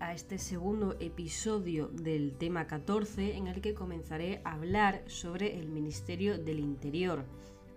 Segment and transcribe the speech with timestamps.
[0.00, 5.68] a este segundo episodio del tema 14 en el que comenzaré a hablar sobre el
[5.68, 7.24] Ministerio del Interior.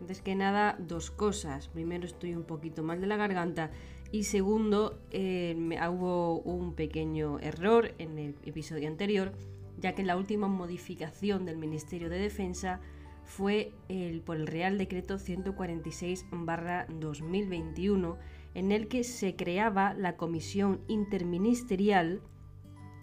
[0.02, 1.70] Antes que nada, dos cosas.
[1.70, 3.72] Primero, estoy un poquito mal de la garganta
[4.12, 5.56] y segundo, eh,
[5.90, 9.32] hubo un pequeño error en el episodio anterior,
[9.80, 12.82] ya que la última modificación del Ministerio de Defensa
[13.24, 18.18] fue el, por el Real Decreto 146-2021
[18.56, 22.22] en el que se creaba la Comisión Interministerial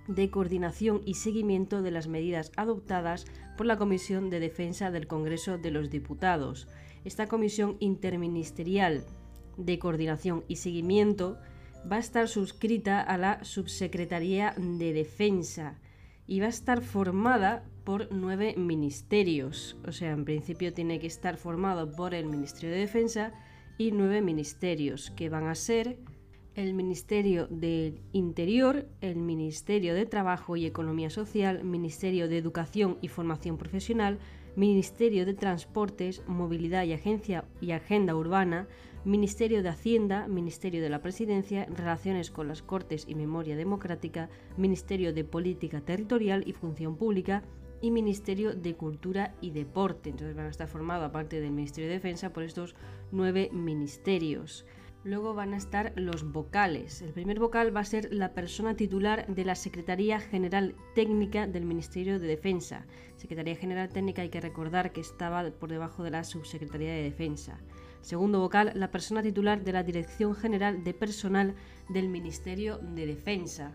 [0.08, 5.58] de Coordinación y Seguimiento de las Medidas adoptadas por la Comisión de Defensa del Congreso
[5.58, 6.66] de los Diputados.
[7.04, 9.04] Esta Comisión Interministerial
[9.56, 11.38] de Coordinación y Seguimiento
[11.90, 15.78] va a estar suscrita a la Subsecretaría de Defensa
[16.26, 19.76] y va a estar formada por nueve ministerios.
[19.86, 23.32] O sea, en principio tiene que estar formado por el Ministerio de Defensa,
[23.78, 25.98] y nueve ministerios, que van a ser
[26.54, 33.08] el Ministerio del Interior, el Ministerio de Trabajo y Economía Social, Ministerio de Educación y
[33.08, 34.18] Formación Profesional,
[34.54, 38.68] Ministerio de Transportes, Movilidad y, Agencia y Agenda Urbana,
[39.04, 45.14] Ministerio de Hacienda, Ministerio de la Presidencia, Relaciones con las Cortes y Memoria Democrática, Ministerio
[45.14, 47.42] de Política Territorial y Función Pública,
[47.82, 50.08] y Ministerio de Cultura y Deporte.
[50.08, 52.74] Entonces van a estar formados, aparte del Ministerio de Defensa, por estos
[53.10, 54.64] nueve ministerios.
[55.04, 57.02] Luego van a estar los vocales.
[57.02, 61.64] El primer vocal va a ser la persona titular de la Secretaría General Técnica del
[61.64, 62.86] Ministerio de Defensa.
[63.16, 67.58] Secretaría General Técnica hay que recordar que estaba por debajo de la Subsecretaría de Defensa.
[68.00, 71.56] Segundo vocal, la persona titular de la Dirección General de Personal
[71.88, 73.72] del Ministerio de Defensa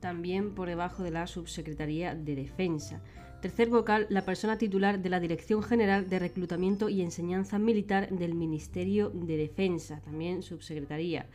[0.00, 3.02] también por debajo de la Subsecretaría de Defensa.
[3.40, 8.34] Tercer vocal, la persona titular de la Dirección General de Reclutamiento y Enseñanza Militar del
[8.34, 11.26] Ministerio de Defensa, también subsecretaría.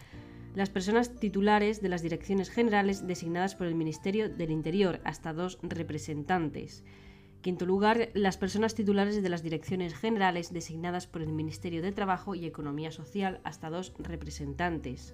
[0.53, 5.57] Las personas titulares de las direcciones generales designadas por el Ministerio del Interior, hasta dos
[5.63, 6.83] representantes.
[7.41, 12.35] Quinto lugar, las personas titulares de las direcciones generales designadas por el Ministerio de Trabajo
[12.35, 15.13] y Economía Social, hasta dos representantes.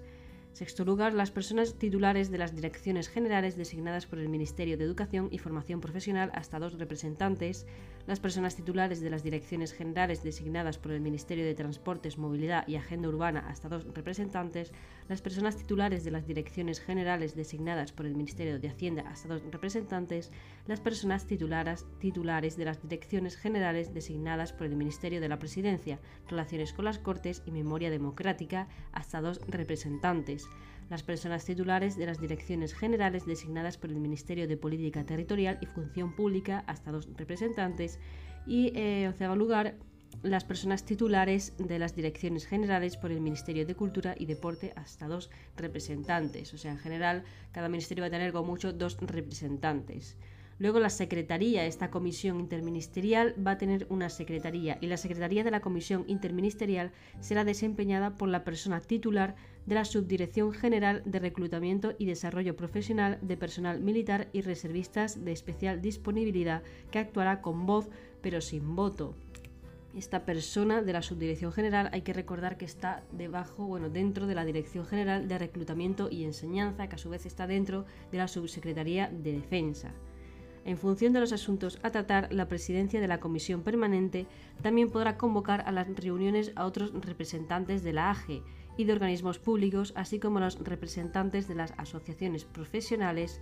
[0.52, 5.28] Sexto lugar, las personas titulares de las direcciones generales designadas por el Ministerio de Educación
[5.30, 7.66] y Formación Profesional hasta dos representantes,
[8.06, 12.76] las personas titulares de las direcciones generales designadas por el Ministerio de Transportes, Movilidad y
[12.76, 14.72] Agenda Urbana hasta dos representantes,
[15.08, 19.42] las personas titulares de las direcciones generales designadas por el Ministerio de Hacienda hasta dos
[19.50, 20.30] representantes,
[20.66, 26.00] las personas titulares, titulares de las direcciones generales designadas por el Ministerio de la Presidencia,
[26.28, 30.48] Relaciones con las Cortes y Memoria Democrática hasta dos representantes
[30.92, 35.64] las personas titulares de las direcciones generales designadas por el Ministerio de Política Territorial y
[35.64, 37.98] Función Pública, hasta dos representantes,
[38.46, 39.74] y en onceavo lugar,
[40.22, 45.08] las personas titulares de las direcciones generales por el Ministerio de Cultura y Deporte hasta
[45.08, 46.52] dos representantes.
[46.52, 50.18] O sea, en general, cada ministerio va a tener como mucho dos representantes.
[50.62, 55.50] Luego la Secretaría, esta comisión interministerial, va a tener una secretaría y la Secretaría de
[55.50, 59.34] la Comisión Interministerial será desempeñada por la persona titular
[59.66, 65.32] de la Subdirección General de Reclutamiento y Desarrollo Profesional de Personal Militar y Reservistas de
[65.32, 66.62] Especial Disponibilidad
[66.92, 67.90] que actuará con voz
[68.20, 69.16] pero sin voto.
[69.96, 74.36] Esta persona de la Subdirección General hay que recordar que está debajo, bueno, dentro de
[74.36, 78.28] la Dirección General de Reclutamiento y Enseñanza, que a su vez está dentro de la
[78.28, 79.92] Subsecretaría de Defensa.
[80.64, 84.26] En función de los asuntos a tratar, la presidencia de la comisión permanente
[84.62, 88.42] también podrá convocar a las reuniones a otros representantes de la AGE
[88.76, 93.40] y de organismos públicos, así como a los representantes de las asociaciones profesionales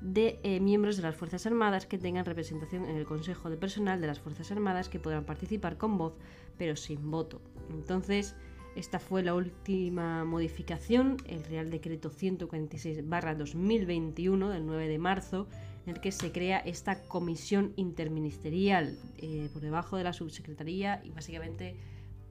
[0.00, 4.00] de eh, miembros de las Fuerzas Armadas que tengan representación en el Consejo de Personal
[4.00, 6.14] de las Fuerzas Armadas que podrán participar con voz
[6.58, 7.40] pero sin voto.
[7.70, 8.36] Entonces,
[8.76, 15.46] esta fue la última modificación, el Real Decreto 146-2021 del 9 de marzo,
[15.86, 21.10] en el que se crea esta comisión interministerial eh, por debajo de la subsecretaría y
[21.10, 21.76] básicamente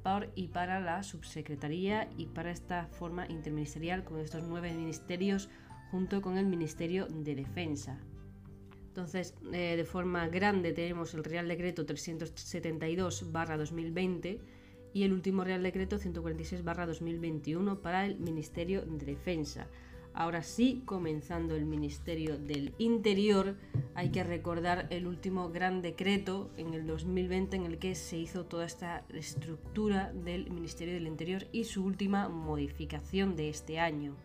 [0.04, 5.50] por y para la subsecretaría y para esta forma interministerial con estos nueve ministerios
[5.92, 8.00] junto con el Ministerio de Defensa.
[8.88, 14.40] Entonces, eh, de forma grande tenemos el Real Decreto 372-2020
[14.94, 19.68] y el último Real Decreto 146-2021 para el Ministerio de Defensa.
[20.16, 23.56] Ahora sí, comenzando el Ministerio del Interior,
[23.96, 28.46] hay que recordar el último gran decreto en el 2020 en el que se hizo
[28.46, 34.16] toda esta estructura del Ministerio del Interior y su última modificación de este año.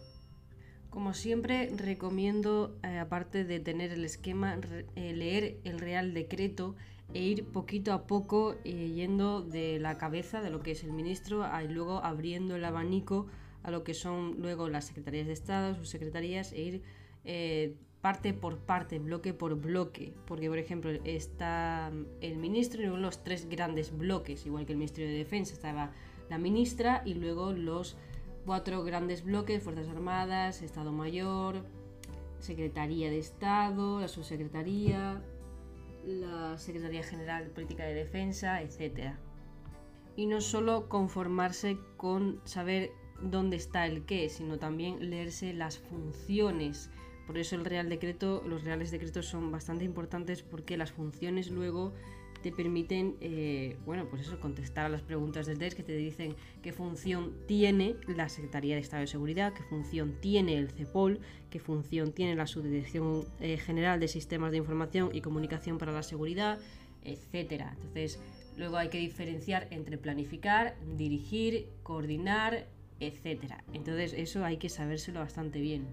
[0.90, 4.58] Como siempre, recomiendo, eh, aparte de tener el esquema,
[4.94, 6.76] eh, leer el Real Decreto
[7.14, 10.93] e ir poquito a poco eh, yendo de la cabeza de lo que es el
[10.93, 13.26] ministro y luego abriendo el abanico
[13.62, 16.82] a lo que son luego las secretarías de Estado, sus secretarías e ir
[17.25, 21.91] eh, parte por parte, bloque por bloque, porque por ejemplo está
[22.21, 25.93] el ministro y luego los tres grandes bloques, igual que el Ministerio de Defensa, estaba
[26.29, 27.97] la ministra y luego los
[28.44, 31.65] cuatro grandes bloques, Fuerzas Armadas, Estado Mayor,
[32.41, 35.23] Secretaría de Estado, la Subsecretaría,
[36.05, 39.15] la Secretaría General de Política de Defensa, etc.
[40.17, 42.93] Y no solo conformarse con saber
[43.23, 46.91] dónde está el qué, sino también leerse las funciones.
[47.26, 51.93] Por eso el Real Decreto, los reales decretos son bastante importantes porque las funciones luego
[52.44, 56.37] te permiten, eh, bueno, pues eso, contestar a las preguntas del test que te dicen
[56.62, 61.59] qué función tiene la Secretaría de Estado de Seguridad, qué función tiene el CEPOL, qué
[61.59, 66.59] función tiene la Subdirección eh, General de Sistemas de Información y Comunicación para la Seguridad,
[67.03, 67.79] etcétera.
[67.79, 68.21] Entonces,
[68.59, 72.67] luego hay que diferenciar entre planificar, dirigir, coordinar,
[73.00, 73.65] etcétera.
[73.73, 75.87] Entonces, eso hay que sabérselo bastante bien.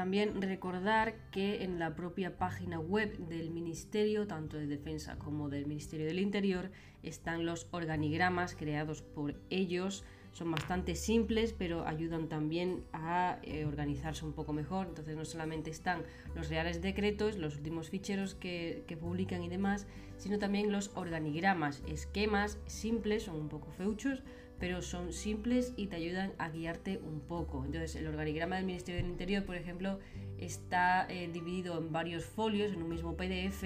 [0.00, 5.66] También recordar que en la propia página web del Ministerio, tanto de Defensa como del
[5.66, 6.70] Ministerio del Interior,
[7.02, 10.02] están los organigramas creados por ellos.
[10.32, 14.86] Son bastante simples, pero ayudan también a eh, organizarse un poco mejor.
[14.86, 16.04] Entonces no solamente están
[16.34, 19.86] los reales decretos, los últimos ficheros que, que publican y demás,
[20.16, 24.22] sino también los organigramas, esquemas simples, son un poco feuchos,
[24.60, 27.64] pero son simples y te ayudan a guiarte un poco.
[27.64, 29.98] Entonces, el organigrama del Ministerio del Interior, por ejemplo,
[30.38, 33.64] está eh, dividido en varios folios, en un mismo PDF,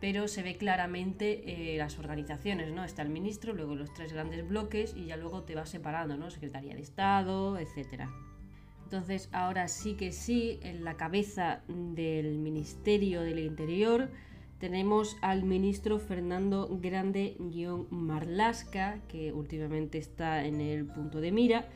[0.00, 2.84] pero se ve claramente eh, las organizaciones, ¿no?
[2.84, 6.30] Está el ministro, luego los tres grandes bloques y ya luego te va separando, ¿no?
[6.30, 8.08] Secretaría de Estado, etcétera.
[8.84, 14.08] Entonces, ahora sí que sí, en la cabeza del Ministerio del Interior
[14.58, 21.68] tenemos al ministro Fernando Grande-Marlasca, que últimamente está en el punto de mira.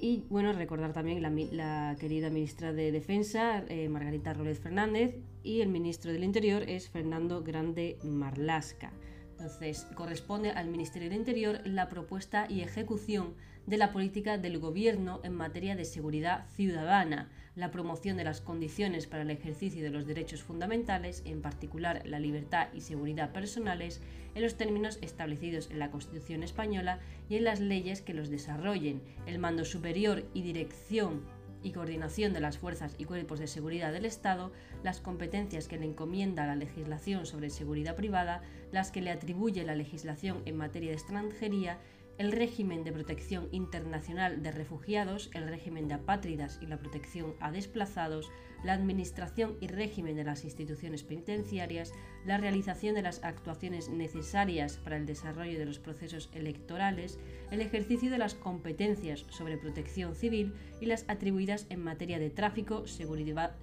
[0.00, 5.60] Y bueno, recordar también la, la querida ministra de Defensa, eh, Margarita Robles Fernández, y
[5.60, 8.92] el ministro del Interior es Fernando Grande Marlasca.
[9.32, 13.34] Entonces, corresponde al Ministerio del Interior la propuesta y ejecución
[13.66, 19.06] de la política del Gobierno en materia de seguridad ciudadana, la promoción de las condiciones
[19.06, 24.00] para el ejercicio de los derechos fundamentales, en particular la libertad y seguridad personales,
[24.34, 29.00] en los términos establecidos en la Constitución española y en las leyes que los desarrollen,
[29.26, 31.22] el mando superior y dirección
[31.62, 34.52] y coordinación de las fuerzas y cuerpos de seguridad del Estado,
[34.82, 39.74] las competencias que le encomienda la legislación sobre seguridad privada, las que le atribuye la
[39.74, 41.78] legislación en materia de extranjería,
[42.18, 47.50] el régimen de protección internacional de refugiados, el régimen de apátridas y la protección a
[47.50, 48.30] desplazados,
[48.62, 51.92] la administración y régimen de las instituciones penitenciarias,
[52.24, 57.18] la realización de las actuaciones necesarias para el desarrollo de los procesos electorales,
[57.50, 62.86] el ejercicio de las competencias sobre protección civil y las atribuidas en materia de tráfico,
[62.86, 63.56] seguridad,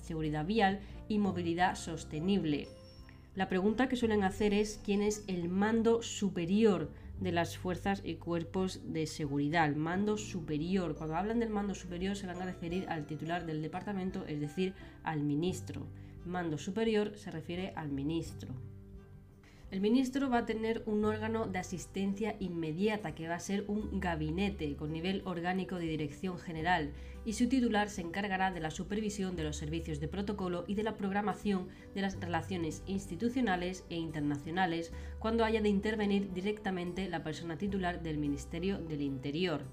[0.46, 2.68] vial y movilidad sostenible.
[3.34, 6.90] La pregunta que suelen hacer es quién es el mando superior
[7.22, 10.96] de las fuerzas y cuerpos de seguridad, el mando superior.
[10.96, 14.74] Cuando hablan del mando superior se van a referir al titular del departamento, es decir,
[15.04, 15.86] al ministro.
[16.26, 18.50] Mando superior se refiere al ministro.
[19.72, 24.02] El ministro va a tener un órgano de asistencia inmediata que va a ser un
[24.02, 26.92] gabinete con nivel orgánico de dirección general
[27.24, 30.84] y su titular se encargará de la supervisión de los servicios de protocolo y de
[30.84, 37.58] la programación de las relaciones institucionales e internacionales cuando haya de intervenir directamente la persona
[37.58, 39.64] titular del Ministerio del Interior.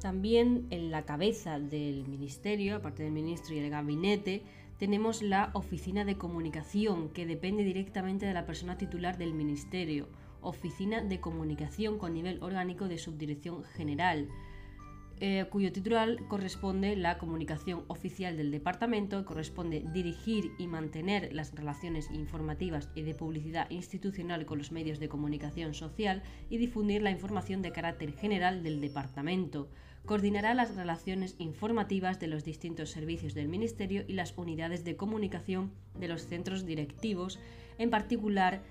[0.00, 4.42] También en la cabeza del ministerio, aparte del ministro y el gabinete,
[4.78, 10.08] tenemos la Oficina de Comunicación, que depende directamente de la persona titular del Ministerio,
[10.40, 14.28] Oficina de Comunicación con nivel orgánico de Subdirección General,
[15.20, 22.10] eh, cuyo titular corresponde la comunicación oficial del departamento, corresponde dirigir y mantener las relaciones
[22.10, 27.62] informativas y de publicidad institucional con los medios de comunicación social y difundir la información
[27.62, 29.68] de carácter general del departamento
[30.06, 35.72] coordinará las relaciones informativas de los distintos servicios del Ministerio y las unidades de comunicación
[35.98, 37.38] de los centros directivos,
[37.78, 38.62] en particular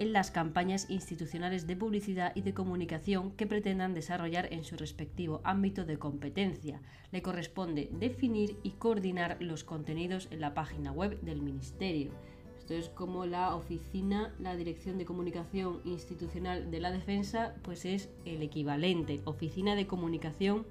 [0.00, 5.42] en las campañas institucionales de publicidad y de comunicación que pretendan desarrollar en su respectivo
[5.44, 6.80] ámbito de competencia.
[7.12, 12.12] Le corresponde definir y coordinar los contenidos en la página web del Ministerio.
[12.58, 18.08] Esto es como la oficina, la Dirección de Comunicación Institucional de la Defensa, pues es
[18.24, 20.64] el equivalente, Oficina de Comunicación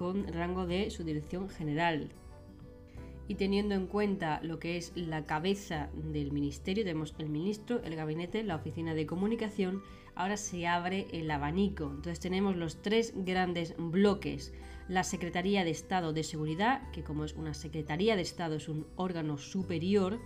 [0.00, 2.08] con rango de su dirección general,
[3.28, 7.96] y teniendo en cuenta lo que es la cabeza del ministerio, tenemos el ministro, el
[7.96, 9.82] gabinete, la oficina de comunicación,
[10.14, 11.84] ahora se abre el abanico.
[11.84, 14.54] Entonces tenemos los tres grandes bloques.
[14.88, 18.86] La Secretaría de Estado de Seguridad, que como es una Secretaría de Estado es un
[18.96, 20.18] órgano superior.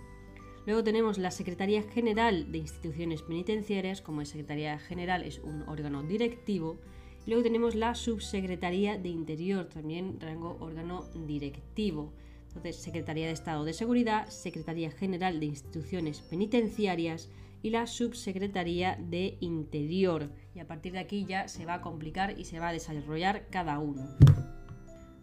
[0.65, 6.01] Luego tenemos la Secretaría General de Instituciones Penitenciarias, como es Secretaría General es un órgano
[6.01, 6.79] directivo.
[7.27, 12.13] Luego tenemos la Subsecretaría de Interior, también rango órgano directivo.
[12.47, 17.29] Entonces, Secretaría de Estado de Seguridad, Secretaría General de Instituciones Penitenciarias
[17.63, 20.29] y la Subsecretaría de Interior.
[20.53, 23.47] Y a partir de aquí ya se va a complicar y se va a desarrollar
[23.49, 24.07] cada uno.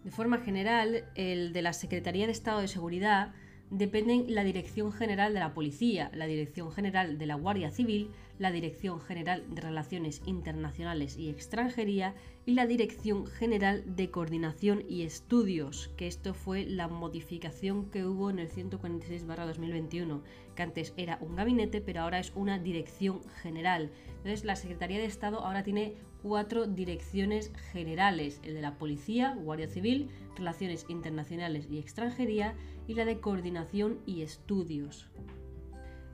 [0.03, 3.33] De forma general, el de la Secretaría de Estado de Seguridad
[3.71, 8.11] dependen la Dirección General de la Policía, la Dirección General de la Guardia Civil,
[8.43, 15.03] la Dirección General de Relaciones Internacionales y Extranjería y la Dirección General de Coordinación y
[15.03, 20.23] Estudios, que esto fue la modificación que hubo en el 146-2021,
[20.57, 23.93] que antes era un gabinete, pero ahora es una dirección general.
[24.09, 29.69] Entonces la Secretaría de Estado ahora tiene cuatro direcciones generales, el de la Policía, Guardia
[29.69, 32.57] Civil, Relaciones Internacionales y Extranjería
[32.89, 35.09] y la de Coordinación y Estudios.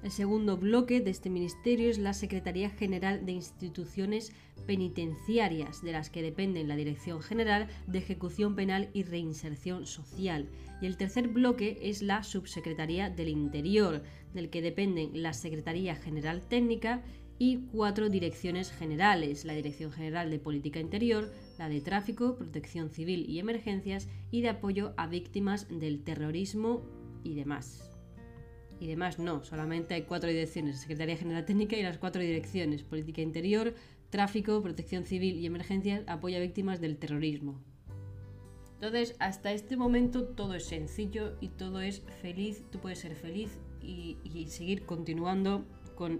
[0.02, 4.33] El segundo bloque de este ministerio es la Secretaría General de Instituciones
[4.64, 10.49] Penitenciarias, de las que dependen la Dirección General de Ejecución Penal y Reinserción Social.
[10.81, 16.43] Y el tercer bloque es la Subsecretaría del Interior, del que dependen la Secretaría General
[16.47, 17.02] Técnica
[17.37, 23.28] y cuatro direcciones generales, la Dirección General de Política Interior, la de Tráfico, Protección Civil
[23.28, 26.83] y Emergencias y de apoyo a víctimas del terrorismo
[27.25, 27.88] y demás.
[28.80, 33.23] Y demás no, solamente hay cuatro direcciones, Secretaría General Técnica y las cuatro direcciones, Política
[33.23, 33.75] Interior,
[34.11, 37.61] Tráfico, Protección Civil y Emergencias, apoyo a víctimas del terrorismo.
[38.75, 43.58] Entonces, hasta este momento todo es sencillo y todo es feliz, tú puedes ser feliz
[43.82, 45.64] y, y seguir continuando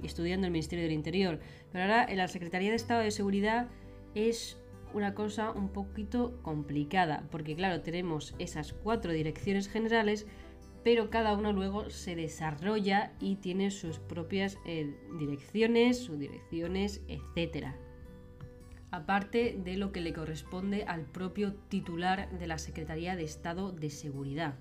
[0.03, 1.39] estudiando el Ministerio del Interior.
[1.71, 3.69] Pero ahora en la Secretaría de Estado de Seguridad
[4.15, 4.59] es
[4.95, 10.27] una cosa un poquito complicada, porque claro, tenemos esas cuatro direcciones generales,
[10.85, 17.69] pero cada uno luego se desarrolla y tiene sus propias eh, direcciones, subdirecciones, etc.
[18.91, 23.91] Aparte de lo que le corresponde al propio titular de la Secretaría de Estado de
[23.91, 24.55] Seguridad.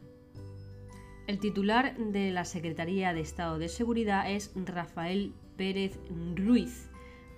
[1.28, 6.00] El titular de la Secretaría de Estado de Seguridad es Rafael Pérez
[6.36, 6.90] Ruiz,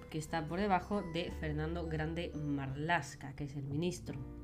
[0.09, 4.38] que está por debajo de Fernando Grande Marlasca, que es el ministro.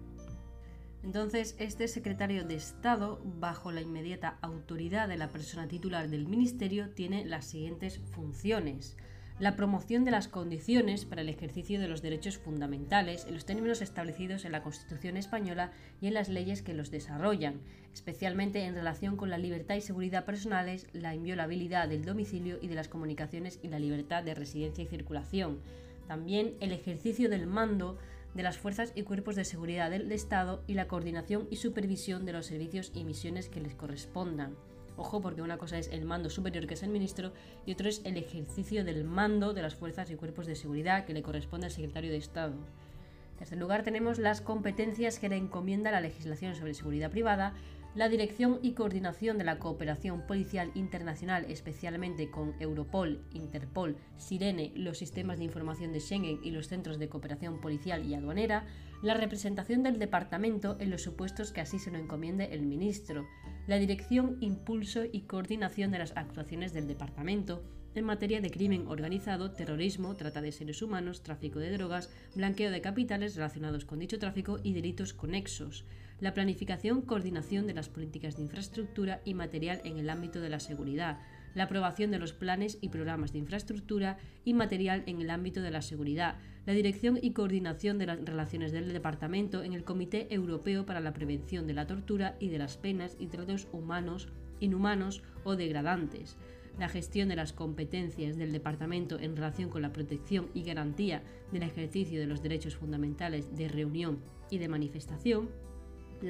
[1.06, 6.90] Entonces, este secretario de Estado, bajo la inmediata autoridad de la persona titular del ministerio,
[6.90, 8.98] tiene las siguientes funciones
[9.38, 13.82] la promoción de las condiciones para el ejercicio de los derechos fundamentales en los términos
[13.82, 17.60] establecidos en la Constitución española y en las leyes que los desarrollan,
[17.94, 22.76] especialmente en relación con la libertad y seguridad personales, la inviolabilidad del domicilio y de
[22.76, 25.60] las comunicaciones y la libertad de residencia y circulación.
[26.08, 27.98] También el ejercicio del mando
[28.36, 32.34] de las fuerzas y cuerpos de seguridad del Estado y la coordinación y supervisión de
[32.34, 34.56] los servicios y misiones que les correspondan.
[34.98, 37.34] Ojo, porque una cosa es el mando superior, que es el ministro,
[37.66, 41.14] y otro es el ejercicio del mando de las fuerzas y cuerpos de seguridad, que
[41.14, 42.54] le corresponde al secretario de Estado.
[42.54, 47.54] En tercer lugar, tenemos las competencias que le encomienda la legislación sobre seguridad privada,
[47.96, 54.98] la dirección y coordinación de la cooperación policial internacional, especialmente con Europol, Interpol, Sirene, los
[54.98, 58.66] sistemas de información de Schengen y los centros de cooperación policial y aduanera,
[59.02, 63.26] la representación del departamento en los supuestos que así se lo encomiende el ministro,
[63.66, 67.64] la dirección, impulso y coordinación de las actuaciones del departamento
[67.96, 72.82] en materia de crimen organizado, terrorismo, trata de seres humanos, tráfico de drogas, blanqueo de
[72.82, 75.86] capitales relacionados con dicho tráfico y delitos conexos,
[76.20, 80.60] la planificación, coordinación de las políticas de infraestructura y material en el ámbito de la
[80.60, 81.20] seguridad,
[81.56, 85.72] la aprobación de los planes y programas de infraestructura y material en el ámbito de
[85.72, 90.86] la seguridad, la dirección y coordinación de las relaciones del Departamento en el Comité Europeo
[90.86, 94.30] para la Prevención de la Tortura y de las Penas y Tratos Humanos,
[94.60, 96.38] Inhumanos o Degradantes,
[96.80, 101.64] la gestión de las competencias del Departamento en relación con la protección y garantía del
[101.64, 104.20] ejercicio de los derechos fundamentales de reunión
[104.50, 105.50] y de manifestación,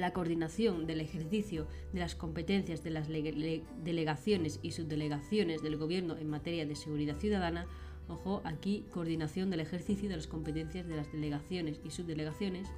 [0.00, 6.28] la coordinación del ejercicio de las competencias de las delegaciones y subdelegaciones del Gobierno en
[6.28, 7.66] materia de seguridad ciudadana,
[8.08, 12.68] ojo, aquí coordinación del ejercicio de las competencias de las delegaciones y subdelegaciones,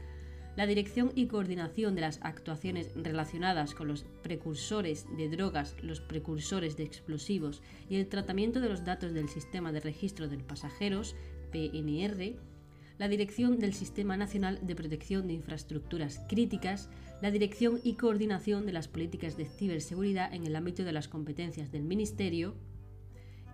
[0.56, 6.76] la dirección y coordinación de las actuaciones relacionadas con los precursores de drogas, los precursores
[6.76, 11.14] de explosivos y el tratamiento de los datos del Sistema de Registro de Pasajeros,
[11.52, 12.34] PNR,
[12.98, 18.72] la Dirección del Sistema Nacional de Protección de Infraestructuras Críticas, la dirección y coordinación de
[18.72, 22.54] las políticas de ciberseguridad en el ámbito de las competencias del Ministerio,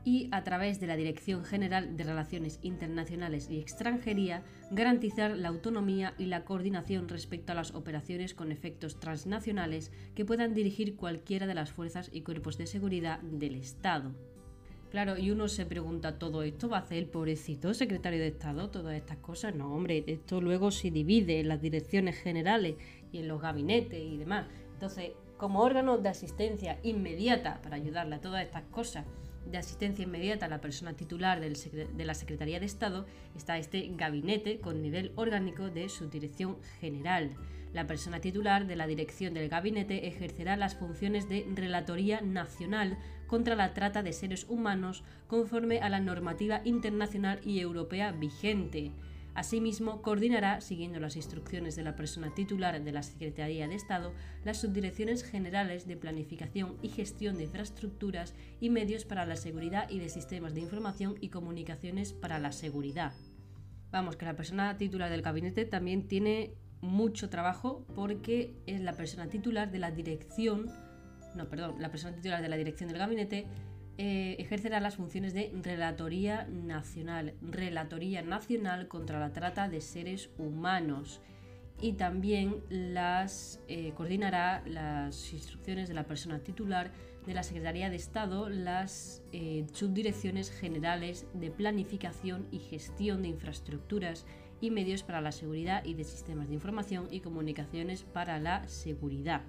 [0.05, 6.15] y, a través de la Dirección General de Relaciones Internacionales y Extranjería, garantizar la autonomía
[6.19, 11.55] y la coordinación respecto a las operaciones con efectos transnacionales que puedan dirigir cualquiera de
[11.55, 14.13] las fuerzas y cuerpos de seguridad del Estado.
[14.91, 18.71] Claro, y uno se pregunta, ¿todo esto va a hacer el pobrecito secretario de Estado?
[18.71, 19.53] Todas estas cosas.
[19.53, 22.77] No, hombre, esto luego se divide en las direcciones generales
[23.15, 24.47] y en los gabinetes y demás.
[24.75, 29.07] Entonces, como órgano de asistencia inmediata para ayudarle a todas estas cosas,
[29.51, 33.07] de asistencia inmediata a la persona titular de la Secretaría de Estado
[33.37, 37.31] está este gabinete con nivel orgánico de subdirección general.
[37.73, 43.57] La persona titular de la dirección del gabinete ejercerá las funciones de Relatoría Nacional contra
[43.57, 48.93] la trata de seres humanos conforme a la normativa internacional y europea vigente
[49.35, 54.13] Asimismo, coordinará, siguiendo las instrucciones de la persona titular de la Secretaría de Estado,
[54.45, 59.99] las subdirecciones generales de planificación y gestión de infraestructuras y medios para la seguridad y
[59.99, 63.13] de sistemas de información y comunicaciones para la seguridad.
[63.91, 69.29] Vamos, que la persona titular del gabinete también tiene mucho trabajo porque es la persona
[69.29, 70.71] titular de la dirección,
[71.35, 73.47] no, perdón, la persona titular de la dirección del gabinete
[73.97, 81.21] eh, ejercerá las funciones de Relatoría Nacional, Relatoría Nacional contra la Trata de Seres Humanos
[81.81, 86.91] y también las eh, coordinará las instrucciones de la persona titular
[87.27, 94.27] de la Secretaría de Estado, las eh, subdirecciones generales de planificación y gestión de infraestructuras
[94.61, 99.43] y medios para la seguridad y de sistemas de información y comunicaciones para la seguridad.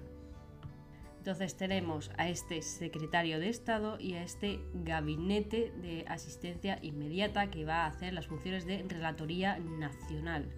[1.26, 7.64] Entonces tenemos a este secretario de Estado y a este gabinete de asistencia inmediata que
[7.64, 10.48] va a hacer las funciones de relatoría nacional.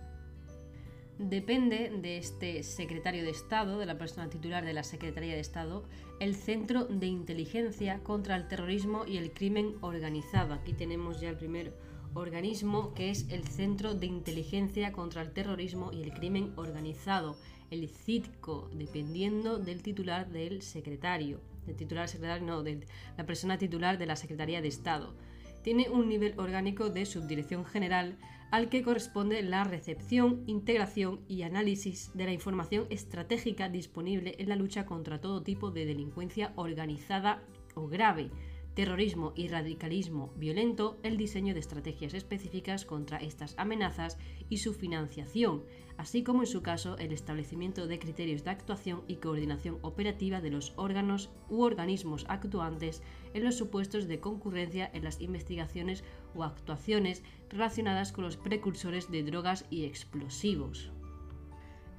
[1.18, 5.88] Depende de este secretario de Estado, de la persona titular de la Secretaría de Estado,
[6.20, 10.52] el Centro de Inteligencia contra el Terrorismo y el Crimen Organizado.
[10.52, 11.72] Aquí tenemos ya el primer
[12.12, 17.38] organismo que es el Centro de Inteligencia contra el Terrorismo y el Crimen Organizado
[17.70, 21.40] el CITCO, dependiendo del titular del secretario.
[21.66, 25.14] Del titular secretario, no, de la persona titular de la Secretaría de Estado.
[25.62, 28.16] Tiene un nivel orgánico de subdirección general
[28.50, 34.56] al que corresponde la recepción, integración y análisis de la información estratégica disponible en la
[34.56, 37.42] lucha contra todo tipo de delincuencia organizada
[37.74, 38.30] o grave,
[38.74, 45.64] terrorismo y radicalismo violento, el diseño de estrategias específicas contra estas amenazas y su financiación,
[45.98, 50.50] así como en su caso el establecimiento de criterios de actuación y coordinación operativa de
[50.50, 53.02] los órganos u organismos actuantes
[53.34, 59.24] en los supuestos de concurrencia en las investigaciones o actuaciones relacionadas con los precursores de
[59.24, 60.92] drogas y explosivos.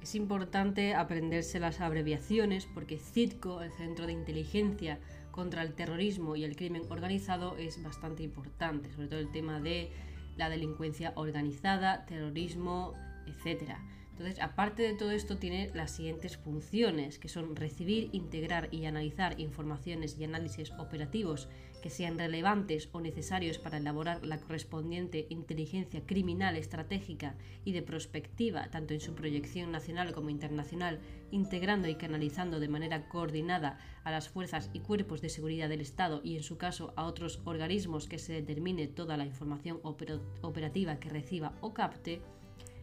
[0.00, 4.98] Es importante aprenderse las abreviaciones porque CITCO, el Centro de Inteligencia
[5.30, 9.90] contra el Terrorismo y el Crimen Organizado, es bastante importante, sobre todo el tema de
[10.38, 12.94] la delincuencia organizada, terrorismo,
[13.30, 13.78] etc.
[14.20, 19.40] Entonces, aparte de todo esto, tiene las siguientes funciones, que son recibir, integrar y analizar
[19.40, 21.48] informaciones y análisis operativos
[21.80, 28.68] que sean relevantes o necesarios para elaborar la correspondiente inteligencia criminal estratégica y de prospectiva,
[28.70, 34.28] tanto en su proyección nacional como internacional, integrando y canalizando de manera coordinada a las
[34.28, 38.18] fuerzas y cuerpos de seguridad del Estado y, en su caso, a otros organismos que
[38.18, 42.20] se determine toda la información operativa que reciba o capte.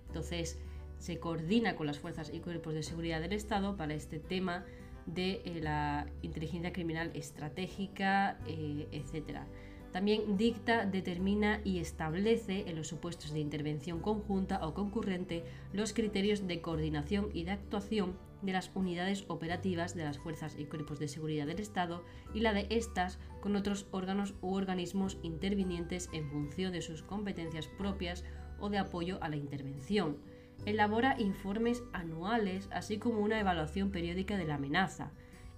[0.08, 0.60] Entonces,
[0.98, 4.66] se coordina con las fuerzas y cuerpos de seguridad del Estado para este tema
[5.06, 9.42] de eh, la inteligencia criminal estratégica, eh, etc.
[9.92, 16.46] También dicta, determina y establece en los supuestos de intervención conjunta o concurrente los criterios
[16.46, 21.08] de coordinación y de actuación de las unidades operativas de las fuerzas y cuerpos de
[21.08, 26.74] seguridad del Estado y la de estas con otros órganos u organismos intervinientes en función
[26.74, 28.24] de sus competencias propias
[28.60, 30.18] o de apoyo a la intervención
[30.66, 35.12] Elabora informes anuales, así como una evaluación periódica de la amenaza.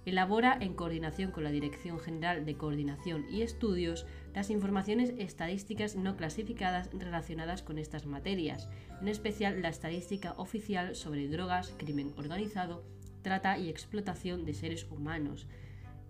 [0.06, 6.16] Elabora, en coordinación con la Dirección General de Coordinación y Estudios, las informaciones estadísticas no
[6.16, 8.68] clasificadas relacionadas con estas materias,
[9.00, 12.84] en especial la estadística oficial sobre drogas, crimen organizado
[13.22, 15.46] trata y explotación de seres humanos.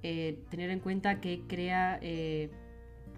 [0.02, 2.50] Eh, tener en cuenta que crea, eh,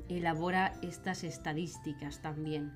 [0.09, 2.73] elabora estas estadísticas también.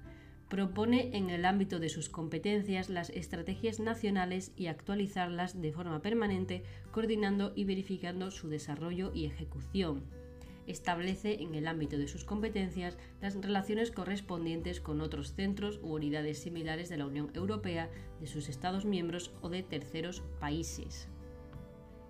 [0.49, 6.63] Propone en el ámbito de sus competencias las estrategias nacionales y actualizarlas de forma permanente,
[6.93, 10.05] coordinando y verificando su desarrollo y ejecución
[10.67, 16.39] establece en el ámbito de sus competencias las relaciones correspondientes con otros centros u unidades
[16.39, 17.89] similares de la Unión Europea,
[18.21, 21.09] de sus Estados miembros o de terceros países.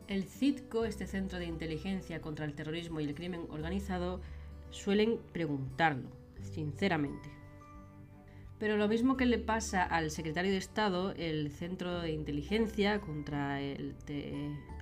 [0.09, 4.21] El CITCO, este Centro de Inteligencia contra el Terrorismo y el Crimen Organizado,
[4.71, 6.09] suelen preguntarlo,
[6.41, 7.36] sinceramente.
[8.59, 13.61] Pero lo mismo que le pasa al secretario de Estado, el Centro de Inteligencia contra
[13.61, 13.95] el,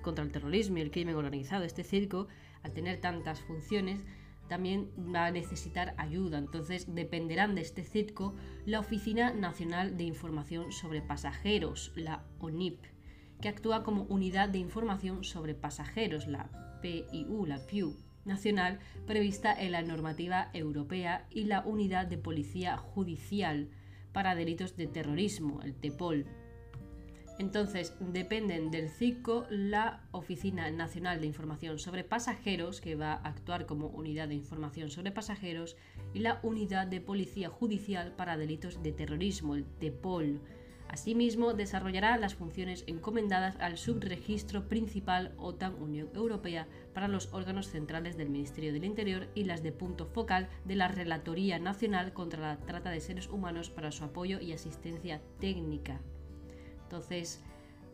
[0.01, 2.27] contra el Terrorismo y el Crimen Organizado, este CITCO,
[2.63, 4.05] al tener tantas funciones,
[4.47, 6.37] también va a necesitar ayuda.
[6.37, 8.33] Entonces dependerán de este CITCO
[8.65, 12.79] la Oficina Nacional de Información sobre Pasajeros, la ONIP,
[13.41, 19.71] que actúa como Unidad de Información sobre Pasajeros, la PIU, la PIU nacional, prevista en
[19.71, 23.69] la normativa europea, y la Unidad de Policía Judicial
[24.11, 26.25] para Delitos de Terrorismo, el TEPOL.
[27.37, 33.65] Entonces, dependen del CICO la Oficina Nacional de Información sobre Pasajeros, que va a actuar
[33.65, 35.75] como unidad de información sobre pasajeros,
[36.13, 40.39] y la Unidad de Policía Judicial para Delitos de Terrorismo, el TEPOL.
[40.89, 48.17] Asimismo, desarrollará las funciones encomendadas al subregistro principal OTAN Unión Europea para los órganos centrales
[48.17, 52.57] del Ministerio del Interior y las de punto focal de la Relatoría Nacional contra la
[52.57, 55.99] Trata de Seres Humanos para su apoyo y asistencia técnica.
[56.83, 57.43] Entonces,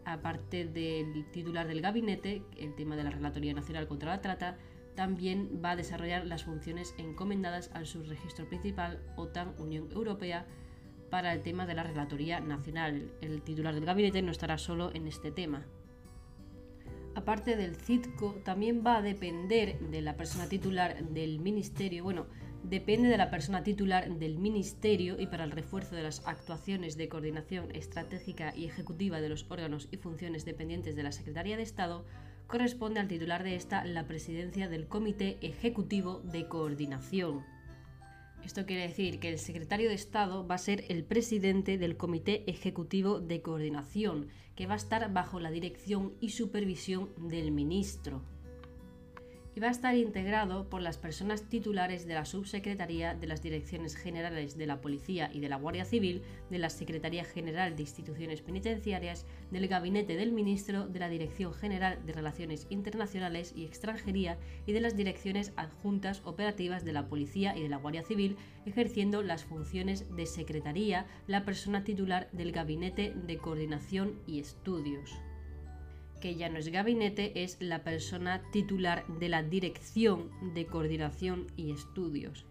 [0.06, 4.58] aparte del titular del gabinete, el tema de la Relatoría Nacional contra la Trata,
[4.96, 10.46] también va a desarrollar las funciones encomendadas al subregistro principal OTAN Unión Europea
[11.12, 13.12] para el tema de la Relatoría Nacional.
[13.22, 15.68] El titular del gabinete no estará solo en este tema.
[17.14, 22.26] Aparte del CITCO, también va a depender de la persona titular del ministerio, bueno,
[22.64, 27.10] depende de la persona titular del Ministerio y para el refuerzo de las actuaciones de
[27.10, 32.06] coordinación estratégica y ejecutiva de los órganos y funciones dependientes de la Secretaría de Estado,
[32.48, 37.44] corresponde al titular de esta la presidencia del Comité Ejecutivo de Coordinación.
[38.44, 42.44] Esto quiere decir que el secretario de Estado va a ser el presidente del Comité
[42.50, 48.22] Ejecutivo de Coordinación, que va a estar bajo la dirección y supervisión del ministro
[49.56, 53.96] y va a estar integrado por las personas titulares de la Subsecretaría de las Direcciones
[53.96, 58.42] Generales de la Policía y de la Guardia Civil, de la Secretaría General de Instituciones
[58.42, 64.72] Penitenciarias, del Gabinete del Ministro, de la Dirección General de Relaciones Internacionales y Extranjería y
[64.72, 69.44] de las direcciones adjuntas operativas de la Policía y de la Guardia Civil, ejerciendo las
[69.44, 75.12] funciones de Secretaría la persona titular del Gabinete de Coordinación y Estudios
[76.22, 81.72] que ya no es gabinete, es la persona titular de la Dirección de Coordinación y
[81.72, 82.46] Estudios.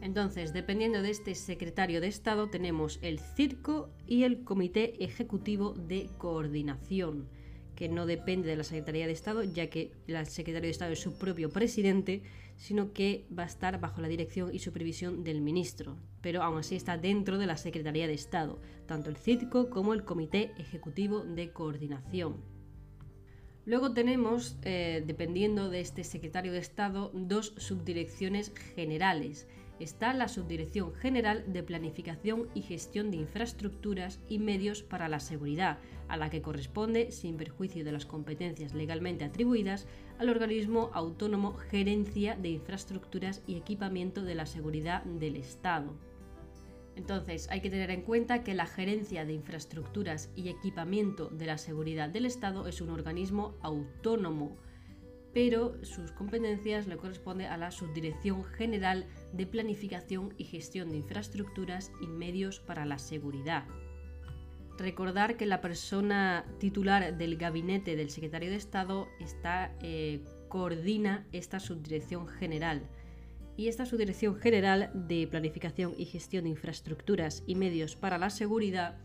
[0.00, 6.08] Entonces, dependiendo de este secretario de Estado, tenemos el CIRCO y el Comité Ejecutivo de
[6.18, 7.28] Coordinación,
[7.76, 11.00] que no depende de la Secretaría de Estado, ya que el secretario de Estado es
[11.00, 12.22] su propio presidente,
[12.56, 16.76] sino que va a estar bajo la dirección y supervisión del ministro, pero aún así
[16.76, 21.52] está dentro de la Secretaría de Estado, tanto el CIRCO como el Comité Ejecutivo de
[21.52, 22.51] Coordinación.
[23.64, 29.46] Luego tenemos, eh, dependiendo de este secretario de Estado, dos subdirecciones generales.
[29.78, 35.78] Está la Subdirección General de Planificación y Gestión de Infraestructuras y Medios para la Seguridad,
[36.08, 39.86] a la que corresponde, sin perjuicio de las competencias legalmente atribuidas,
[40.18, 45.94] al organismo autónomo Gerencia de Infraestructuras y Equipamiento de la Seguridad del Estado.
[46.96, 51.58] Entonces, hay que tener en cuenta que la Gerencia de Infraestructuras y Equipamiento de la
[51.58, 54.58] Seguridad del Estado es un organismo autónomo,
[55.32, 61.90] pero sus competencias le corresponden a la Subdirección General de Planificación y Gestión de Infraestructuras
[62.02, 63.64] y Medios para la Seguridad.
[64.76, 71.60] Recordar que la persona titular del gabinete del secretario de Estado está, eh, coordina esta
[71.60, 72.82] subdirección general
[73.62, 78.98] y esta Subdirección General de Planificación y Gestión de Infraestructuras y Medios para la Seguridad,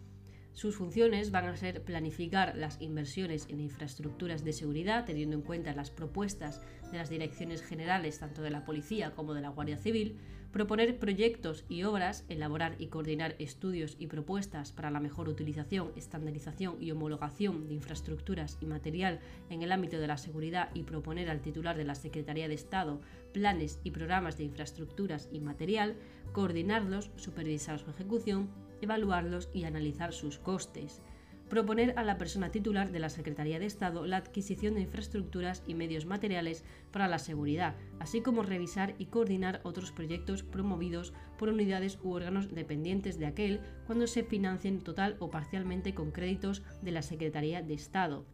[0.54, 5.76] sus funciones van a ser planificar las inversiones en infraestructuras de seguridad, teniendo en cuenta
[5.76, 6.60] las propuestas
[6.91, 10.17] de las direcciones generales tanto de la Policía como de la Guardia Civil,
[10.52, 16.82] proponer proyectos y obras, elaborar y coordinar estudios y propuestas para la mejor utilización, estandarización
[16.82, 19.20] y homologación de infraestructuras y material
[19.52, 23.02] en el ámbito de la seguridad y proponer al titular de la Secretaría de Estado
[23.38, 25.95] planes y programas de infraestructuras y material,
[26.32, 28.50] coordinarlos, supervisar su ejecución,
[28.82, 31.02] evaluarlos y analizar sus costes
[31.50, 35.76] proponer a la persona titular de la Secretaría de Estado la adquisición de infraestructuras y
[35.76, 42.00] medios materiales para la seguridad, así como revisar y coordinar otros proyectos promovidos por unidades
[42.04, 47.02] u órganos dependientes de aquel cuando se financien total o parcialmente con créditos de la
[47.02, 48.26] Secretaría de Estado.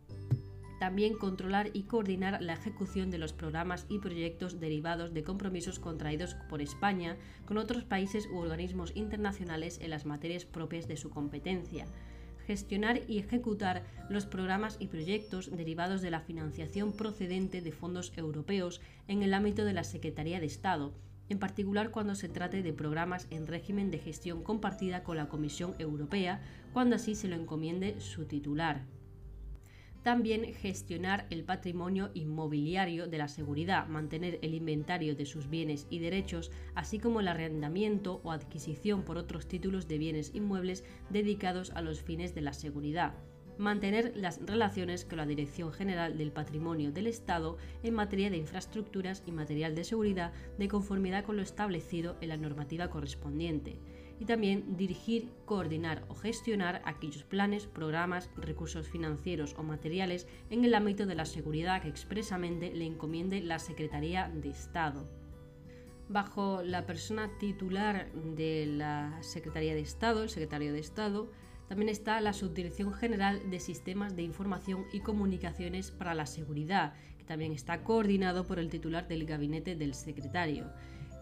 [0.84, 6.36] También controlar y coordinar la ejecución de los programas y proyectos derivados de compromisos contraídos
[6.50, 7.16] por España
[7.46, 11.86] con otros países u organismos internacionales en las materias propias de su competencia
[12.46, 18.82] gestionar y ejecutar los programas y proyectos derivados de la financiación procedente de fondos europeos
[19.08, 20.94] en el ámbito de la Secretaría de Estado,
[21.30, 25.76] en particular cuando se trate de programas en régimen de gestión compartida con la Comisión
[25.80, 26.42] Europea,
[26.74, 28.84] cuando así se lo encomiende su titular.
[30.04, 36.00] También gestionar el patrimonio inmobiliario de la seguridad, mantener el inventario de sus bienes y
[36.00, 41.82] derechos, así como el arrendamiento o adquisición por otros títulos de bienes inmuebles dedicados a
[41.82, 43.14] los fines de la seguridad.
[43.58, 49.24] Mantener las relaciones con la Dirección General del Patrimonio del Estado en materia de infraestructuras
[49.26, 53.78] y material de seguridad de conformidad con lo establecido en la normativa correspondiente,
[54.24, 60.76] y también dirigir, coordinar o gestionar aquellos planes, programas, recursos financieros o materiales en el
[60.76, 65.10] ámbito de la seguridad que expresamente le encomiende la Secretaría de Estado.
[66.08, 71.30] Bajo la persona titular de la Secretaría de Estado, el secretario de Estado,
[71.68, 77.26] también está la Subdirección General de Sistemas de Información y Comunicaciones para la Seguridad, que
[77.26, 80.72] también está coordinado por el titular del gabinete del secretario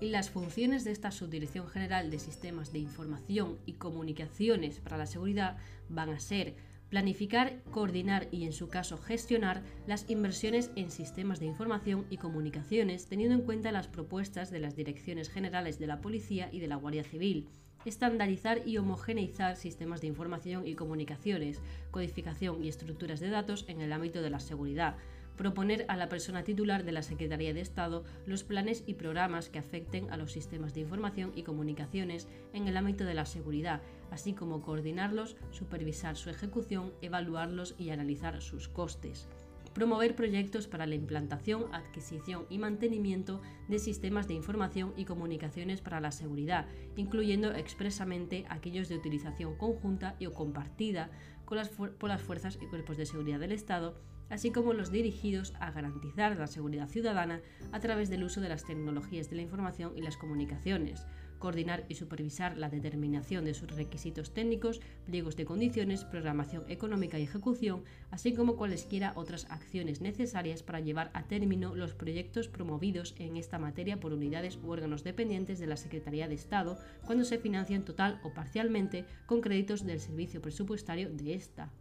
[0.09, 5.57] las funciones de esta Subdirección General de Sistemas de Información y Comunicaciones para la Seguridad
[5.89, 6.55] van a ser
[6.89, 13.05] planificar, coordinar y en su caso gestionar las inversiones en sistemas de información y comunicaciones
[13.05, 16.77] teniendo en cuenta las propuestas de las direcciones generales de la Policía y de la
[16.77, 17.47] Guardia Civil,
[17.85, 21.61] estandarizar y homogeneizar sistemas de información y comunicaciones,
[21.91, 24.97] codificación y estructuras de datos en el ámbito de la seguridad,
[25.37, 29.59] proponer a la persona titular de la Secretaría de Estado los planes y programas que
[29.59, 34.33] afecten a los sistemas de información y comunicaciones en el ámbito de la seguridad, así
[34.33, 39.27] como coordinarlos, supervisar su ejecución, evaluarlos y analizar sus costes.
[39.73, 46.01] Promover proyectos para la implantación, adquisición y mantenimiento de sistemas de información y comunicaciones para
[46.01, 46.67] la seguridad,
[46.97, 51.09] incluyendo expresamente aquellos de utilización conjunta y o compartida
[51.45, 53.95] por las fuerzas y cuerpos de seguridad del Estado
[54.31, 57.41] así como los dirigidos a garantizar la seguridad ciudadana
[57.71, 61.05] a través del uso de las tecnologías de la información y las comunicaciones,
[61.41, 67.23] coordinar y supervisar la determinación de sus requisitos técnicos, pliegos de condiciones, programación económica y
[67.23, 73.35] ejecución, así como cualesquiera otras acciones necesarias para llevar a término los proyectos promovidos en
[73.35, 77.83] esta materia por unidades u órganos dependientes de la Secretaría de Estado cuando se financian
[77.83, 81.71] total o parcialmente con créditos del servicio presupuestario de esta.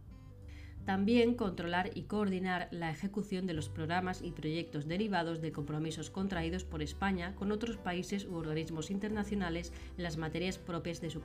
[0.85, 6.63] También controlar y coordinar la ejecución de los programas y proyectos derivados de compromisos contraídos
[6.63, 11.21] por España con otros países u organismos internacionales en las materias propias de su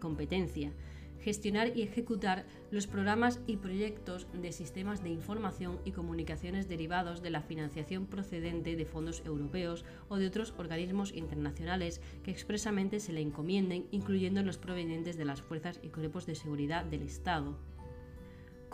[0.00, 0.72] competencia.
[1.20, 7.30] Gestionar y ejecutar los programas y proyectos de sistemas de información y comunicaciones derivados de
[7.30, 13.20] la financiación procedente de fondos europeos o de otros organismos internacionales que expresamente se le
[13.20, 17.58] encomienden, incluyendo los provenientes de las fuerzas y cuerpos de seguridad del Estado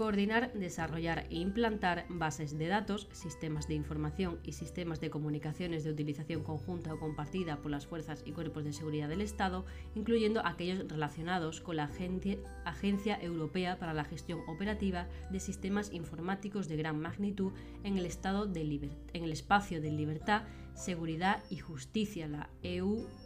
[0.00, 5.90] coordinar, desarrollar e implantar bases de datos, sistemas de información y sistemas de comunicaciones de
[5.90, 10.88] utilización conjunta o compartida por las fuerzas y cuerpos de seguridad del Estado, incluyendo aquellos
[10.88, 11.90] relacionados con la
[12.64, 17.52] Agencia Europea para la Gestión Operativa de Sistemas Informáticos de Gran Magnitud
[17.84, 18.62] en el, estado de
[19.12, 23.20] en el espacio de libertad, seguridad y justicia, la EU-LISA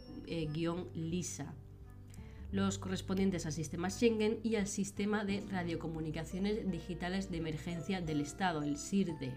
[2.51, 8.63] los correspondientes al sistema Schengen y al sistema de radiocomunicaciones digitales de emergencia del Estado,
[8.63, 9.33] el SIRDE.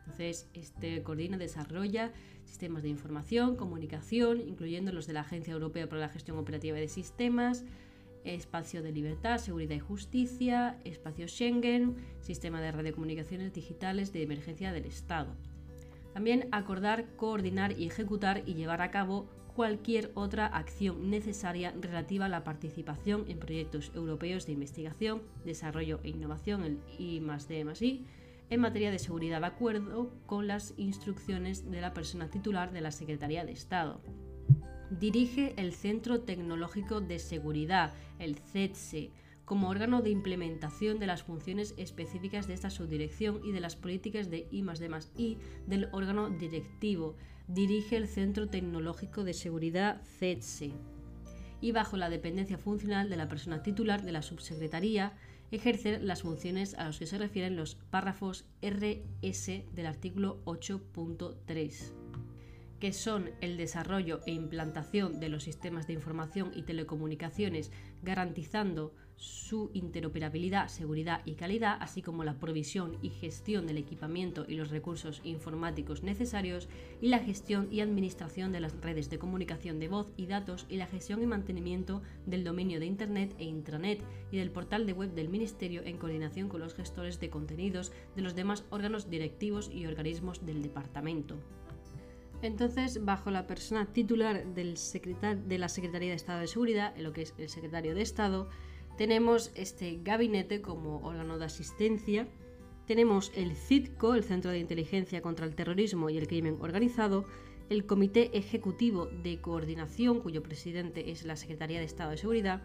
[0.00, 2.12] Entonces, este coordina, desarrolla
[2.44, 6.88] sistemas de información, comunicación, incluyendo los de la Agencia Europea para la Gestión Operativa de
[6.88, 7.64] Sistemas,
[8.24, 14.86] espacio de libertad, seguridad y justicia, espacio Schengen, sistema de radiocomunicaciones digitales de emergencia del
[14.86, 15.34] Estado.
[16.14, 22.28] También acordar, coordinar y ejecutar y llevar a cabo cualquier otra acción necesaria relativa a
[22.28, 27.20] la participación en proyectos europeos de investigación, desarrollo e innovación, el I
[28.50, 32.92] en materia de seguridad de acuerdo con las instrucciones de la persona titular de la
[32.92, 34.00] Secretaría de Estado.
[34.92, 39.10] Dirige el Centro Tecnológico de Seguridad, el CETSE,
[39.44, 44.30] como órgano de implementación de las funciones específicas de esta subdirección y de las políticas
[44.30, 47.16] de I del órgano directivo.
[47.48, 50.72] Dirige el Centro Tecnológico de Seguridad CETSE
[51.62, 55.14] y bajo la dependencia funcional de la persona titular de la subsecretaría
[55.50, 61.94] ejercer las funciones a las que se refieren los párrafos RS del artículo 8.3
[62.80, 69.70] que son el desarrollo e implantación de los sistemas de información y telecomunicaciones, garantizando su
[69.74, 75.20] interoperabilidad, seguridad y calidad, así como la provisión y gestión del equipamiento y los recursos
[75.24, 76.68] informáticos necesarios,
[77.00, 80.76] y la gestión y administración de las redes de comunicación de voz y datos, y
[80.76, 85.12] la gestión y mantenimiento del dominio de Internet e intranet y del portal de web
[85.14, 89.86] del Ministerio en coordinación con los gestores de contenidos de los demás órganos directivos y
[89.86, 91.36] organismos del Departamento.
[92.40, 94.76] Entonces, bajo la persona titular del
[95.46, 98.48] de la Secretaría de Estado de Seguridad, en lo que es el secretario de Estado,
[98.98, 102.26] tenemos este gabinete como órgano de asistencia,
[102.84, 107.24] tenemos el CITCO, el Centro de Inteligencia contra el Terrorismo y el Crimen Organizado,
[107.70, 112.62] el Comité Ejecutivo de Coordinación, cuyo presidente es la Secretaría de Estado de Seguridad,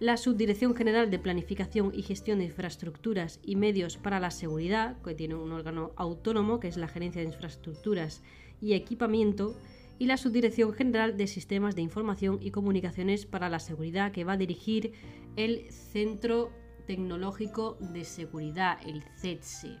[0.00, 5.14] la Subdirección General de Planificación y Gestión de Infraestructuras y Medios para la Seguridad, que
[5.14, 8.24] tiene un órgano autónomo, que es la Gerencia de Infraestructuras
[8.60, 9.56] y Equipamiento,
[10.02, 14.32] y la Subdirección General de Sistemas de Información y Comunicaciones para la Seguridad, que va
[14.32, 14.94] a dirigir
[15.36, 16.52] el Centro
[16.86, 19.78] Tecnológico de Seguridad, el CETSE.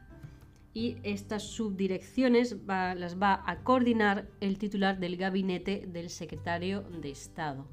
[0.74, 7.66] Y estas subdirecciones las va a coordinar el titular del gabinete del secretario de Estado.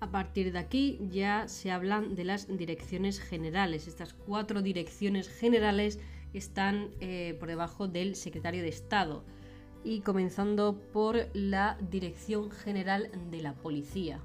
[0.00, 3.88] A partir de aquí ya se hablan de las direcciones generales.
[3.88, 5.98] Estas cuatro direcciones generales
[6.34, 9.24] están eh, por debajo del secretario de Estado
[9.82, 14.20] y comenzando por la Dirección General de la Policía.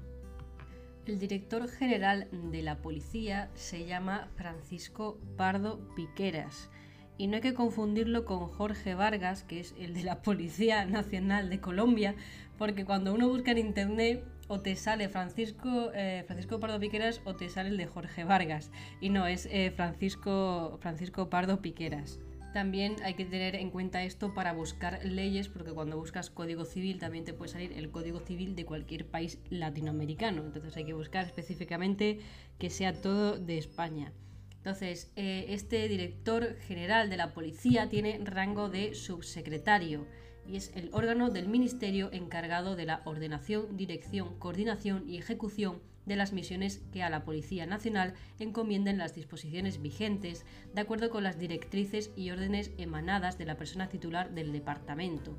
[1.10, 6.70] El director general de la policía se llama Francisco Pardo Piqueras
[7.18, 11.50] y no hay que confundirlo con Jorge Vargas, que es el de la Policía Nacional
[11.50, 12.14] de Colombia,
[12.58, 17.34] porque cuando uno busca en internet o te sale Francisco, eh, Francisco Pardo Piqueras o
[17.34, 18.70] te sale el de Jorge Vargas.
[19.00, 22.20] Y no, es eh, Francisco, Francisco Pardo Piqueras.
[22.52, 26.98] También hay que tener en cuenta esto para buscar leyes, porque cuando buscas código civil
[26.98, 30.42] también te puede salir el código civil de cualquier país latinoamericano.
[30.44, 32.20] Entonces hay que buscar específicamente
[32.58, 34.12] que sea todo de España.
[34.56, 40.06] Entonces, eh, este director general de la policía tiene rango de subsecretario
[40.46, 46.16] y es el órgano del ministerio encargado de la ordenación, dirección, coordinación y ejecución de
[46.16, 50.44] las misiones que a la Policía Nacional encomienden las disposiciones vigentes,
[50.74, 55.38] de acuerdo con las directrices y órdenes emanadas de la persona titular del departamento.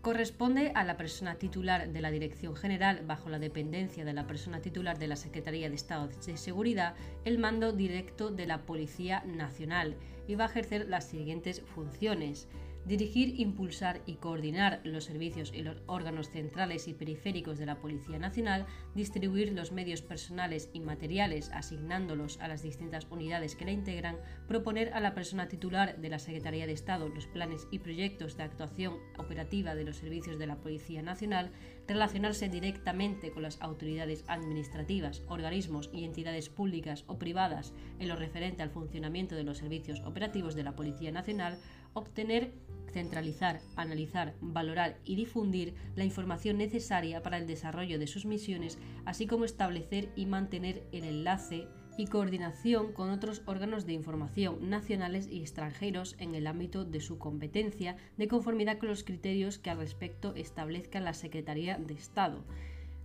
[0.00, 4.62] Corresponde a la persona titular de la Dirección General, bajo la dependencia de la persona
[4.62, 6.94] titular de la Secretaría de Estado de Seguridad,
[7.26, 9.94] el mando directo de la Policía Nacional
[10.26, 12.48] y va a ejercer las siguientes funciones
[12.84, 18.18] dirigir, impulsar y coordinar los servicios y los órganos centrales y periféricos de la Policía
[18.18, 24.16] Nacional, distribuir los medios personales y materiales asignándolos a las distintas unidades que la integran,
[24.48, 28.44] proponer a la persona titular de la Secretaría de Estado los planes y proyectos de
[28.44, 31.52] actuación operativa de los servicios de la Policía Nacional,
[31.86, 38.62] relacionarse directamente con las autoridades administrativas, organismos y entidades públicas o privadas en lo referente
[38.62, 41.58] al funcionamiento de los servicios operativos de la Policía Nacional,
[41.92, 42.52] obtener,
[42.92, 49.26] centralizar, analizar, valorar y difundir la información necesaria para el desarrollo de sus misiones, así
[49.26, 55.40] como establecer y mantener el enlace y coordinación con otros órganos de información nacionales y
[55.40, 60.34] extranjeros en el ámbito de su competencia, de conformidad con los criterios que al respecto
[60.34, 62.44] establezca la Secretaría de Estado.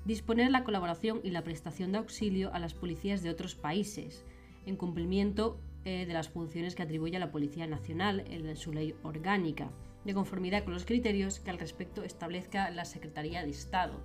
[0.05, 4.23] Disponer la colaboración y la prestación de auxilio a las policías de otros países,
[4.65, 9.69] en cumplimiento de las funciones que atribuye a la Policía Nacional en su ley orgánica,
[10.03, 14.01] de conformidad con los criterios que al respecto establezca la Secretaría de Estado.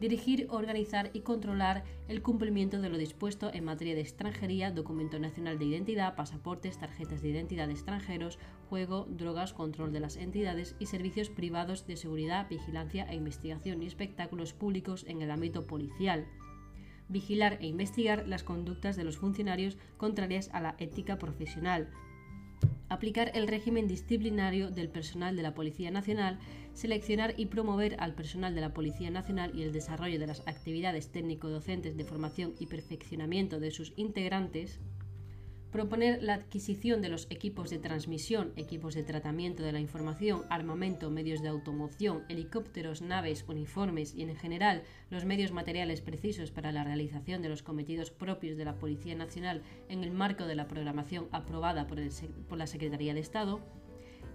[0.00, 5.58] Dirigir, organizar y controlar el cumplimiento de lo dispuesto en materia de extranjería, documento nacional
[5.58, 8.38] de identidad, pasaportes, tarjetas de identidad de extranjeros,
[8.68, 13.86] juego, drogas, control de las entidades y servicios privados de seguridad, vigilancia e investigación y
[13.86, 16.26] espectáculos públicos en el ámbito policial
[17.08, 21.88] vigilar e investigar las conductas de los funcionarios contrarias a la ética profesional,
[22.88, 26.38] aplicar el régimen disciplinario del personal de la Policía Nacional,
[26.72, 31.10] seleccionar y promover al personal de la Policía Nacional y el desarrollo de las actividades
[31.10, 34.80] técnico-docentes de formación y perfeccionamiento de sus integrantes,
[35.70, 41.10] proponer la adquisición de los equipos de transmisión, equipos de tratamiento de la información, armamento,
[41.10, 46.84] medios de automoción, helicópteros, naves, uniformes y en general los medios materiales precisos para la
[46.84, 51.28] realización de los cometidos propios de la Policía Nacional en el marco de la programación
[51.32, 51.98] aprobada por,
[52.58, 53.60] la Secretaría de Estado,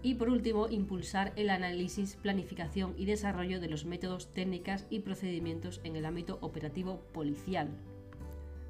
[0.06, 5.80] y por último, impulsar el análisis, planificación y desarrollo de los métodos, técnicas y procedimientos
[5.86, 7.70] en el ámbito operativo policial.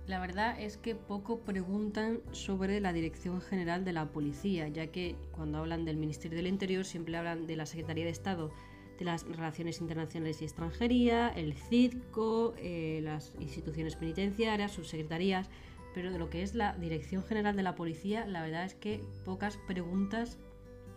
[0.08, 5.16] La verdad es que poco preguntan sobre la Dirección General de la Policía, ya que
[5.32, 8.52] cuando hablan del Ministerio del Interior siempre hablan de la Secretaría de Estado
[9.00, 15.50] de las Relaciones Internacionales y Extranjería, el CIDCO, eh, las instituciones penitenciarias, sus secretarías,
[15.94, 19.02] pero de lo que es la Dirección General de la Policía, la verdad es que
[19.24, 20.38] pocas preguntas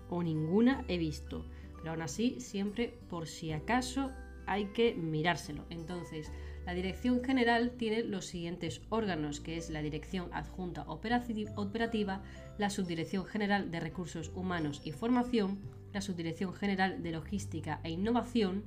[0.08, 1.44] o ninguna he visto.
[1.76, 4.10] Pero aún así, siempre por si acaso
[4.46, 5.64] hay que mirárselo.
[5.70, 6.32] Entonces,
[6.66, 12.22] la Dirección General tiene los siguientes órganos, que es la Dirección Adjunta Operativa,
[12.58, 15.60] la Subdirección General de Recursos Humanos y Formación,
[15.92, 18.64] la Subdirección General de Logística e Innovación,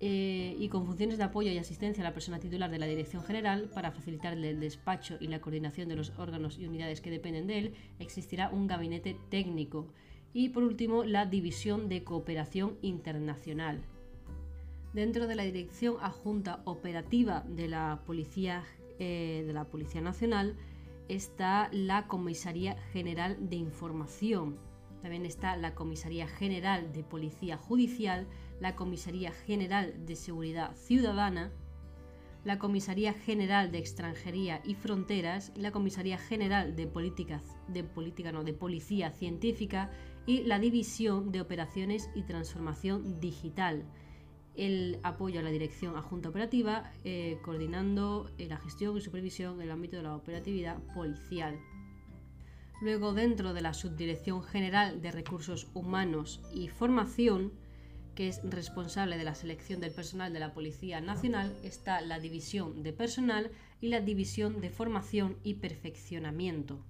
[0.00, 3.22] eh, y con funciones de apoyo y asistencia a la persona titular de la Dirección
[3.22, 7.46] General para facilitar el despacho y la coordinación de los órganos y unidades que dependen
[7.46, 9.86] de él, existirá un gabinete técnico.
[10.34, 13.80] Y por último, la División de Cooperación Internacional.
[14.92, 18.64] Dentro de la Dirección Adjunta Operativa de la Policía,
[18.98, 20.54] eh, de la Policía Nacional
[21.08, 24.58] está la Comisaría General de Información.
[25.00, 28.28] También está la Comisaría General de Policía Judicial,
[28.60, 31.50] la Comisaría General de Seguridad Ciudadana,
[32.44, 38.44] la Comisaría General de Extranjería y Fronteras, la Comisaría General de, Políticas, de, Política, no,
[38.44, 39.90] de Policía Científica
[40.26, 43.86] y la División de Operaciones y Transformación Digital.
[44.54, 49.62] El apoyo a la dirección adjunta operativa, eh, coordinando eh, la gestión y supervisión en
[49.62, 51.58] el ámbito de la operatividad policial.
[52.82, 57.52] Luego, dentro de la Subdirección General de Recursos Humanos y Formación,
[58.14, 62.82] que es responsable de la selección del personal de la Policía Nacional, está la División
[62.82, 63.50] de Personal
[63.80, 66.84] y la División de Formación y Perfeccionamiento.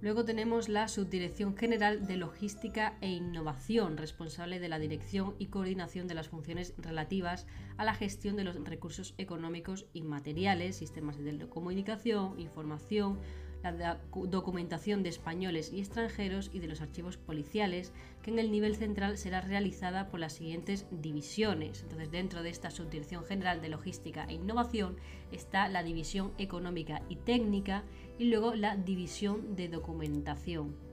[0.00, 6.06] Luego tenemos la Subdirección General de Logística e Innovación, responsable de la dirección y coordinación
[6.06, 11.48] de las funciones relativas a la gestión de los recursos económicos y materiales, sistemas de
[11.48, 13.18] comunicación, información,
[13.64, 17.92] la documentación de españoles y extranjeros y de los archivos policiales,
[18.22, 21.82] que en el nivel central será realizada por las siguientes divisiones.
[21.82, 24.96] Entonces, dentro de esta Subdirección General de Logística e Innovación
[25.32, 27.82] está la División Económica y Técnica
[28.18, 30.88] y luego la División de Documentación.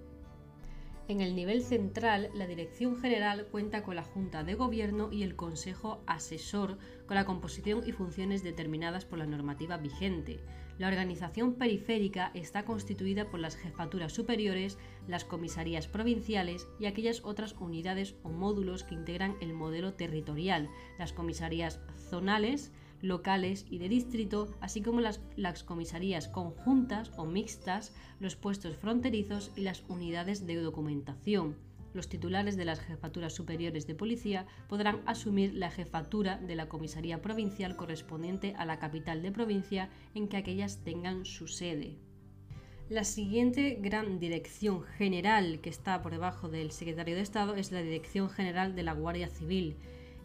[1.08, 5.36] En el nivel central, la Dirección General cuenta con la Junta de Gobierno y el
[5.36, 10.40] Consejo Asesor, con la composición y funciones determinadas por la normativa vigente.
[10.80, 17.54] La organización periférica está constituida por las jefaturas superiores, las comisarías provinciales y aquellas otras
[17.60, 22.72] unidades o módulos que integran el modelo territorial, las comisarías zonales,
[23.06, 25.20] locales y de distrito, así como las,
[25.64, 31.56] comisarías conjuntas o mixtas, los puestos fronterizos y las unidades de documentación
[31.96, 37.22] los titulares de las jefaturas superiores de policía podrán asumir la jefatura de la comisaría
[37.22, 41.98] provincial correspondiente a la capital de provincia en que aquellas tengan su sede.
[42.90, 47.82] La siguiente gran dirección general que está por debajo del secretario de Estado es la
[47.82, 49.78] Dirección General de la Guardia Civil.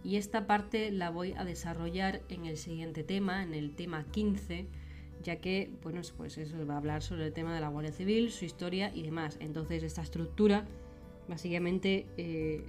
[0.02, 4.66] Y esta parte la voy a desarrollar en el siguiente tema, en el tema 15,
[5.22, 8.30] ya que, bueno, pues eso va a hablar sobre el tema de la Guardia Civil,
[8.30, 9.36] su historia y demás.
[9.40, 10.66] Entonces, esta estructura
[11.30, 12.64] Básicamente, eh,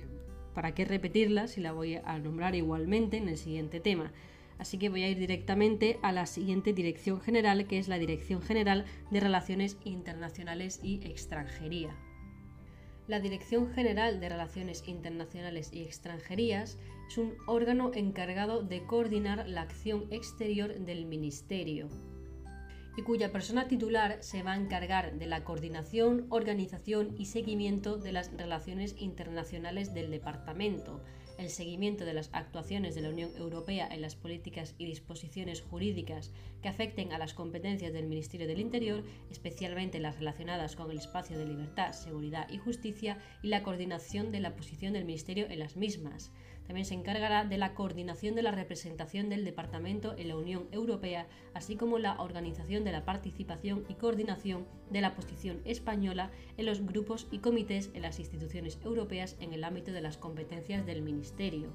[0.54, 4.12] ¿para qué repetirla si la voy a nombrar igualmente en el siguiente tema?
[4.60, 8.44] Así que voy a ir directamente a la siguiente dirección general, que es la Dirección
[8.44, 11.96] General de Relaciones Internacionales y Extranjería.
[13.12, 16.78] La Dirección General de Relaciones Internacionales y Extranjerías
[17.10, 21.90] es un órgano encargado de coordinar la acción exterior del Ministerio,
[22.96, 28.14] y cuya persona titular se va a encargar de la coordinación, organización y seguimiento de
[28.14, 31.04] las relaciones internacionales del departamento,
[31.42, 36.32] el seguimiento de las actuaciones de la Unión Europea en las políticas y disposiciones jurídicas
[36.62, 41.38] que afecten a las competencias del Ministerio del Interior, especialmente las relacionadas con el espacio
[41.38, 45.76] de libertad, seguridad y justicia, y la coordinación de la posición del Ministerio en las
[45.76, 46.32] mismas.
[46.72, 51.28] También se encargará de la coordinación de la representación del Departamento en la Unión Europea,
[51.54, 56.86] así como la organización de la participación y coordinación de la posición española en los
[56.86, 61.74] grupos y comités en las instituciones europeas en el ámbito de las competencias del Ministerio.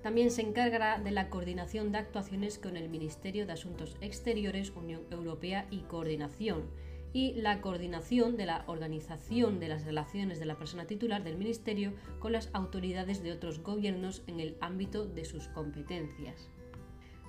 [0.00, 5.02] También se encargará de la coordinación de actuaciones con el Ministerio de Asuntos Exteriores, Unión
[5.10, 6.70] Europea y Coordinación,
[7.14, 11.94] y la coordinación de la organización de las relaciones de la persona titular del Ministerio
[12.18, 16.50] con las autoridades de otros gobiernos en el ámbito de sus competencias.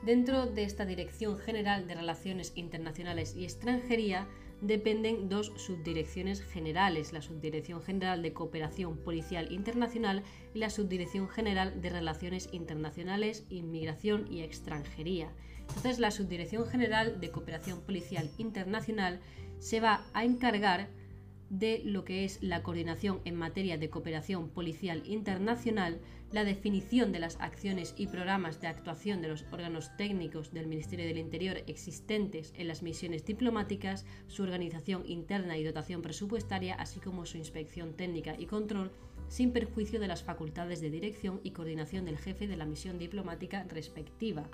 [0.04, 4.28] Dentro de esta Dirección General de Relaciones Internacionales y Extranjería
[4.62, 10.24] dependen dos subdirecciones generales, la Subdirección General de Cooperación Policial Internacional
[10.54, 15.32] y la Subdirección General de Relaciones Internacionales, Inmigración y Extranjería.
[15.68, 19.20] Entonces, la Subdirección General de Cooperación Policial Internacional
[19.60, 20.90] se va a encargar
[21.50, 26.00] de lo que es la coordinación en materia de cooperación policial internacional,
[26.32, 31.06] la definición de las acciones y programas de actuación de los órganos técnicos del Ministerio
[31.06, 37.26] del Interior existentes en las misiones diplomáticas, su organización interna y dotación presupuestaria, así como
[37.26, 38.92] su inspección técnica y control,
[39.28, 43.64] sin perjuicio de las facultades de dirección y coordinación del jefe de la misión diplomática
[43.64, 44.50] respectiva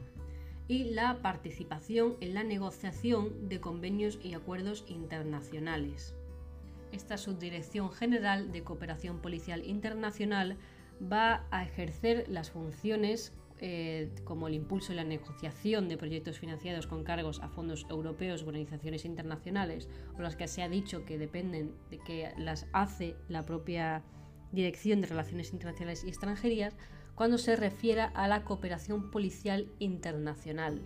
[0.72, 6.16] y la participación en la negociación de convenios y acuerdos internacionales.
[6.94, 10.56] Esta Subdirección General de Cooperación Policial Internacional
[11.12, 16.88] va a ejercer las funciones eh, como el impulso y la negociación de proyectos financiados
[16.88, 21.76] con cargos a fondos europeos, organizaciones internacionales, o las que se ha dicho que dependen
[21.90, 24.04] de que las hace la propia
[24.54, 26.78] Dirección de Relaciones Internacionales y Extranjerías,
[27.16, 30.82] cuando se refiera a la cooperación policial internacional.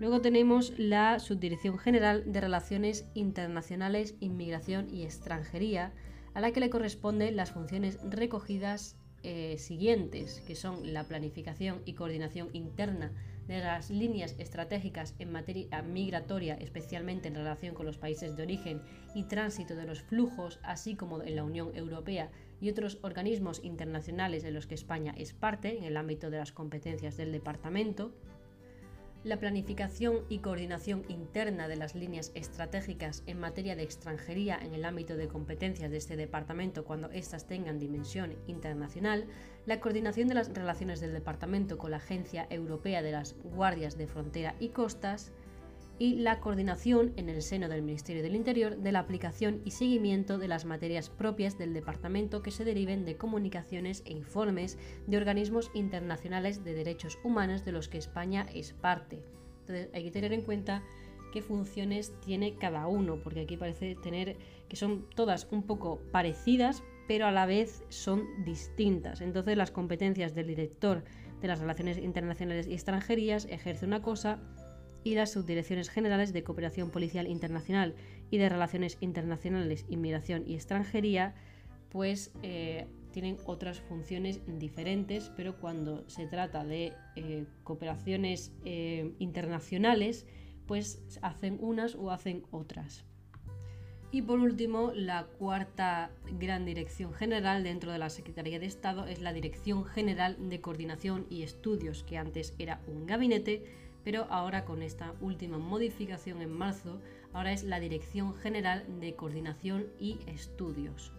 [0.00, 5.92] Luego tenemos la Subdirección General de Relaciones Internacionales, Inmigración y Extranjería,
[6.34, 11.94] a la que le corresponden las funciones recogidas eh, siguientes, que son la planificación y
[11.94, 13.12] coordinación interna
[13.46, 18.82] de las líneas estratégicas en materia migratoria, especialmente en relación con los países de origen
[19.14, 22.30] y tránsito de los flujos, así como en la Unión Europea
[22.64, 26.50] y otros organismos internacionales en los que España es parte, en el ámbito de las
[26.50, 28.12] competencias del Departamento
[29.24, 34.84] la planificación y coordinación interna de las líneas estratégicas en materia de extranjería en el
[34.84, 39.24] ámbito de competencias de este departamento cuando éstas tengan dimensión internacional,
[39.64, 44.06] la coordinación de las relaciones del departamento con la Agencia Europea de las Guardias de
[44.06, 45.32] Frontera y Costas,
[45.98, 50.38] y la coordinación en el seno del Ministerio del Interior de la aplicación y seguimiento
[50.38, 55.70] de las materias propias del departamento que se deriven de comunicaciones e informes de organismos
[55.74, 59.22] internacionales de derechos humanos de los que España es parte.
[59.60, 60.82] Entonces hay que tener en cuenta
[61.32, 64.36] qué funciones tiene cada uno, porque aquí parece tener
[64.68, 69.20] que son todas un poco parecidas, pero a la vez son distintas.
[69.20, 71.04] Entonces las competencias del director
[71.40, 74.40] de las relaciones internacionales y extranjerías ejerce una cosa
[75.04, 77.94] y las subdirecciones generales de cooperación policial internacional
[78.30, 81.34] y de relaciones internacionales, inmigración y extranjería,
[81.90, 90.26] pues eh, tienen otras funciones diferentes, pero cuando se trata de eh, cooperaciones eh, internacionales,
[90.66, 93.04] pues hacen unas o hacen otras.
[94.10, 99.20] Y por último, la cuarta gran dirección general dentro de la Secretaría de Estado es
[99.20, 103.64] la Dirección General de Coordinación y Estudios, que antes era un gabinete,
[104.04, 107.00] pero ahora con esta última modificación en marzo,
[107.32, 111.12] ahora es la Dirección General de Coordinación y Estudios.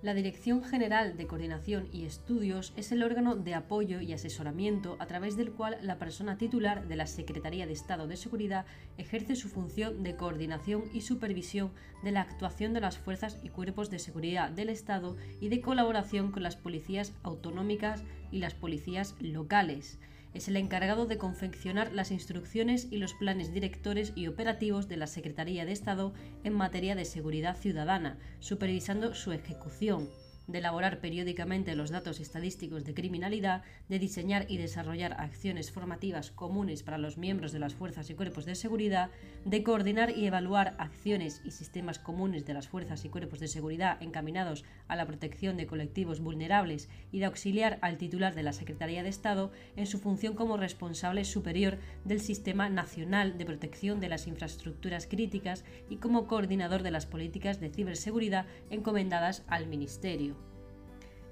[0.00, 5.06] La Dirección General de Coordinación y Estudios es el órgano de apoyo y asesoramiento a
[5.06, 8.64] través del cual la persona titular de la Secretaría de Estado de Seguridad
[8.96, 11.72] ejerce su función de coordinación y supervisión
[12.04, 16.30] de la actuación de las fuerzas y cuerpos de seguridad del Estado y de colaboración
[16.30, 19.98] con las policías autonómicas y las policías locales
[20.34, 25.06] es el encargado de confeccionar las instrucciones y los planes directores y operativos de la
[25.06, 26.12] Secretaría de Estado
[26.44, 30.08] en materia de seguridad ciudadana, supervisando su ejecución
[30.48, 36.82] de elaborar periódicamente los datos estadísticos de criminalidad, de diseñar y desarrollar acciones formativas comunes
[36.82, 39.10] para los miembros de las fuerzas y cuerpos de seguridad,
[39.44, 44.02] de coordinar y evaluar acciones y sistemas comunes de las fuerzas y cuerpos de seguridad
[44.02, 49.02] encaminados a la protección de colectivos vulnerables y de auxiliar al titular de la Secretaría
[49.02, 54.26] de Estado en su función como responsable superior del Sistema Nacional de Protección de las
[54.26, 60.37] Infraestructuras Críticas y como coordinador de las políticas de ciberseguridad encomendadas al Ministerio.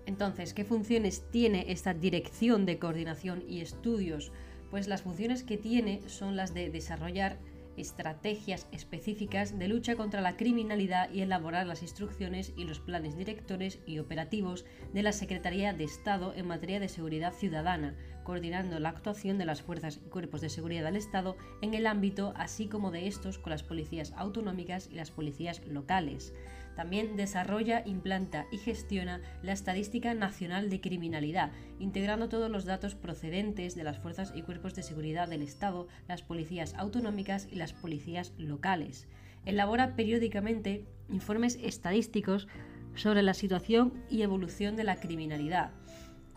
[0.07, 4.33] Entonces, ¿qué funciones tiene esta dirección de coordinación y estudios?
[4.71, 7.39] Pues las funciones que tiene son las de desarrollar
[7.77, 13.81] estrategias específicas de lucha contra la criminalidad y elaborar las instrucciones y los planes directores
[13.87, 17.95] y operativos de la Secretaría de Estado en materia de seguridad ciudadana,
[18.25, 22.33] coordinando la actuación de las fuerzas y cuerpos de seguridad del Estado en el ámbito
[22.37, 26.33] así como de estos con las policías autonómicas y las policías locales.
[26.77, 31.51] También desarrolla, implanta y gestiona la Estadística Nacional de Criminalidad,
[31.81, 36.23] integrando todos los datos procedentes de las fuerzas y cuerpos de seguridad del Estado, las
[36.23, 39.09] policías autonómicas y las policías locales.
[39.47, 42.47] Elabora periódicamente informes estadísticos
[42.95, 45.71] sobre la situación y evolución de la criminalidad.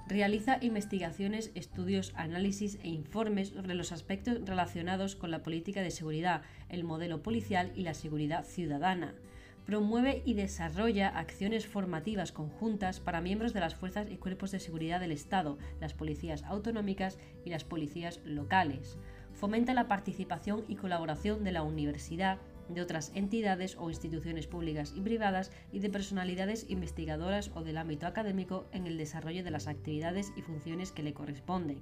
[0.07, 6.43] Realiza investigaciones, estudios, análisis e informes sobre los aspectos relacionados con la política de seguridad,
[6.69, 9.13] el modelo policial y la seguridad ciudadana.
[9.69, 14.99] Promueve y desarrolla acciones formativas conjuntas para miembros de las fuerzas y cuerpos de seguridad
[14.99, 18.97] del Estado, las policías autonómicas y las policías locales.
[19.35, 25.01] Fomenta la participación y colaboración de la universidad de otras entidades o instituciones públicas y
[25.01, 30.33] privadas y de personalidades investigadoras o del ámbito académico en el desarrollo de las actividades
[30.35, 31.77] y funciones que le corresponden.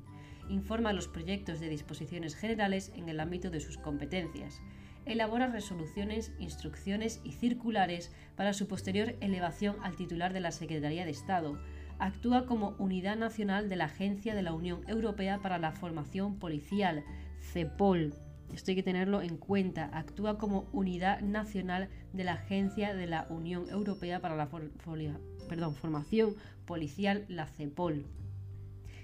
[0.49, 4.61] Informa los proyectos de disposiciones generales en el ámbito de sus competencias.
[5.07, 11.11] Elabora resoluciones, instrucciones y circulares para su posterior elevación al titular de la Secretaría de
[11.11, 11.57] Estado.
[11.99, 17.03] Actúa como unidad nacional de la Agencia de la Unión Europea para la Formación Policial,
[17.41, 18.13] CEPOL,
[18.53, 19.89] esto hay que tenerlo en cuenta.
[19.93, 26.35] Actúa como unidad nacional de la Agencia de la Unión Europea para la Formación
[26.65, 28.05] Policial, la CEPOL.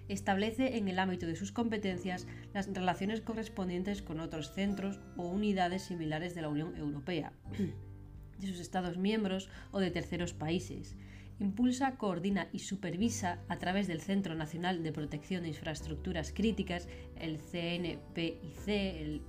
[0.07, 5.83] Establece en el ámbito de sus competencias las relaciones correspondientes con otros centros o unidades
[5.83, 7.33] similares de la Unión Europea,
[8.39, 10.95] de sus Estados miembros o de terceros países.
[11.39, 17.39] Impulsa, coordina y supervisa a través del Centro Nacional de Protección de Infraestructuras Críticas, el
[17.39, 19.21] CNPIC, el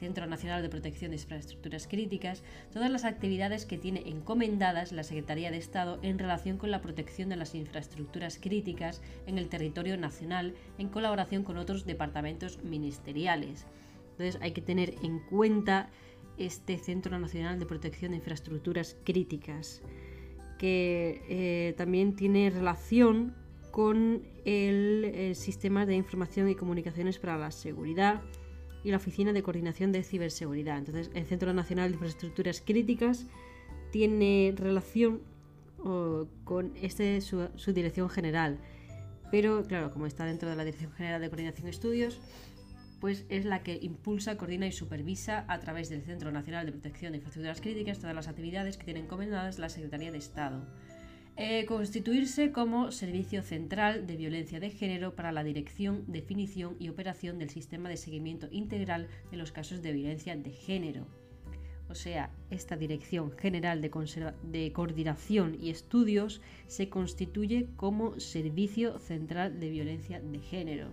[0.00, 2.42] Centro Nacional de Protección de Infraestructuras Críticas,
[2.72, 7.28] todas las actividades que tiene encomendadas la Secretaría de Estado en relación con la protección
[7.28, 13.66] de las infraestructuras críticas en el territorio nacional en colaboración con otros departamentos ministeriales.
[14.12, 15.90] Entonces hay que tener en cuenta
[16.38, 19.82] este Centro Nacional de Protección de Infraestructuras Críticas
[20.58, 23.34] que eh, también tiene relación
[23.70, 28.20] con el, Sistema de Información y Comunicaciones para la Seguridad
[28.84, 30.78] y la Oficina de Coordinación de Ciberseguridad.
[30.78, 33.26] Entonces, el Centro Nacional de Infraestructuras Críticas
[33.90, 35.22] tiene relación
[36.44, 38.58] con este, su, dirección general.
[39.30, 42.20] Pero, claro, como está dentro de la Dirección General de Coordinación de Estudios,
[43.00, 47.12] pues es la que impulsa, coordina y supervisa a través del Centro Nacional de Protección
[47.12, 50.66] de Infraestructuras Críticas todas las actividades que tienen encomendadas la Secretaría de Estado.
[51.42, 57.38] Eh, constituirse como servicio central de violencia de género para la dirección, definición y operación
[57.38, 61.06] del sistema de seguimiento integral de los casos de violencia de género.
[61.88, 63.90] O sea, esta Dirección General de,
[64.42, 70.88] de Coordinación y Estudios se constituye como Servicio Central de Violencia de Género.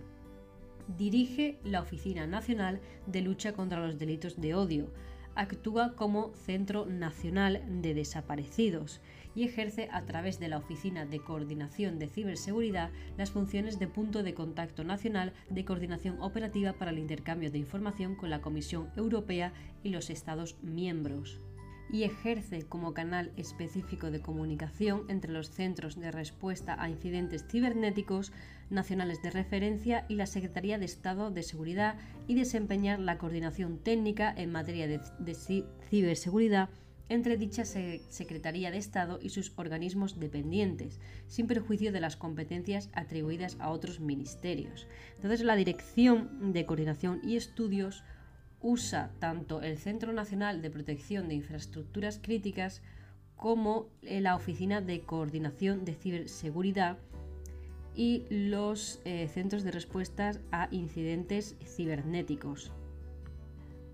[0.96, 4.94] Dirige la Oficina Nacional de Lucha contra los Delitos de Odio,
[5.34, 9.02] actúa como Centro Nacional de Desaparecidos
[9.38, 14.24] y ejerce a través de la Oficina de Coordinación de Ciberseguridad las funciones de punto
[14.24, 19.52] de contacto nacional de coordinación operativa para el intercambio de información con la Comisión Europea
[19.84, 21.40] y los Estados miembros.
[21.88, 28.32] Y ejerce como canal específico de comunicación entre los centros de respuesta a incidentes cibernéticos
[28.70, 31.94] nacionales de referencia y la Secretaría de Estado de Seguridad
[32.26, 35.00] y desempeñar la coordinación técnica en materia de,
[35.88, 36.70] ciberseguridad
[37.08, 43.56] entre dicha Secretaría de Estado y sus organismos dependientes, sin perjuicio de las competencias atribuidas
[43.60, 44.86] a otros ministerios.
[45.16, 48.04] Entonces, la Dirección de Coordinación y Estudios
[48.60, 52.82] usa tanto el Centro Nacional de Protección de Infraestructuras Críticas
[53.36, 56.98] como la Oficina de Coordinación de Ciberseguridad
[57.94, 62.72] y los eh, centros de respuestas a incidentes cibernéticos,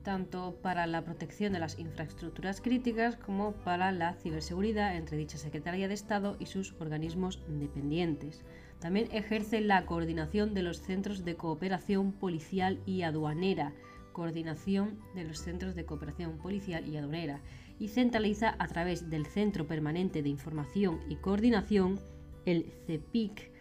[0.05, 5.89] tanto para la protección de las infraestructuras críticas como para la ciberseguridad entre dicha Secretaría
[5.89, 8.45] de Estado y sus organismos dependientes.
[8.79, 13.73] También ejerce la coordinación de los centros de cooperación policial y aduanera,
[14.13, 17.41] coordinación de los centros de cooperación policial y aduanera
[17.81, 21.99] y centraliza a través del Centro Permanente de Información y Coordinación,
[22.45, 23.54] el CEPIC,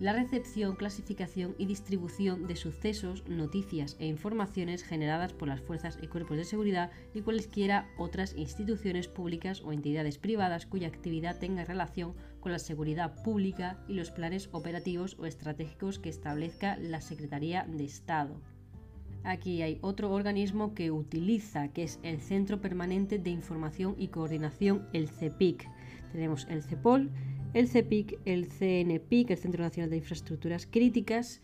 [0.00, 6.06] la recepción, clasificación y distribución de sucesos, noticias e informaciones generadas por las fuerzas y
[6.06, 12.14] cuerpos de seguridad y cualesquiera otras instituciones públicas o entidades privadas cuya actividad tenga relación
[12.40, 17.84] con la seguridad pública y los planes operativos o estratégicos que establezca la Secretaría de
[17.84, 18.40] Estado.
[19.22, 24.88] Aquí hay otro organismo que utiliza, que es el Centro Permanente de Información y Coordinación,
[24.94, 25.68] el CEPIC.
[26.12, 27.10] Tenemos el CEPOL,
[27.52, 31.40] el CEPIC, el CNPIC, el Centro Nacional de Infraestructuras Críticas,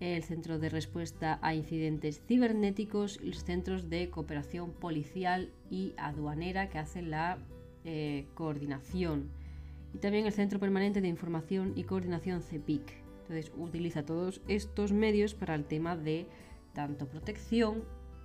[0.00, 6.78] el Centro de Respuesta a Incidentes Cibernéticos los centros de cooperación policial y aduanera que
[6.78, 7.38] hacen la
[7.84, 9.28] eh, coordinación.
[9.94, 12.82] Y también el Centro Permanente de Información y Coordinación CEPIC.
[13.20, 16.26] Entonces utiliza todos estos medios para el tema de
[16.72, 17.84] tanto protección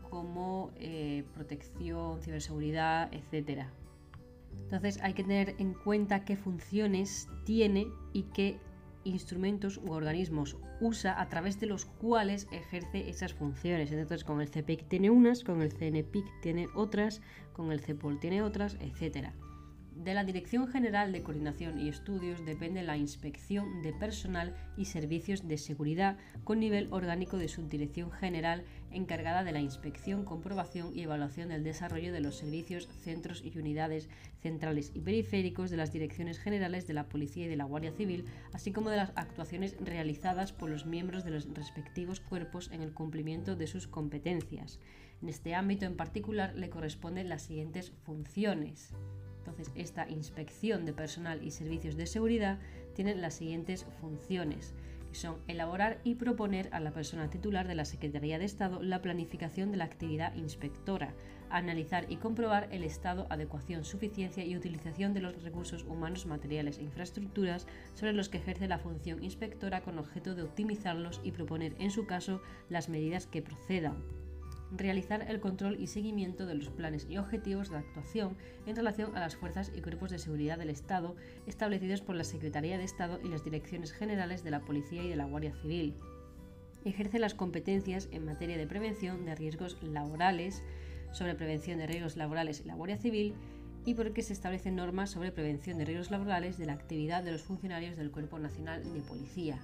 [0.09, 3.67] como eh, protección, ciberseguridad, etc.
[4.63, 8.59] Entonces hay que tener en cuenta qué funciones tiene y qué
[9.03, 13.91] instrumentos u organismos usa a través de los cuales ejerce esas funciones.
[13.91, 17.21] Entonces, con el CPIC tiene unas, con el CNPIC tiene otras,
[17.53, 19.29] con el CEPOL tiene otras, etc.
[19.95, 25.47] De la Dirección General de Coordinación y Estudios depende la inspección de personal y servicios
[25.47, 31.49] de seguridad con nivel orgánico de Subdirección General encargada de la inspección, comprobación y evaluación
[31.49, 34.09] del desarrollo de los servicios, centros y unidades
[34.41, 38.25] centrales y periféricos de las direcciones generales de la Policía y de la Guardia Civil,
[38.53, 42.93] así como de las actuaciones realizadas por los miembros de los respectivos cuerpos en el
[42.93, 44.79] cumplimiento de sus competencias.
[45.21, 48.93] En este ámbito en particular le corresponden las siguientes funciones.
[49.39, 52.59] Entonces, esta inspección de personal y servicios de seguridad
[52.95, 54.73] tiene las siguientes funciones,
[55.17, 59.71] son elaborar y proponer a la persona titular de la Secretaría de Estado la planificación
[59.71, 61.13] de la actividad inspectora,
[61.49, 66.83] analizar y comprobar el estado, adecuación, suficiencia y utilización de los recursos humanos, materiales e
[66.83, 71.91] infraestructuras sobre los que ejerce la función inspectora con objeto de optimizarlos y proponer, en
[71.91, 74.26] su caso, las medidas que procedan
[74.71, 79.19] realizar el control y seguimiento de los planes y objetivos de actuación en relación a
[79.19, 81.15] las fuerzas y cuerpos de seguridad del Estado
[81.45, 85.15] establecidos por la Secretaría de Estado y las Direcciones Generales de la Policía y de
[85.15, 85.95] la Guardia Civil.
[86.83, 90.63] Ejerce las competencias en materia de prevención de riesgos laborales,
[91.11, 93.33] sobre prevención de riesgos laborales en la Guardia Civil
[93.85, 97.41] y porque se establecen normas sobre prevención de riesgos laborales de la actividad de los
[97.41, 99.59] funcionarios del Cuerpo Nacional de Policía.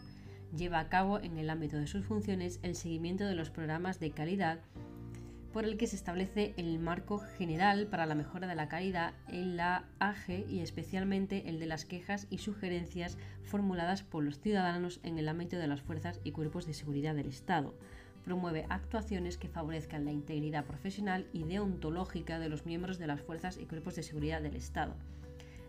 [0.56, 4.12] Lleva a cabo en el ámbito de sus funciones el seguimiento de los programas de
[4.12, 4.60] calidad
[5.51, 9.56] por el que se establece el marco general para la mejora de la calidad en
[9.56, 15.20] la AGE y especialmente el de las quejas y sugerencias formuladas por los ciudadanos en
[15.20, 17.76] el ámbito de las fuerzas y cuerpos de seguridad del Estado.
[18.24, 23.58] Promueve actuaciones que favorezcan la integridad profesional y deontológica de los miembros de las fuerzas
[23.58, 24.95] y cuerpos de seguridad del Estado.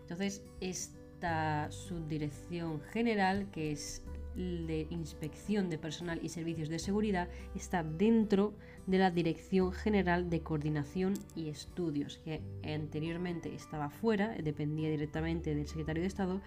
[0.01, 4.04] Entonces, esta subdirección general, que es
[4.35, 8.53] de inspección de personal y servicios de seguridad está dentro
[8.85, 15.67] de la Dirección General de Coordinación y Estudios, que anteriormente estaba fuera, dependía directamente del
[15.67, 16.41] Secretario de Estado,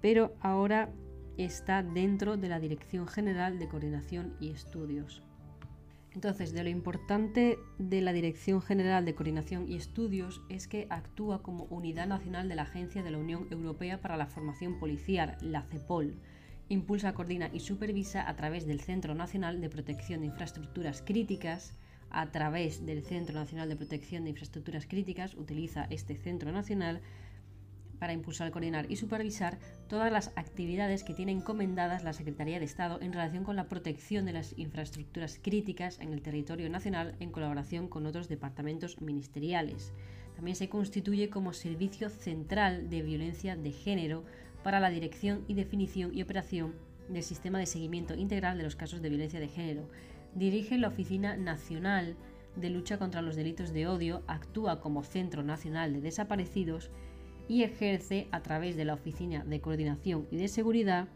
[0.00, 0.90] pero ahora
[1.36, 5.22] está dentro de la Dirección General de Coordinación y Estudios.
[6.14, 11.42] Entonces, de lo importante de la Dirección General de Coordinación y Estudios es que actúa
[11.42, 15.62] como unidad nacional de la Agencia de la Unión Europea para la Formación Policial, la
[15.62, 16.16] CEPOL
[16.68, 21.74] impulsa, coordina y supervisa a través del Centro Nacional de Protección de Infraestructuras Críticas,
[22.10, 27.00] a través del Centro Nacional de Protección de Infraestructuras Críticas, utiliza este Centro Nacional
[27.98, 29.58] para impulsar, coordinar y supervisar
[29.88, 34.24] todas las actividades que tiene encomendadas la Secretaría de Estado en relación con la protección
[34.24, 39.92] de las infraestructuras críticas en el territorio nacional en colaboración con otros departamentos ministeriales.
[40.36, 44.24] También se constituye como Servicio Central de Violencia de Género
[44.68, 46.74] para la dirección y definición y operación
[47.08, 49.88] del sistema de seguimiento integral de los casos de violencia de género.
[50.34, 52.16] Dirige la Oficina Nacional
[52.54, 56.90] de Lucha contra los Delitos de Odio, actúa como Centro Nacional de Desaparecidos
[57.48, 61.08] y ejerce a través de la Oficina de Coordinación y de Seguridad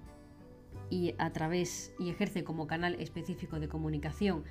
[0.88, 4.44] y a través y ejerce como canal específico de comunicación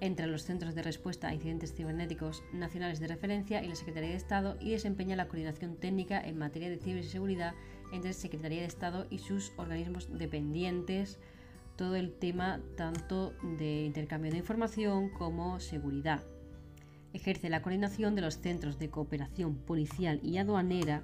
[0.00, 4.16] entre los Centros de Respuesta a Incidentes Cibernéticos Nacionales de Referencia y la Secretaría de
[4.16, 7.54] Estado y desempeña la coordinación técnica en materia de ciberseguridad
[7.92, 11.18] entre Secretaría de Estado y sus organismos dependientes,
[11.76, 16.22] todo el tema tanto de intercambio de información como seguridad.
[17.12, 21.02] Ejerce la coordinación de los centros de cooperación policial y aduanera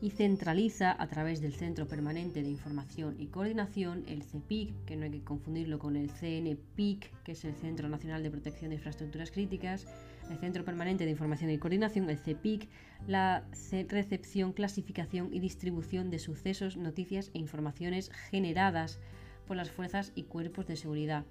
[0.00, 5.04] y centraliza a través del Centro Permanente de Información y Coordinación, el CEPIC, que no
[5.04, 9.30] hay que confundirlo con el CNPIC, que es el Centro Nacional de Protección de Infraestructuras
[9.30, 9.86] Críticas,
[10.30, 12.68] el Centro Permanente de Información y Coordinación, el CEPIC,
[13.06, 13.44] la
[13.88, 19.00] recepción, clasificación y distribución de sucesos, noticias e informaciones generadas
[19.46, 21.24] por las fuerzas y cuerpos de seguridad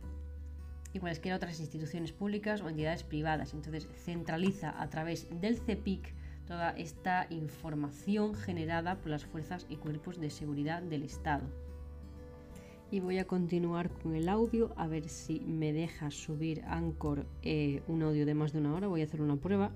[0.94, 3.54] y cualesquiera otras instituciones públicas o entidades privadas.
[3.54, 6.14] Entonces centraliza a través del CEPIC
[6.46, 11.46] toda esta información generada por las fuerzas y cuerpos de seguridad del Estado.
[12.94, 17.82] Y voy a continuar con el audio a ver si me deja subir Anchor eh,
[17.88, 18.86] un audio de más de una hora.
[18.86, 19.72] Voy a hacer una prueba.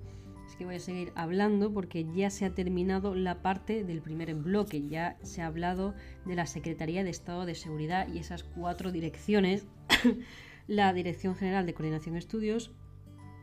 [0.47, 4.35] Es que voy a seguir hablando porque ya se ha terminado la parte del primer
[4.35, 4.87] bloque.
[4.87, 5.95] Ya se ha hablado
[6.25, 9.65] de la Secretaría de Estado de Seguridad y esas cuatro direcciones.
[10.67, 12.69] la Dirección General de Coordinación Estudios,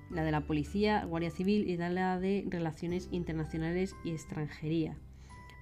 [0.08, 4.96] la de la Policía, Guardia Civil y la de Relaciones Internacionales y Extranjería,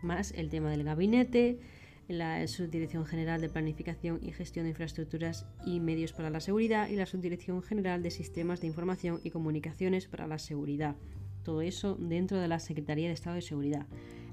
[0.03, 1.61] más el tema del gabinete,
[2.09, 6.97] la Subdirección General de Planificación y Gestión de Infraestructuras y Medios para la Seguridad y
[6.97, 10.97] la Subdirección General de Sistemas de Información y Comunicaciones para la Seguridad.
[11.43, 13.87] Todo eso dentro de la Secretaría de Estado de Seguridad.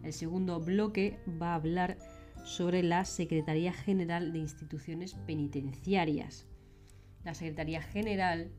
[0.04, 1.98] El segundo bloque va a hablar
[2.44, 6.46] sobre la Secretaría General de Instituciones Penitenciarias.
[7.24, 8.52] La Secretaría General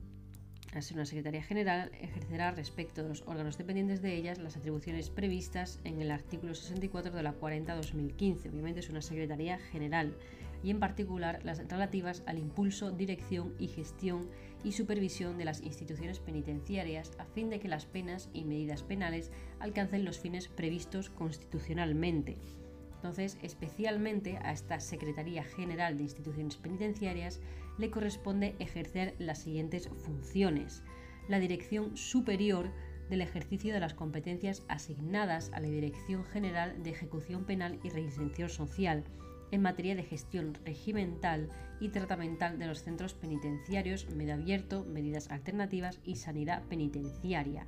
[0.73, 5.11] al ser una Secretaría General, ejercerá respecto de los órganos dependientes de ellas las atribuciones
[5.11, 8.51] previstas en el artículo 64 de la 40-2015.
[8.51, 10.14] Obviamente es una Secretaría General
[10.62, 14.29] y en particular las relativas al impulso, dirección y gestión
[14.62, 19.33] y supervisión de las instituciones penitenciarias a fin de que las penas y medidas penales
[19.59, 22.37] alcancen los fines previstos constitucionalmente.
[22.97, 27.41] Entonces, especialmente a esta Secretaría General de Instituciones Penitenciarias
[27.79, 30.83] le corresponde ejercer las siguientes funciones.
[31.29, 32.71] La dirección superior
[33.09, 38.49] del ejercicio de las competencias asignadas a la Dirección General de Ejecución Penal y Reinserción
[38.49, 39.05] Social
[39.51, 41.49] en materia de gestión regimental
[41.81, 47.66] y tratamental de los centros penitenciarios, medio abierto, medidas alternativas y sanidad penitenciaria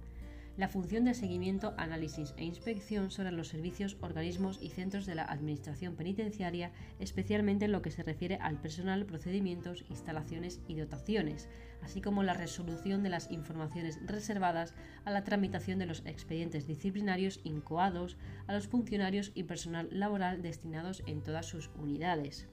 [0.56, 5.24] la función de seguimiento, análisis e inspección sobre los servicios, organismos y centros de la
[5.24, 11.48] Administración penitenciaria, especialmente en lo que se refiere al personal, procedimientos, instalaciones y dotaciones,
[11.82, 14.74] así como la resolución de las informaciones reservadas
[15.04, 21.02] a la tramitación de los expedientes disciplinarios incoados a los funcionarios y personal laboral destinados
[21.06, 22.48] en todas sus unidades.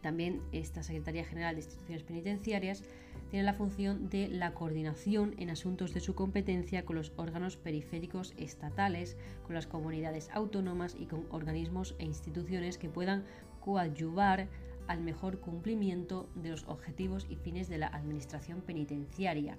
[0.00, 2.82] También esta Secretaría General de Instituciones Penitenciarias
[3.30, 8.34] tiene la función de la coordinación en asuntos de su competencia con los órganos periféricos
[8.36, 13.24] estatales, con las comunidades autónomas y con organismos e instituciones que puedan
[13.60, 14.48] coadyuvar
[14.88, 19.56] al mejor cumplimiento de los objetivos y fines de la Administración penitenciaria.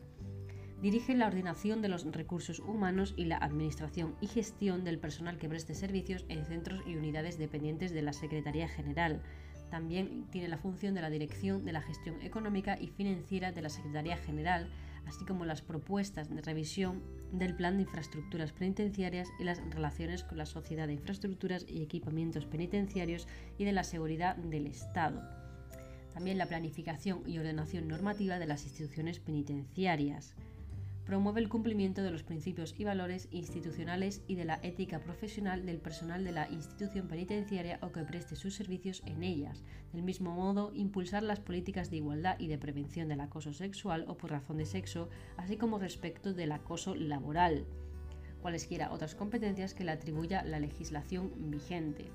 [0.81, 5.47] Dirige la ordenación de los recursos humanos y la administración y gestión del personal que
[5.47, 9.21] preste servicios en centros y unidades dependientes de la Secretaría General
[9.71, 13.69] también tiene la función de la dirección de la gestión económica y financiera de la
[13.69, 14.69] Secretaría General,
[15.07, 17.01] así como las propuestas de revisión
[17.31, 22.45] del Plan de Infraestructuras Penitenciarias y las relaciones con la Sociedad de Infraestructuras y Equipamientos
[22.45, 25.23] Penitenciarios y de la Seguridad del Estado.
[26.13, 30.35] También la planificación y ordenación normativa de las instituciones penitenciarias
[31.11, 35.77] promueve el cumplimiento de los principios y valores institucionales y de la ética profesional del
[35.77, 39.61] personal de la institución penitenciaria o que preste sus servicios en ellas.
[39.91, 44.15] Del mismo modo, impulsar las políticas de igualdad y de prevención del acoso sexual o
[44.15, 47.65] por razón de sexo, así como respecto del acoso laboral.
[48.41, 52.09] Cualesquiera otras competencias que le atribuya la legislación vigente.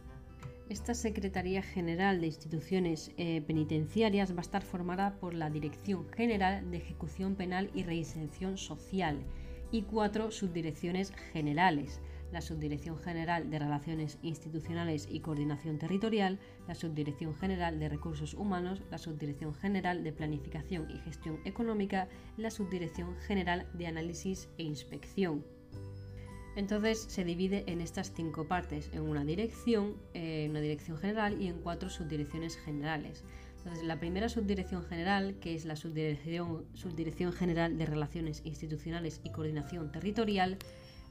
[0.68, 6.68] Esta Secretaría General de Instituciones eh, Penitenciarias va a estar formada por la Dirección General
[6.72, 9.20] de Ejecución Penal y Reinserción Social
[9.70, 12.00] y cuatro subdirecciones generales.
[12.32, 18.82] La Subdirección General de Relaciones Institucionales y Coordinación Territorial, la Subdirección General de Recursos Humanos,
[18.90, 25.44] la Subdirección General de Planificación y Gestión Económica, la Subdirección General de Análisis e Inspección.
[26.56, 31.48] Entonces se divide en estas cinco partes, en una dirección, en una dirección general y
[31.48, 33.24] en cuatro subdirecciones generales.
[33.58, 39.30] Entonces la primera subdirección general, que es la subdirección, subdirección general de Relaciones Institucionales y
[39.30, 40.56] Coordinación Territorial,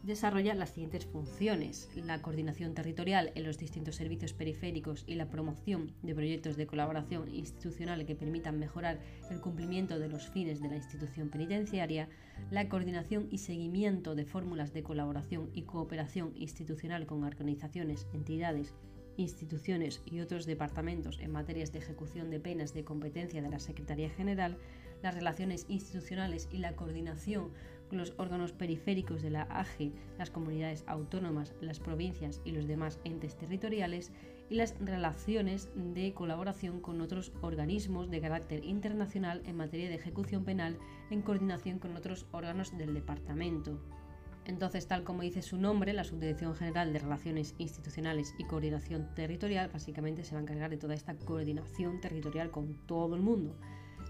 [0.06, 5.94] desarrolla las siguientes funciones, la coordinación territorial en los distintos servicios periféricos y la promoción
[6.04, 9.00] de proyectos de colaboración institucional que permitan mejorar
[9.32, 12.08] el cumplimiento de los fines de la institución penitenciaria,
[12.52, 18.76] la coordinación y seguimiento de fórmulas de colaboración y cooperación institucional con organizaciones, entidades,
[19.18, 24.10] instituciones y otros departamentos en materias de ejecución de penas de competencia de la Secretaría
[24.10, 24.58] General,
[25.02, 27.52] las relaciones institucionales y la coordinación
[27.92, 33.36] los órganos periféricos de la AGE, las comunidades autónomas, las provincias y los demás entes
[33.36, 34.12] territoriales,
[34.50, 40.44] y las relaciones de colaboración con otros organismos de carácter internacional en materia de ejecución
[40.44, 40.78] penal
[41.10, 43.80] en coordinación con otros órganos del departamento.
[44.46, 49.72] Entonces, tal como dice su nombre, la Subdirección General de Relaciones Institucionales y Coordinación Territorial
[49.74, 53.56] básicamente se va a encargar de toda esta coordinación territorial con todo el mundo.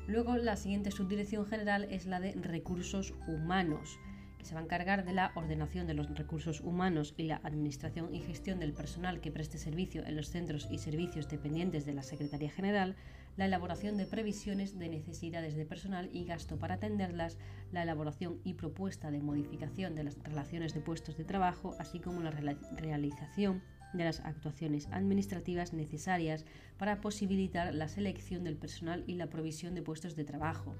[0.08, 3.99] Luego la siguiente subdirección general es la de recursos humanos,
[4.38, 8.14] que se va a encargar de la ordenación de los recursos humanos y la administración
[8.14, 12.03] y gestión del personal que preste servicio en los centros y servicios dependientes de la
[12.03, 12.95] Secretaría General,
[13.36, 17.39] la elaboración de previsiones de necesidades de personal y gasto para atenderlas,
[17.72, 22.22] la elaboración y propuesta de modificación de las relaciones de puestos de trabajo, así como
[22.22, 23.64] la realización
[23.98, 26.46] de las actuaciones administrativas necesarias
[26.78, 30.76] para posibilitar la selección del personal y la provisión de puestos de trabajo.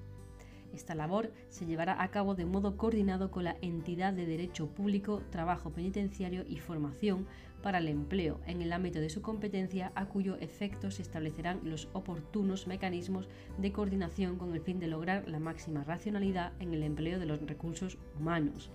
[0.76, 5.22] Esta labor se llevará a cabo de modo coordinado con la entidad de Derecho Público,
[5.30, 7.28] Trabajo Penitenciario y Formación
[7.64, 11.88] para el Empleo en el ámbito de su competencia, a cuyo efecto se establecerán los
[11.94, 17.20] oportunos mecanismos de coordinación con el fin de lograr la máxima racionalidad en el empleo
[17.20, 18.70] de los recursos humanos.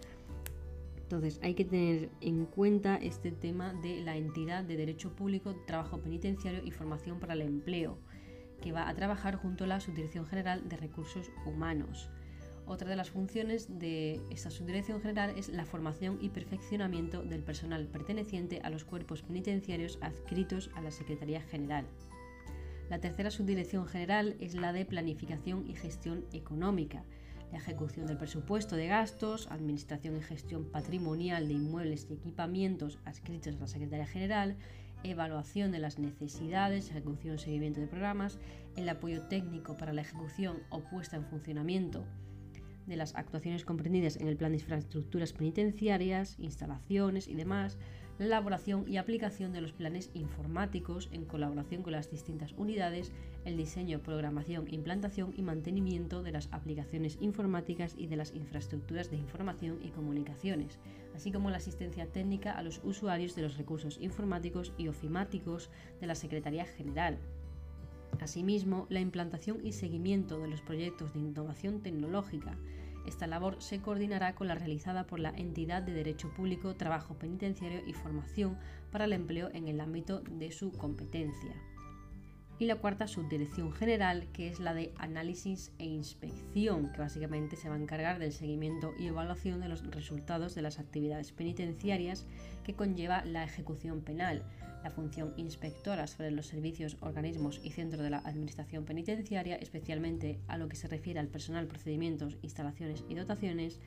[1.11, 5.99] Entonces hay que tener en cuenta este tema de la entidad de Derecho Público, Trabajo
[5.99, 7.99] Penitenciario y Formación para el Empleo,
[8.63, 12.11] que va a trabajar junto a la Subdirección General de Recursos Humanos.
[12.65, 17.89] Otra de las funciones de esta subdirección general es la formación y perfeccionamiento del personal
[17.89, 21.87] perteneciente a los cuerpos penitenciarios adscritos a la Secretaría General.
[22.89, 27.05] La tercera subdirección general es la de planificación y gestión económica,
[27.53, 33.57] la ejecución del presupuesto de gastos, administración y gestión patrimonial de inmuebles y equipamientos adscritos
[33.57, 34.57] a la Secretaría General,
[35.03, 38.39] evaluación de las necesidades, ejecución y seguimiento de programas,
[38.77, 42.05] el apoyo técnico para la ejecución o puesta en funcionamiento
[42.87, 47.79] de las actuaciones comprendidas en el plan de infraestructuras penitenciarias, instalaciones y demás,
[48.19, 53.13] la elaboración y aplicación de los planes informáticos en colaboración con las distintas unidades,
[53.45, 59.17] el diseño, programación, implantación y mantenimiento de las aplicaciones informáticas y de las infraestructuras de
[59.17, 60.79] información y comunicaciones,
[61.15, 65.71] así como la asistencia técnica a los usuarios de los recursos informáticos y ofimáticos
[66.01, 67.19] de la Secretaría General.
[68.21, 72.59] Asimismo, la implantación y seguimiento de los proyectos de innovación tecnológica,
[73.07, 77.81] esta labor se coordinará con la realizada por la entidad de Derecho Público, Trabajo Penitenciario
[77.87, 78.59] y Formación
[78.91, 81.55] para el empleo en el ámbito de su competencia.
[82.61, 87.71] Y la cuarta subdirección general, que es la de análisis e inspección, que básicamente se
[87.71, 92.27] va a encargar del seguimiento y evaluación de los resultados de las actividades penitenciarias
[92.63, 94.43] que conlleva la ejecución penal,
[94.85, 100.59] la función inspectora sobre los servicios, organismos y centros de la Administración Penitenciaria, especialmente a
[100.59, 103.81] lo que se refiere al personal, procedimientos, instalaciones y dotaciones,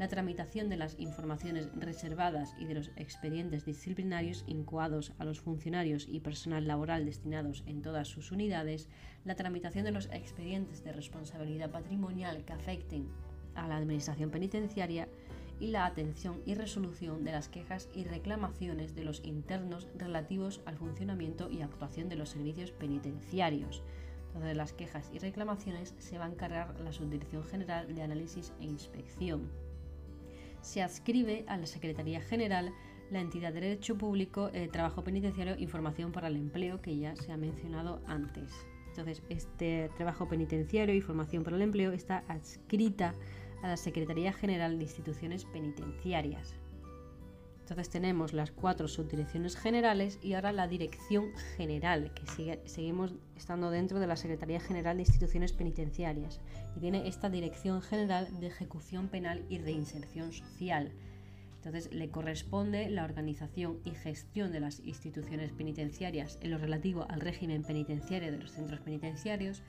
[0.00, 6.06] la tramitación de las informaciones reservadas y de los expedientes disciplinarios incoados a los funcionarios
[6.08, 8.88] y personal laboral destinados en todas sus unidades,
[9.26, 13.08] la tramitación de los expedientes de responsabilidad patrimonial que afecten
[13.54, 15.06] a la Administración Penitenciaria,
[15.58, 20.78] y la atención y resolución de las quejas y reclamaciones de los internos relativos al
[20.78, 23.82] funcionamiento y actuación de los servicios penitenciarios.
[24.32, 28.64] Todas las quejas y reclamaciones se va a encargar la Subdirección General de Análisis e
[28.64, 29.69] Inspección.
[30.62, 32.72] Se adscribe a la Secretaría General
[33.10, 37.32] la entidad de Derecho Público, eh, Trabajo Penitenciario, Información para el Empleo, que ya se
[37.32, 38.52] ha mencionado antes.
[38.90, 43.14] Entonces, este trabajo penitenciario y formación para el empleo está adscrita
[43.62, 46.59] a la Secretaría General de Instituciones Penitenciarias.
[47.70, 54.00] Entonces tenemos las cuatro subdirecciones generales y ahora la Dirección General, que seguimos estando dentro
[54.00, 56.40] de la Secretaría General de Instituciones Penitenciarias.
[56.76, 60.90] Y tiene esta Dirección General de Ejecución Penal y Reinserción Social.
[61.58, 67.20] Entonces le corresponde la organización y gestión de las instituciones penitenciarias en lo relativo al
[67.20, 69.62] régimen penitenciario de los centros penitenciarios,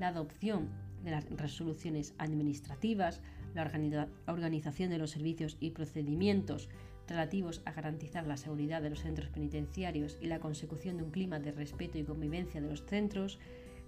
[0.00, 0.70] la adopción
[1.04, 3.20] de las resoluciones administrativas,
[3.54, 6.68] la organización de los servicios y procedimientos
[7.08, 11.38] relativos a garantizar la seguridad de los centros penitenciarios y la consecución de un clima
[11.38, 13.38] de respeto y convivencia de los centros,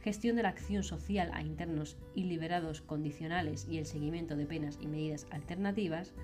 [0.01, 4.79] gestión de la acción social a internos y liberados condicionales y el seguimiento de penas
[4.81, 6.15] y medidas alternativas,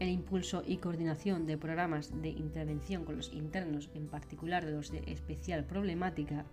[0.00, 4.90] el impulso y coordinación de programas de intervención con los internos, en particular de los
[4.90, 6.44] de especial problemática,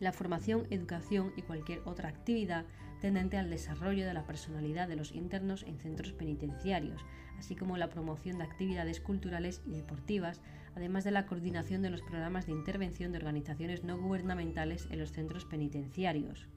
[0.00, 2.66] la formación, educación y cualquier otra actividad
[3.00, 7.04] tendente al desarrollo de la personalidad de los internos en centros penitenciarios,
[7.38, 10.40] así como la promoción de actividades culturales y deportivas,
[10.74, 15.12] además de la coordinación de los programas de intervención de organizaciones no gubernamentales en los
[15.12, 16.48] centros penitenciarios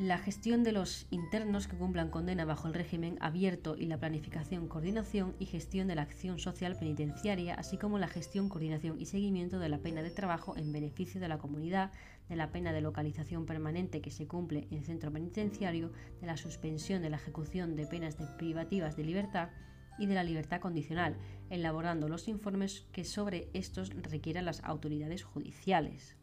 [0.00, 4.66] la gestión de los internos que cumplan condena bajo el régimen abierto y la planificación,
[4.66, 9.58] coordinación y gestión de la acción social penitenciaria, así como la gestión, coordinación y seguimiento
[9.58, 11.92] de la pena de trabajo en beneficio de la comunidad,
[12.30, 17.02] de la pena de localización permanente que se cumple en centro penitenciario, de la suspensión
[17.02, 19.50] de la ejecución de penas privativas de libertad
[19.98, 21.18] y de la libertad condicional,
[21.50, 26.16] elaborando los informes que sobre estos requieran las autoridades judiciales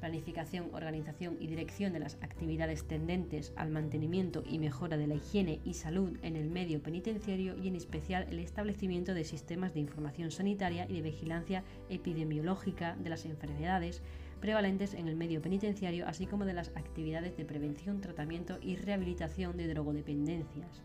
[0.00, 5.60] planificación, organización y dirección de las actividades tendentes al mantenimiento y mejora de la higiene
[5.64, 10.30] y salud en el medio penitenciario y en especial el establecimiento de sistemas de información
[10.30, 14.02] sanitaria y de vigilancia epidemiológica de las enfermedades
[14.40, 19.56] prevalentes en el medio penitenciario, así como de las actividades de prevención, tratamiento y rehabilitación
[19.56, 20.82] de drogodependencias.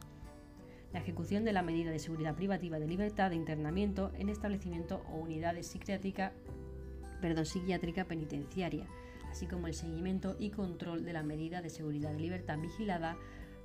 [0.94, 5.20] La ejecución de la medida de seguridad privativa de libertad de internamiento en establecimiento o
[5.20, 6.34] unidades psiquiátrica,
[7.22, 8.88] perdón, psiquiátrica penitenciaria,
[9.32, 13.18] así como el seguimiento y control de la medida de seguridad de libertad vigilada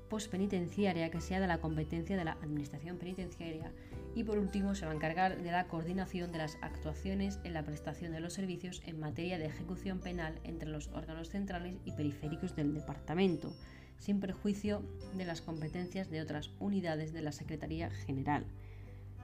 [0.08, 3.72] postpenitenciaria que sea de la competencia de la Administración Penitenciaria
[4.14, 7.64] y por último se va a encargar de la coordinación de las actuaciones en la
[7.64, 12.54] prestación de los servicios en materia de ejecución penal entre los órganos centrales y periféricos
[12.54, 13.52] del Departamento,
[13.98, 14.82] sin perjuicio
[15.14, 18.46] de las competencias de otras unidades de la Secretaría General.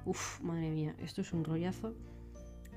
[0.05, 1.95] Uf, madre mía, esto es un rollazo.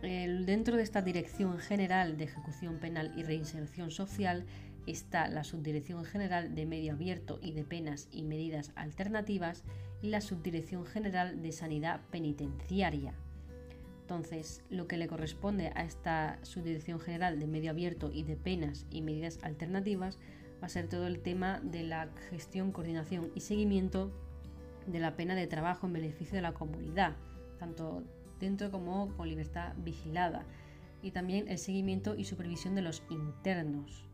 [0.02, 4.46] Dentro de esta Dirección General de Ejecución Penal y Reinserción Social
[4.88, 9.64] está la Subdirección General de Medio Abierto y de Penas y Medidas Alternativas
[10.02, 13.14] y la Subdirección General de Sanidad Penitenciaria.
[14.02, 18.86] Entonces, lo que le corresponde a esta Subdirección General de Medio Abierto y de Penas
[18.92, 20.20] y Medidas Alternativas
[20.62, 24.12] va a ser todo el tema de la gestión, coordinación y seguimiento
[24.86, 27.16] de la pena de trabajo en beneficio de la comunidad,
[27.58, 28.04] tanto
[28.40, 30.46] dentro como con libertad vigilada,
[31.02, 34.06] y también el seguimiento y supervisión de los internos.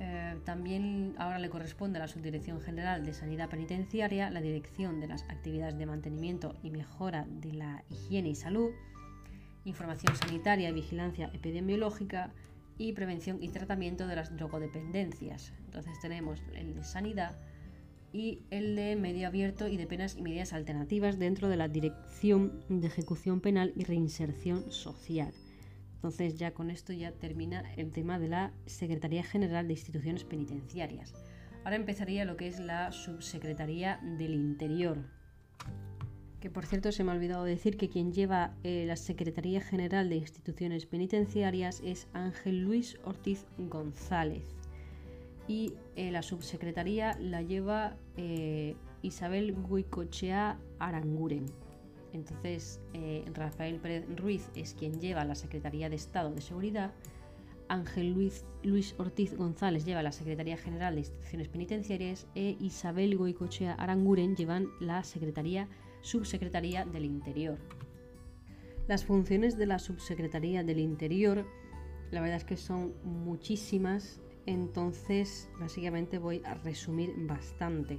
[0.00, 5.06] Eh, también ahora le corresponde a la Subdirección General de Sanidad Penitenciaria la dirección de
[5.06, 8.70] las actividades de mantenimiento y mejora de la higiene y salud,
[9.64, 12.32] información sanitaria y vigilancia epidemiológica
[12.78, 15.52] y prevención y tratamiento de las drogodependencias.
[15.66, 17.36] Entonces tenemos el de sanidad
[18.12, 22.64] y el de medio abierto y de penas y medidas alternativas dentro de la Dirección
[22.68, 25.32] de Ejecución Penal y Reinserción Social.
[25.94, 31.14] Entonces ya con esto ya termina el tema de la Secretaría General de Instituciones Penitenciarias.
[31.64, 34.98] Ahora empezaría lo que es la Subsecretaría del Interior.
[36.40, 40.08] Que por cierto se me ha olvidado decir que quien lleva eh, la Secretaría General
[40.08, 44.42] de Instituciones Penitenciarias es Ángel Luis Ortiz González.
[45.52, 51.44] Y eh, la subsecretaría la lleva eh, Isabel Guicochea Aranguren.
[52.14, 56.94] Entonces, eh, Rafael Pérez Ruiz es quien lleva la Secretaría de Estado de Seguridad,
[57.68, 63.74] Ángel Luis, Luis Ortiz González lleva la Secretaría General de Instituciones Penitenciarias e Isabel Goicochea
[63.74, 65.68] Aranguren llevan la Secretaría
[66.00, 67.58] Subsecretaría del Interior.
[68.88, 71.46] Las funciones de la Subsecretaría del Interior,
[72.10, 77.98] la verdad es que son muchísimas, entonces básicamente voy a resumir bastante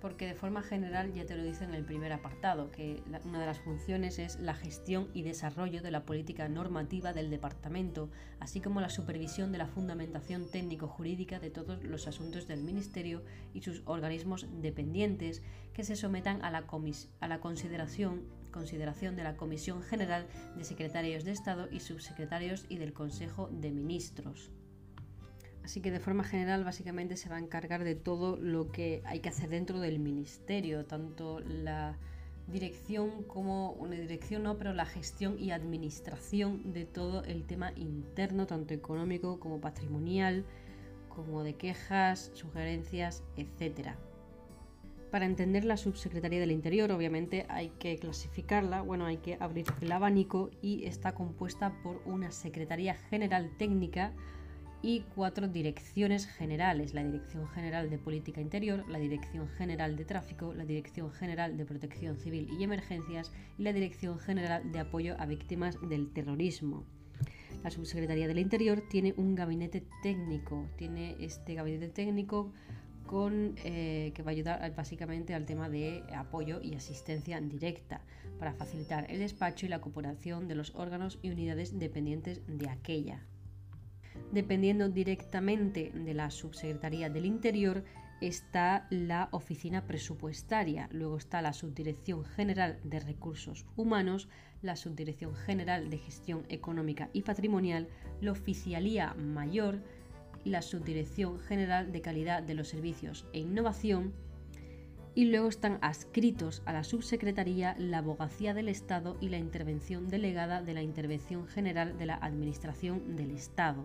[0.00, 3.46] porque de forma general ya te lo dice en el primer apartado, que una de
[3.46, 8.08] las funciones es la gestión y desarrollo de la política normativa del departamento,
[8.38, 13.22] así como la supervisión de la fundamentación técnico-jurídica de todos los asuntos del Ministerio
[13.54, 16.66] y sus organismos dependientes que se sometan a la,
[17.20, 18.22] a la consideración,
[18.52, 20.26] consideración de la Comisión General
[20.56, 24.50] de Secretarios de Estado y Subsecretarios y del Consejo de Ministros.
[25.68, 29.20] Así que de forma general básicamente se va a encargar de todo lo que hay
[29.20, 31.98] que hacer dentro del ministerio, tanto la
[32.50, 38.46] dirección como una dirección no, pero la gestión y administración de todo el tema interno,
[38.46, 40.46] tanto económico como patrimonial,
[41.10, 43.90] como de quejas, sugerencias, etc.
[45.10, 49.92] Para entender la subsecretaría del Interior, obviamente hay que clasificarla, bueno, hay que abrir el
[49.92, 54.14] abanico y está compuesta por una Secretaría General Técnica,
[54.82, 60.54] y cuatro direcciones generales, la Dirección General de Política Interior, la Dirección General de Tráfico,
[60.54, 65.26] la Dirección General de Protección Civil y Emergencias y la Dirección General de Apoyo a
[65.26, 66.84] Víctimas del Terrorismo.
[67.64, 72.52] La Subsecretaría del Interior tiene un gabinete técnico, tiene este gabinete técnico
[73.04, 78.02] con, eh, que va a ayudar básicamente al tema de apoyo y asistencia directa
[78.38, 83.26] para facilitar el despacho y la cooperación de los órganos y unidades dependientes de aquella
[84.32, 87.84] dependiendo directamente de la Subsecretaría del Interior,
[88.20, 94.28] está la Oficina Presupuestaria, luego está la Subdirección General de Recursos Humanos,
[94.60, 97.88] la Subdirección General de Gestión Económica y Patrimonial,
[98.20, 99.82] la Oficialía Mayor,
[100.44, 104.12] la Subdirección General de Calidad de los Servicios e Innovación,
[105.14, 110.62] y luego están adscritos a la subsecretaría la Abogacía del Estado y la Intervención Delegada
[110.62, 113.84] de la Intervención General de la Administración del Estado.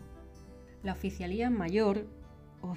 [0.83, 2.07] La oficialía mayor,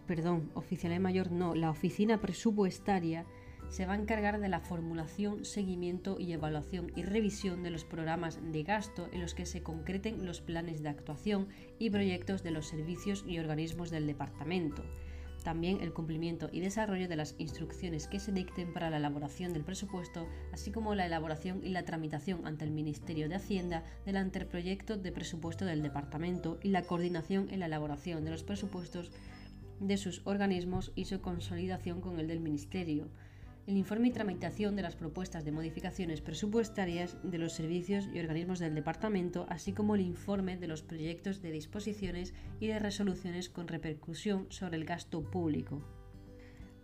[0.07, 3.27] perdón, oficialía mayor no, la oficina presupuestaria
[3.69, 8.39] se va a encargar de la formulación, seguimiento y evaluación y revisión de los programas
[8.53, 11.49] de gasto en los que se concreten los planes de actuación
[11.81, 14.85] y proyectos de los servicios y organismos del departamento
[15.47, 19.63] también el cumplimiento y desarrollo de las instrucciones que se dicten para la elaboración del
[19.63, 24.97] presupuesto, así como la elaboración y la tramitación ante el Ministerio de Hacienda del anteproyecto
[24.97, 29.13] de presupuesto del Departamento y la coordinación en la elaboración de los presupuestos
[29.79, 33.09] de sus organismos y su consolidación con el del Ministerio
[33.67, 38.61] el informe y tramitación de las propuestas de modificaciones presupuestarias de los servicios y organismos
[38.61, 43.69] del Departamento, así como el informe de los proyectos de disposiciones y de resoluciones con
[43.69, 45.96] repercusión sobre el gasto público.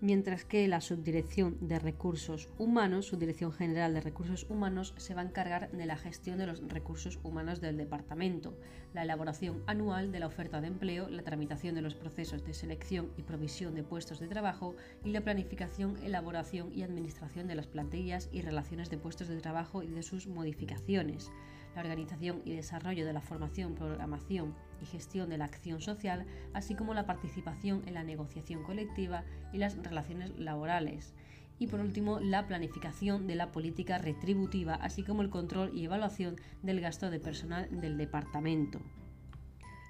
[0.02, 5.24] Mientras que la Subdirección de Recursos Humanos, Subdirección General de Recursos Humanos, se va a
[5.24, 8.58] encargar de la gestión de los recursos humanos del departamento,
[8.94, 13.12] la elaboración anual de la oferta de empleo, la tramitación de los procesos de selección
[13.16, 14.74] y provisión de puestos de trabajo
[15.04, 19.84] y la planificación, elaboración y administración de las plantillas y relaciones de puestos de trabajo
[19.84, 21.30] y de sus modificaciones.
[21.76, 24.52] La organización y desarrollo de la formación, programación
[24.82, 29.58] y gestión de la acción social, así como la participación en la negociación colectiva y
[29.58, 31.14] las relaciones laborales.
[31.58, 36.36] Y por último, la planificación de la política retributiva, así como el control y evaluación
[36.62, 38.80] del gasto de personal del departamento.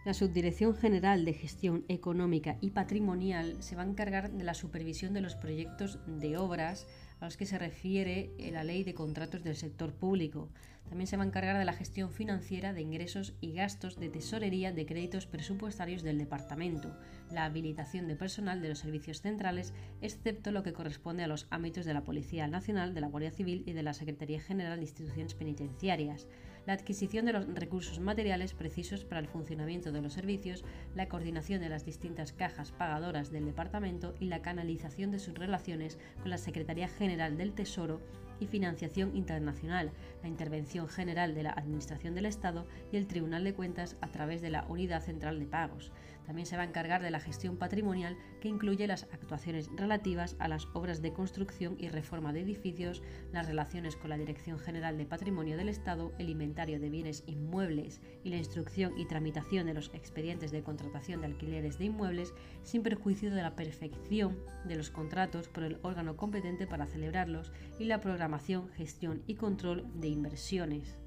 [0.05, 5.15] La Subdirección General de Gestión Económica y Patrimonial se va a encargar de la supervisión
[5.15, 6.89] de los proyectos de obras
[7.20, 10.49] a los que se refiere la Ley de Contratos del Sector Público,
[10.89, 14.73] también se va a encargar de la gestión financiera de ingresos y gastos de tesorería
[14.73, 16.99] de créditos presupuestarios del departamento,
[17.31, 21.87] la habilitación de personal de los servicios centrales, excepto lo que corresponde a los ámbitos
[21.87, 25.35] de la Policía Nacional, de la Guardia Civil y de la Secretaría General de Instituciones
[25.35, 26.27] Penitenciarias,
[26.66, 30.64] la adquisición de los recursos materiales precisos para el funcionamiento de los servicios,
[30.94, 35.98] la coordinación de las distintas cajas pagadoras del departamento y la canalización de sus relaciones
[36.20, 38.01] con la Secretaría General del Tesoro
[38.40, 43.55] y financiación internacional, la intervención general de la Administración del Estado y el Tribunal de
[43.55, 45.93] Cuentas a través de la Unidad Central de Pagos.
[46.24, 50.49] También se va a encargar de la gestión patrimonial que incluye las actuaciones relativas a
[50.49, 55.07] las obras de construcción y reforma de edificios, las relaciones con la Dirección General de
[55.07, 59.90] Patrimonio del Estado, el inventario de bienes inmuebles y la instrucción y tramitación de los
[59.94, 65.49] expedientes de contratación de alquileres de inmuebles sin perjuicio de la perfección de los contratos
[65.49, 71.02] por el órgano competente para celebrarlos y la programación, gestión y control de inversiones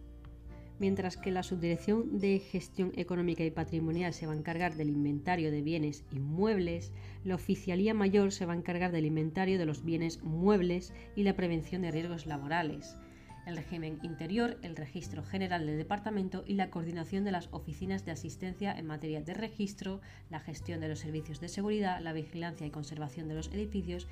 [0.80, 5.52] mientras que la Subdirección de Gestión Económica y Patrimonial se va a encargar del inventario
[5.52, 6.92] de bienes inmuebles,
[7.24, 11.36] la Oficialía Mayor se va a encargar del inventario de los bienes muebles y la
[11.36, 12.98] prevención de riesgos laborales,
[13.46, 18.12] el régimen interior, el registro general del departamento y la coordinación de las oficinas de
[18.12, 22.72] asistencia en materia de registro, la gestión de los servicios de seguridad, la vigilancia y
[22.72, 24.08] conservación de los edificios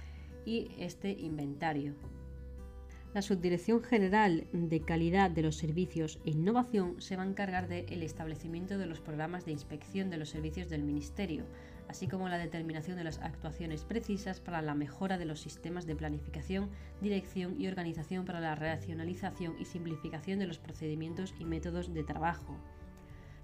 [0.46, 1.96] y este inventario.
[3.14, 8.02] La Subdirección General de Calidad de los Servicios e Innovación se va a encargar del
[8.02, 11.46] establecimiento de los programas de inspección de los servicios del Ministerio,
[11.88, 15.96] así como la determinación de las actuaciones precisas para la mejora de los sistemas de
[15.96, 16.72] planificación,
[17.02, 22.58] dirección y organización para la racionalización y simplificación de los procedimientos y métodos de trabajo,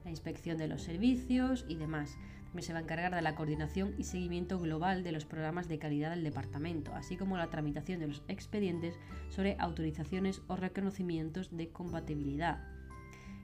[0.04, 2.18] la inspección de los servicios y demás
[2.58, 6.10] se va a encargar de la coordinación y seguimiento global de los programas de calidad
[6.10, 9.00] del departamento, así como la tramitación de los expedientes
[9.30, 12.60] sobre autorizaciones o reconocimientos de compatibilidad.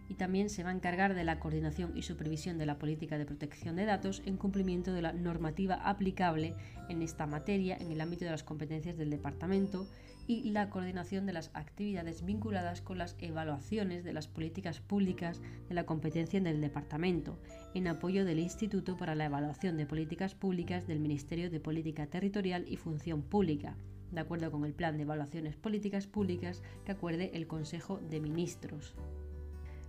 [0.09, 3.25] Y también se va a encargar de la coordinación y supervisión de la política de
[3.25, 6.55] protección de datos en cumplimiento de la normativa aplicable
[6.89, 9.87] en esta materia en el ámbito de las competencias del departamento
[10.27, 15.75] y la coordinación de las actividades vinculadas con las evaluaciones de las políticas públicas de
[15.75, 17.39] la competencia del departamento,
[17.73, 22.65] en apoyo del Instituto para la Evaluación de Políticas Públicas del Ministerio de Política Territorial
[22.67, 23.75] y Función Pública,
[24.11, 28.95] de acuerdo con el Plan de Evaluaciones Políticas Públicas que acuerde el Consejo de Ministros.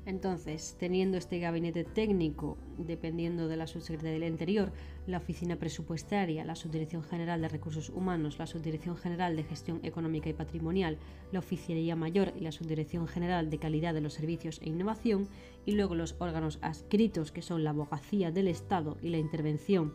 [0.06, 4.72] Entonces, teniendo este gabinete técnico, dependiendo de la subsecretaría del Interior,
[5.08, 10.28] la Oficina Presupuestaria, la Subdirección General de Recursos Humanos, la Subdirección General de Gestión Económica
[10.28, 10.98] y Patrimonial,
[11.32, 15.26] la Oficialía Mayor y la Subdirección General de Calidad de los Servicios e Innovación,
[15.64, 19.92] y luego los órganos adscritos, que son la Abogacía del Estado y la intervención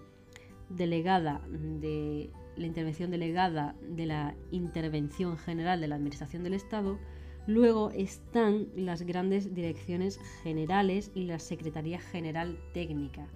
[0.68, 7.00] delegada de la intervención delegada de la Intervención General de la Administración del Estado,
[7.47, 13.27] Luego están las grandes direcciones generales y la Secretaría General Técnica.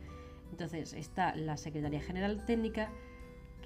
[0.52, 2.92] Entonces está la Secretaría General Técnica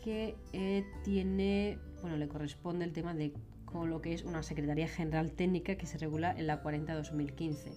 [0.04, 3.34] que eh, tiene, bueno, le corresponde el tema de
[3.66, 7.72] con lo que es una Secretaría General Técnica que se regula en la 40-2015.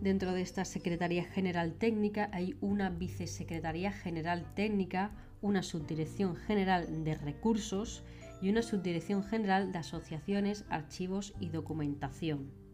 [0.00, 7.14] Dentro de esta Secretaría General Técnica hay una Vicesecretaría General Técnica, una Subdirección General de
[7.14, 8.04] Recursos
[8.40, 12.67] y una Subdirección General de Asociaciones, Archivos y Documentación.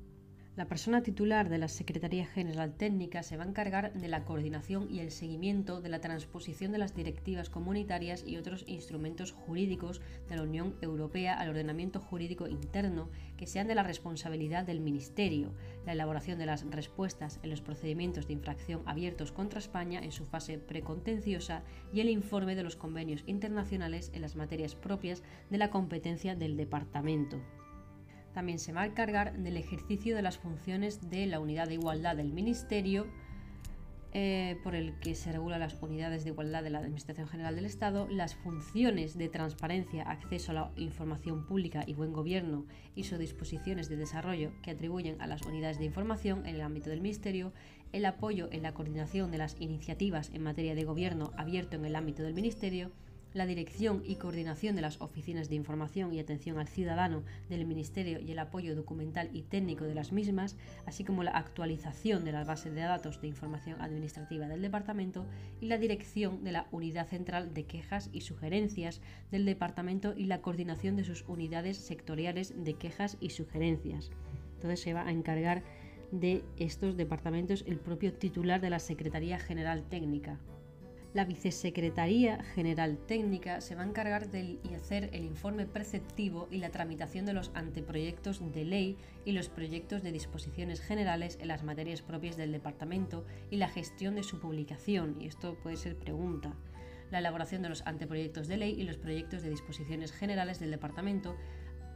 [0.57, 4.89] La persona titular de la Secretaría General Técnica se va a encargar de la coordinación
[4.89, 10.37] y el seguimiento de la transposición de las directivas comunitarias y otros instrumentos jurídicos de
[10.37, 15.53] la Unión Europea al ordenamiento jurídico interno que sean de la responsabilidad del Ministerio,
[15.87, 20.25] la elaboración de las respuestas en los procedimientos de infracción abiertos contra España en su
[20.25, 25.71] fase precontenciosa y el informe de los convenios internacionales en las materias propias de la
[25.71, 27.43] competencia del Departamento.
[28.35, 32.17] También se va a encargar del ejercicio de las funciones de la Unidad de Igualdad
[32.17, 33.07] del Ministerio,
[34.17, 37.65] eh, por el que se regula las unidades de igualdad de la Administración General del
[37.65, 43.19] Estado, las funciones de transparencia, acceso a la información pública y buen gobierno y sus
[43.19, 47.53] disposiciones de desarrollo que atribuyen a las unidades de información en el ámbito del Ministerio,
[47.91, 51.97] el apoyo en la coordinación de las iniciativas en materia de gobierno abierto en el
[51.97, 52.93] ámbito del Ministerio,
[53.35, 58.21] la dirección y coordinación de las oficinas de información y atención al ciudadano del Ministerio
[58.21, 60.57] y el apoyo documental y técnico de las mismas,
[60.87, 65.27] así como la actualización de las bases de datos de información administrativa del Departamento
[65.61, 69.01] y la dirección de la Unidad Central de Quejas y Sugerencias
[69.31, 74.11] del Departamento y la coordinación de sus unidades sectoriales de quejas y sugerencias.
[74.55, 75.63] Entonces se va a encargar
[76.13, 80.39] de estos departamentos el propio titular de la Secretaría General Técnica,
[81.15, 86.71] la Vicesecretaría General Técnica se va a encargar de hacer el informe preceptivo y la
[86.71, 92.03] tramitación de los anteproyectos de ley y los proyectos de disposiciones generales en las materias
[92.03, 95.17] propias del departamento y la gestión de su publicación.
[95.21, 96.53] Y esto puede ser pregunta.
[97.13, 101.37] La elaboración de los anteproyectos de ley y los proyectos de disposiciones generales del departamento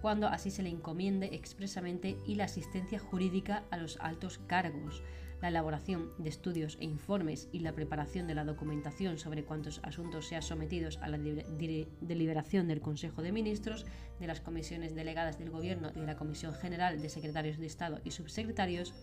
[0.01, 5.03] cuando así se le encomiende expresamente y la asistencia jurídica a los altos cargos
[5.41, 10.27] la elaboración de estudios e informes y la preparación de la documentación sobre cuántos asuntos
[10.27, 13.87] sean sometidos a la deliberación del Consejo de Ministros,
[14.19, 18.01] de las comisiones delegadas del Gobierno y de la Comisión General de Secretarios de Estado
[18.05, 18.95] y Subsecretarios,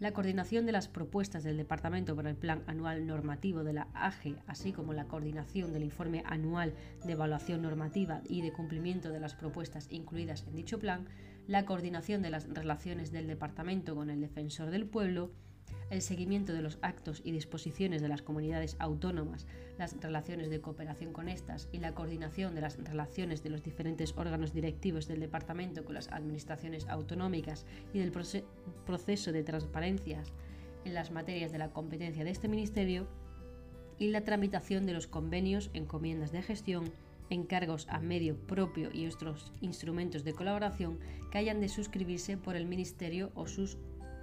[0.00, 4.36] la coordinación de las propuestas del Departamento para el Plan Anual Normativo de la AGE,
[4.46, 6.72] así como la coordinación del informe anual
[7.04, 11.06] de evaluación normativa y de cumplimiento de las propuestas incluidas en dicho plan,
[11.46, 15.32] la coordinación de las relaciones del Departamento con el Defensor del Pueblo,
[15.90, 19.46] el seguimiento de los actos y disposiciones de las comunidades autónomas,
[19.78, 24.14] las relaciones de cooperación con estas y la coordinación de las relaciones de los diferentes
[24.16, 30.22] órganos directivos del departamento con las administraciones autonómicas y del proceso de transparencia
[30.84, 33.08] en las materias de la competencia de este ministerio
[33.98, 36.92] y la tramitación de los convenios, encomiendas de gestión,
[37.28, 40.98] encargos a medio propio y otros instrumentos de colaboración
[41.30, 43.78] que hayan de suscribirse por el Ministerio o sus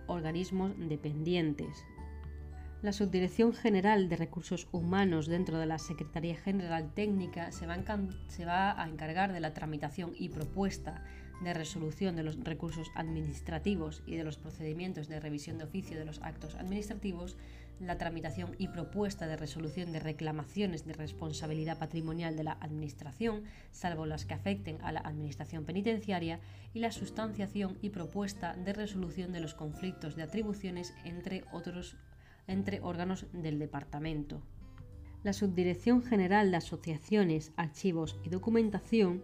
[0.07, 1.85] organismos dependientes.
[2.83, 8.87] La Subdirección General de Recursos Humanos dentro de la Secretaría General Técnica se va, a
[8.87, 11.03] encargar de la tramitación y propuesta
[11.41, 16.05] de resolución de los recursos administrativos y de los procedimientos de revisión de oficio de
[16.05, 17.35] los actos administrativos
[17.79, 24.05] la tramitación y propuesta de resolución de reclamaciones de responsabilidad patrimonial de la Administración, salvo
[24.05, 26.39] las que afecten a la Administración penitenciaria,
[26.73, 31.95] y la sustanciación y propuesta de resolución de los conflictos de atribuciones entre otros
[32.47, 34.41] entre órganos del Departamento.
[35.23, 39.23] La Subdirección General de Asociaciones, Archivos y Documentación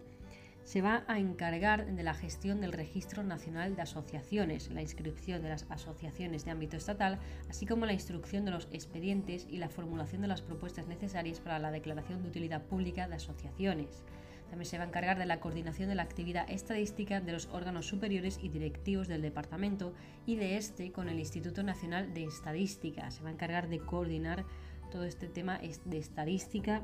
[0.64, 5.50] se va a encargar de la gestión del Registro Nacional de Asociaciones, la inscripción de
[5.50, 7.18] las asociaciones de ámbito estatal,
[7.50, 11.58] así como la instrucción de los expedientes y la formulación de las propuestas necesarias para
[11.58, 14.04] la declaración de utilidad pública de asociaciones.
[14.48, 17.86] También se va a encargar de la coordinación de la actividad estadística de los órganos
[17.86, 19.92] superiores y directivos del departamento
[20.26, 23.10] y de este con el Instituto Nacional de Estadística.
[23.10, 24.44] Se va a encargar de coordinar
[24.90, 26.82] todo este tema de estadística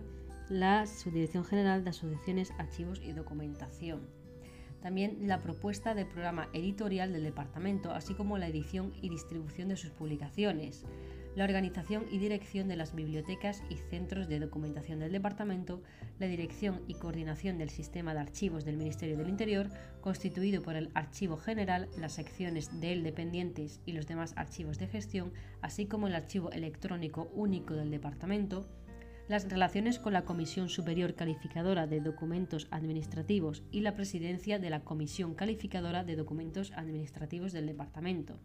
[0.51, 4.01] la Subdirección General de Asociaciones, Archivos y Documentación.
[4.83, 9.77] También la propuesta de programa editorial del departamento, así como la edición y distribución de
[9.77, 10.85] sus publicaciones,
[11.37, 15.83] la organización y dirección de las bibliotecas y centros de documentación del departamento,
[16.19, 19.69] la dirección y coordinación del sistema de archivos del Ministerio del Interior,
[20.01, 24.89] constituido por el Archivo General, las secciones de él dependientes y los demás archivos de
[24.89, 25.33] gestión,
[25.63, 28.67] así como el archivo electrónico único del departamento,
[29.31, 34.81] las relaciones con la Comisión Superior Calificadora de Documentos Administrativos y la presidencia de la
[34.81, 38.41] Comisión Calificadora de Documentos Administrativos del Departamento.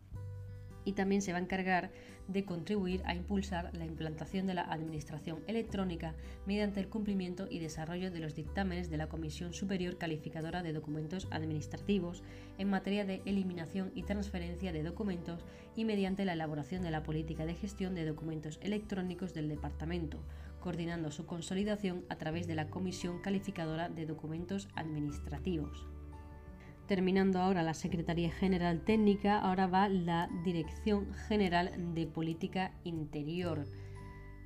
[0.83, 1.91] Y también se va a encargar
[2.27, 6.13] de contribuir a impulsar la implantación de la Administración electrónica
[6.45, 11.27] mediante el cumplimiento y desarrollo de los dictámenes de la Comisión Superior Calificadora de Documentos
[11.31, 12.21] Administrativos
[12.59, 15.45] en materia de eliminación y transferencia de documentos
[15.75, 20.19] y mediante la elaboración de la política de gestión de documentos electrónicos del Departamento,
[20.65, 25.85] coordinando su consolidación a través de la Comisión Calificadora de Documentos Administrativos.
[26.87, 33.67] Terminando ahora la Secretaría General Técnica, ahora va la Dirección General de Política Interior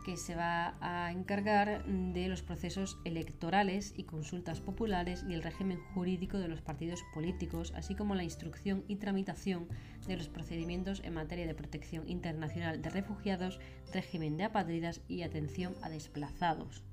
[0.04, 5.80] que se va a encargar de los procesos electorales y consultas populares y el régimen
[5.94, 9.68] jurídico de los partidos políticos, así como la instrucción y tramitación
[10.08, 13.60] de los procedimientos en materia de protección internacional de refugiados,
[13.94, 16.84] régimen de apátridas y atención a desplazados.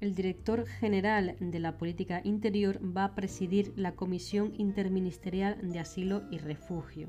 [0.00, 6.24] El director general de la Política Interior va a presidir la Comisión Interministerial de Asilo
[6.30, 7.08] y Refugio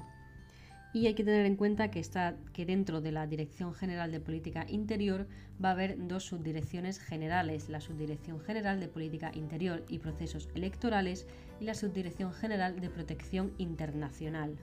[0.93, 4.19] Y hay que tener en cuenta que, está, que dentro de la Dirección General de
[4.19, 5.27] Política Interior
[5.63, 11.25] va a haber dos subdirecciones generales, la Subdirección General de Política Interior y Procesos Electorales
[11.59, 14.55] y la Subdirección General de Protección Internacional.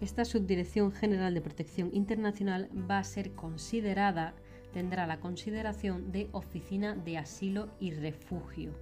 [0.00, 4.34] Esta Subdirección General de Protección Internacional va a ser considerada,
[4.72, 8.72] tendrá la consideración de Oficina de Asilo y Refugio.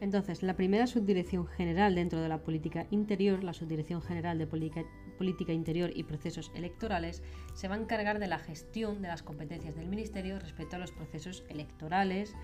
[0.00, 4.84] Entonces, la primera subdirección general dentro de la política interior, la Subdirección General de Política
[5.16, 7.22] Política Interior y Procesos Electorales,
[7.54, 10.92] se va a encargar de la gestión de las competencias del Ministerio respecto a los
[10.92, 12.34] procesos electorales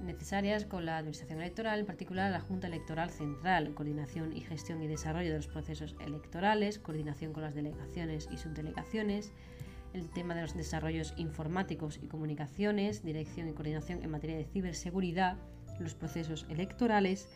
[0.00, 4.86] necesarias con la Administración Electoral, en particular la Junta Electoral Central, coordinación y gestión y
[4.86, 9.32] desarrollo de los procesos electorales, coordinación con las delegaciones y subdelegaciones,
[9.92, 15.36] el tema de los desarrollos informáticos y comunicaciones, dirección y coordinación en materia de ciberseguridad,
[15.78, 17.28] los procesos electorales,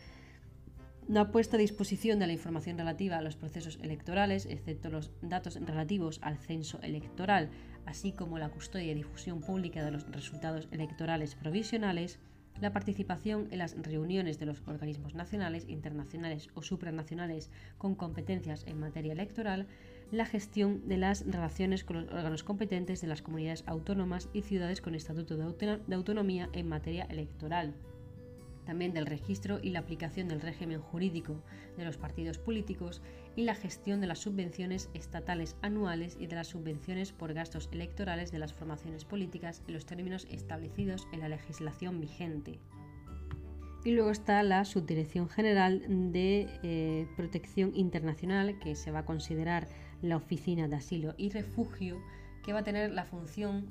[1.07, 5.55] una puesta a disposición de la información relativa a los procesos electorales, excepto los datos
[5.61, 7.49] relativos al censo electoral,
[7.85, 12.19] así como la custodia y difusión pública de los resultados electorales provisionales,
[12.59, 18.79] la participación en las reuniones de los organismos nacionales, internacionales o supranacionales con competencias en
[18.79, 19.67] materia electoral,
[20.11, 24.81] la gestión de las relaciones con los órganos competentes de las comunidades autónomas y ciudades
[24.81, 27.75] con estatuto de autonomía en materia electoral
[28.65, 31.41] también del registro y la aplicación del régimen jurídico
[31.77, 33.01] de los partidos políticos
[33.35, 38.31] y la gestión de las subvenciones estatales anuales y de las subvenciones por gastos electorales
[38.31, 42.59] de las formaciones políticas en los términos establecidos en la legislación vigente.
[43.85, 49.67] Y luego está la Subdirección General de eh, Protección Internacional, que se va a considerar
[50.01, 52.01] la Oficina de Asilo y Refugio,
[52.43, 53.67] que va a tener la función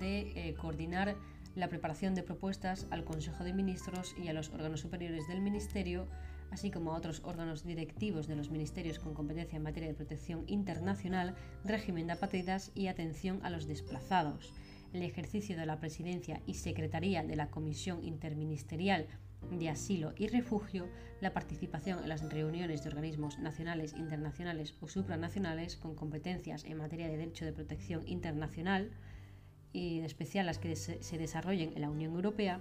[0.00, 1.16] de eh, coordinar
[1.58, 6.06] la preparación de propuestas al Consejo de Ministros y a los órganos superiores del Ministerio,
[6.52, 10.44] así como a otros órganos directivos de los ministerios con competencia en materia de protección
[10.46, 14.54] internacional, régimen de apátridas y atención a los desplazados.
[14.92, 19.08] El ejercicio de la presidencia y secretaría de la Comisión Interministerial
[19.50, 20.88] de Asilo y Refugio,
[21.20, 27.08] la participación en las reuniones de organismos nacionales, internacionales o supranacionales con competencias en materia
[27.08, 28.90] de derecho de protección internacional,
[29.72, 32.60] y en especial las que se desarrollen en la Unión Europea,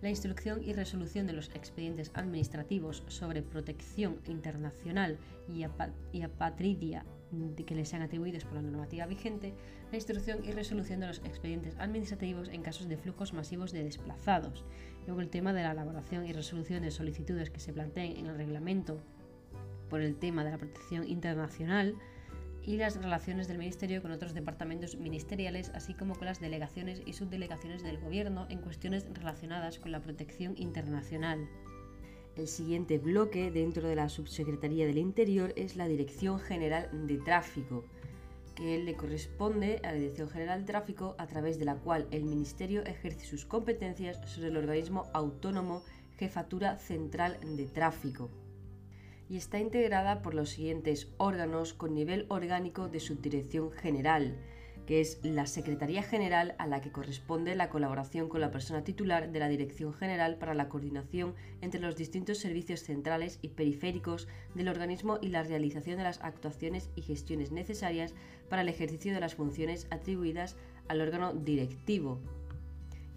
[0.00, 5.18] la instrucción y resolución de los expedientes administrativos sobre protección internacional
[5.48, 5.64] y,
[6.22, 7.04] apatridia
[7.66, 9.52] que les sean atribuidos por la normativa vigente,
[9.90, 14.64] la instrucción y resolución de los expedientes administrativos en casos de flujos masivos de desplazados.
[15.06, 18.36] Luego el tema de la elaboración y resolución de solicitudes que se planteen en el
[18.36, 19.00] reglamento
[19.90, 21.96] por el tema de la protección internacional,
[22.68, 27.14] y las relaciones del Ministerio con otros departamentos ministeriales, así como con las delegaciones y
[27.14, 31.48] subdelegaciones del Gobierno en cuestiones relacionadas con la protección internacional.
[32.36, 37.86] El siguiente bloque dentro de la Subsecretaría del Interior es la Dirección General de Tráfico,
[38.54, 42.24] que le corresponde a la Dirección General de Tráfico a través de la cual el
[42.24, 45.82] Ministerio ejerce sus competencias sobre el organismo autónomo
[46.18, 48.28] Jefatura Central de Tráfico
[49.28, 54.36] y está integrada por los siguientes órganos con nivel orgánico de subdirección general,
[54.86, 59.30] que es la Secretaría General a la que corresponde la colaboración con la persona titular
[59.30, 64.68] de la Dirección General para la coordinación entre los distintos servicios centrales y periféricos del
[64.68, 68.14] organismo y la realización de las actuaciones y gestiones necesarias
[68.48, 70.56] para el ejercicio de las funciones atribuidas
[70.88, 72.18] al órgano directivo,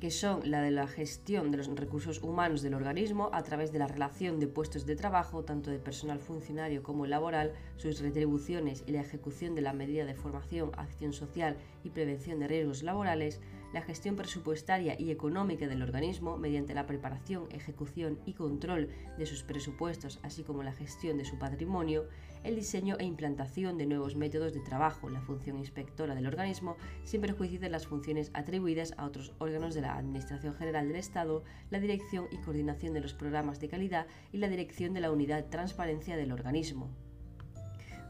[0.01, 3.77] que son la de la gestión de los recursos humanos del organismo a través de
[3.77, 8.93] la relación de puestos de trabajo, tanto de personal funcionario como laboral, sus retribuciones y
[8.93, 13.41] la ejecución de la medida de formación, acción social y prevención de riesgos laborales,
[13.73, 19.43] la gestión presupuestaria y económica del organismo mediante la preparación, ejecución y control de sus
[19.43, 22.07] presupuestos, así como la gestión de su patrimonio,
[22.43, 27.21] el diseño e implantación de nuevos métodos de trabajo, la función inspectora del organismo, sin
[27.21, 31.79] perjuicio de las funciones atribuidas a otros órganos de la Administración General del Estado, la
[31.79, 36.17] dirección y coordinación de los programas de calidad y la dirección de la unidad transparencia
[36.17, 36.89] del organismo.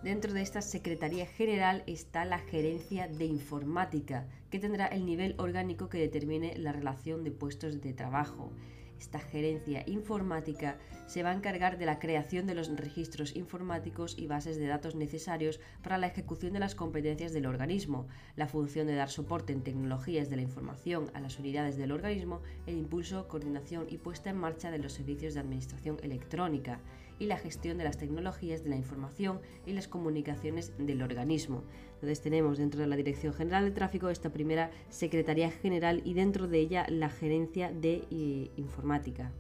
[0.04, 5.90] Dentro de esta Secretaría General está la Gerencia de Informática, que tendrá el nivel orgánico
[5.90, 8.52] que determine la relación de puestos de trabajo.
[9.00, 14.26] Esta gerencia informática se va a encargar de la creación de los registros informáticos y
[14.26, 18.96] bases de datos necesarios para la ejecución de las competencias del organismo, la función de
[18.96, 23.86] dar soporte en tecnologías de la información a las unidades del organismo, el impulso, coordinación
[23.88, 26.80] y puesta en marcha de los servicios de administración electrónica
[27.22, 31.64] y la gestión de las tecnologías de la información y las comunicaciones del organismo.
[31.94, 36.48] Entonces tenemos dentro de la Dirección General de Tráfico esta primera Secretaría General y dentro
[36.48, 39.32] de ella la Gerencia de eh, Informática.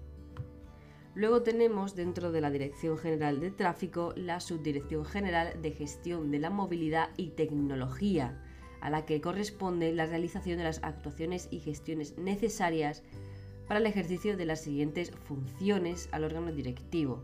[1.15, 6.37] Luego tenemos dentro de la Dirección General de Tráfico la Subdirección General de Gestión de
[6.37, 8.43] la Movilidad y Tecnología,
[8.79, 13.01] a la que corresponde la realización de las actuaciones y gestiones necesarias
[13.67, 17.23] para el ejercicio de las siguientes funciones al órgano directivo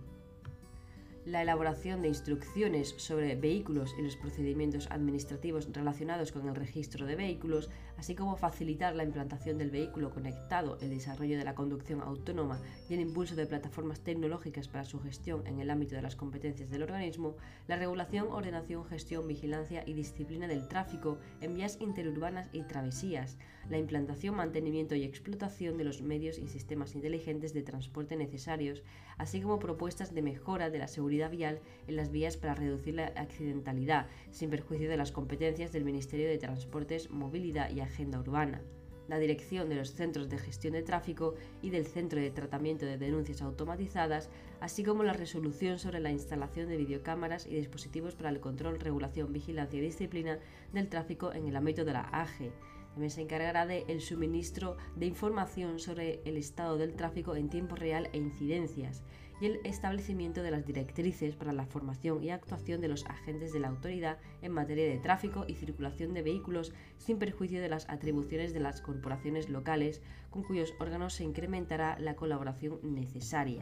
[1.27, 7.17] la elaboración de instrucciones sobre vehículos y los procedimientos administrativos relacionados con el registro de
[7.17, 12.61] vehículos, así como facilitar la implantación del vehículo conectado, el desarrollo de la conducción autónoma
[12.89, 16.69] y el impulso de plataformas tecnológicas para su gestión en el ámbito de las competencias
[16.69, 17.35] del organismo,
[17.67, 23.37] la regulación, ordenación, gestión, vigilancia y disciplina del tráfico en vías interurbanas y travesías,
[23.69, 28.81] la implantación, mantenimiento y explotación de los medios y sistemas inteligentes de transporte necesarios,
[29.17, 33.07] así como propuestas de mejora de la seguridad vial en las vías para reducir la
[33.15, 38.61] accidentalidad, sin perjuicio de las competencias del Ministerio de Transportes, Movilidad y Agenda Urbana.
[39.07, 42.97] La dirección de los centros de gestión de tráfico y del centro de tratamiento de
[42.97, 44.29] denuncias automatizadas,
[44.59, 49.31] así como la resolución sobre la instalación de videocámaras y dispositivos para el control, regulación,
[49.31, 50.39] vigilancia y disciplina
[50.73, 52.51] del tráfico en el ámbito de la AGE,
[52.97, 57.75] también se encargará del el suministro de información sobre el estado del tráfico en tiempo
[57.75, 59.03] real e incidencias
[59.39, 63.59] y el establecimiento de las directrices para la formación y actuación de los agentes de
[63.59, 68.51] la autoridad en materia de tráfico y circulación de vehículos sin perjuicio de las atribuciones
[68.51, 70.01] de las corporaciones locales
[70.31, 73.61] con cuyos órganos se incrementará la colaboración necesaria.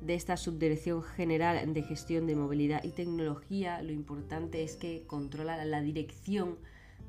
[0.00, 5.62] De esta Subdirección General de Gestión de Movilidad y Tecnología, lo importante es que controla
[5.66, 6.56] la dirección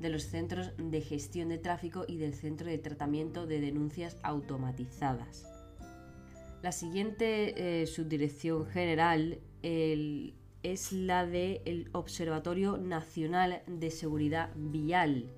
[0.00, 5.46] de los centros de gestión de tráfico y del centro de tratamiento de denuncias automatizadas.
[6.62, 15.28] La siguiente eh, subdirección general es la del Observatorio Nacional de Seguridad Vial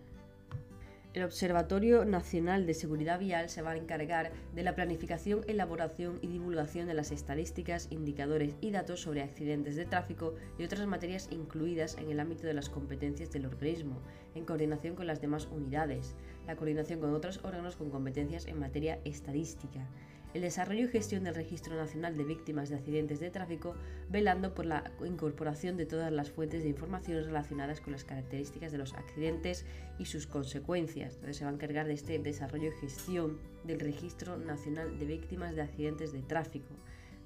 [1.14, 6.26] el Observatorio Nacional de Seguridad Vial se va a encargar de la planificación, elaboración y
[6.26, 11.96] divulgación de las estadísticas, indicadores y datos sobre accidentes de tráfico y otras materias incluidas
[11.98, 14.02] en el ámbito de las competencias del organismo,
[14.34, 16.16] en coordinación con las demás unidades,
[16.48, 19.86] la coordinación con otros órganos con competencias en materia estadística,
[20.34, 23.76] el desarrollo y gestión del Registro Nacional de Víctimas de Accidentes de Tráfico,
[24.10, 28.78] velando por la incorporación de todas las fuentes de información relacionadas con las características de
[28.78, 29.64] los accidentes
[29.96, 31.14] y sus consecuencias.
[31.14, 35.54] Entonces se va a encargar de este desarrollo y gestión del Registro Nacional de Víctimas
[35.54, 36.74] de Accidentes de Tráfico,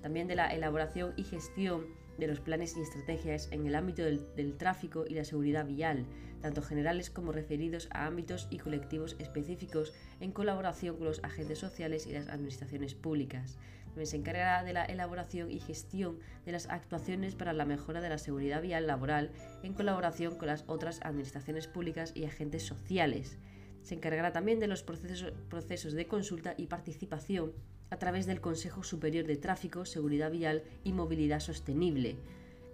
[0.02, 1.86] también de la elaboración y gestión
[2.18, 6.04] de los planes y estrategias en el ámbito del, tráfico y la seguridad vial,
[6.40, 12.06] tanto generales como referidos a ámbitos y colectivos específicos en colaboración con los agentes sociales
[12.06, 13.56] y las administraciones públicas.
[13.86, 18.08] También se encargará de la elaboración y gestión de las actuaciones para la mejora de
[18.08, 19.30] la seguridad vial laboral
[19.62, 23.38] en colaboración con las otras administraciones públicas y agentes sociales.
[23.82, 27.52] Se encargará también de los procesos, procesos de consulta y participación
[27.90, 32.16] a través del Consejo Superior de Tráfico, Seguridad Vial y Movilidad Sostenible,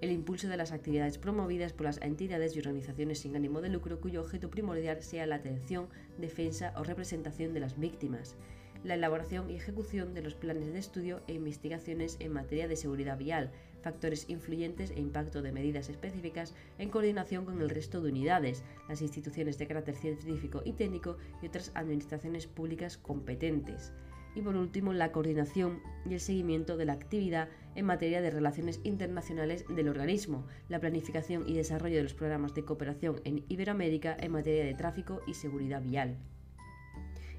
[0.04, 4.02] el impulso de las actividades promovidas por las entidades y organizaciones sin ánimo de lucro
[4.02, 8.36] cuyo objeto primordial sea la atención, defensa o representación de las víctimas,
[8.84, 13.16] la elaboración y ejecución de los planes de estudio e investigaciones en materia de seguridad
[13.16, 13.50] vial,
[13.82, 19.00] factores influyentes e impacto de medidas específicas en coordinación con el resto de unidades, las
[19.00, 23.94] instituciones de carácter científico y técnico y otras administraciones públicas competentes.
[24.34, 28.80] Y por último la coordinación y el seguimiento de la actividad en materia de relaciones
[28.84, 34.32] internacionales del organismo, la planificación y desarrollo de los programas de cooperación en Iberoamérica en
[34.32, 36.16] materia de tráfico y seguridad vial.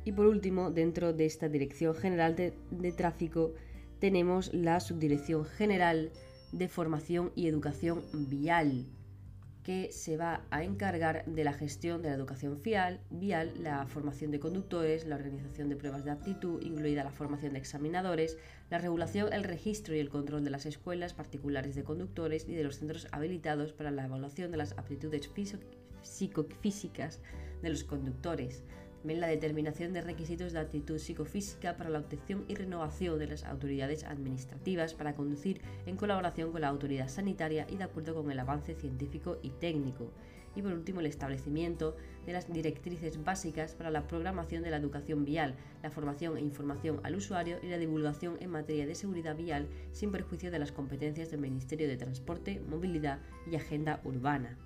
[0.06, 3.54] Y por último, dentro de esta Dirección General de, Tráfico
[4.00, 6.12] tenemos la Subdirección General
[6.52, 8.86] de Formación y Educación Vial,
[9.66, 13.02] que se va a encargar de la gestión de la educación vial,
[13.60, 18.38] la formación de conductores, la organización de pruebas de aptitud, incluida la formación de examinadores,
[18.70, 22.64] la regulación, el registro y el control de las escuelas particulares de conductores y de
[22.64, 25.32] los centros habilitados para la evaluación de las aptitudes
[26.04, 27.20] psicofísicas
[27.64, 28.64] de los conductores,
[29.06, 33.44] también la determinación de requisitos de actitud psicofísica para la obtención y renovación de las
[33.44, 38.40] autoridades administrativas para conducir en colaboración con la autoridad sanitaria y de acuerdo con el
[38.40, 40.10] avance científico y técnico.
[40.56, 41.96] Y por último, el establecimiento
[42.26, 45.54] de las directrices básicas para la programación de la educación vial,
[45.84, 50.12] la formación e información al usuario y la divulgación en materia de seguridad vial sin
[50.12, 53.20] perjuicio de las competencias del Ministerio de Transporte, Movilidad
[53.52, 54.58] y Agenda Urbana.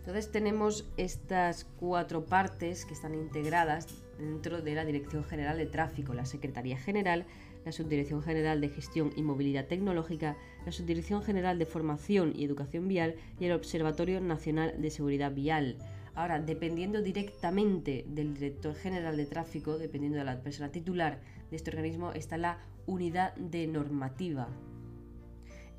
[0.00, 3.86] Entonces tenemos estas cuatro partes que están integradas
[4.18, 7.26] dentro de la Dirección General de Tráfico, la Secretaría General,
[7.66, 12.88] la Subdirección General de Gestión y Movilidad Tecnológica, la Subdirección General de Formación y Educación
[12.88, 15.76] Vial y el Observatorio Nacional de Seguridad Vial.
[16.14, 21.20] Ahora, dependiendo directamente del director general de tráfico, dependiendo de la persona titular
[21.50, 24.48] de este organismo, está la unidad de normativa.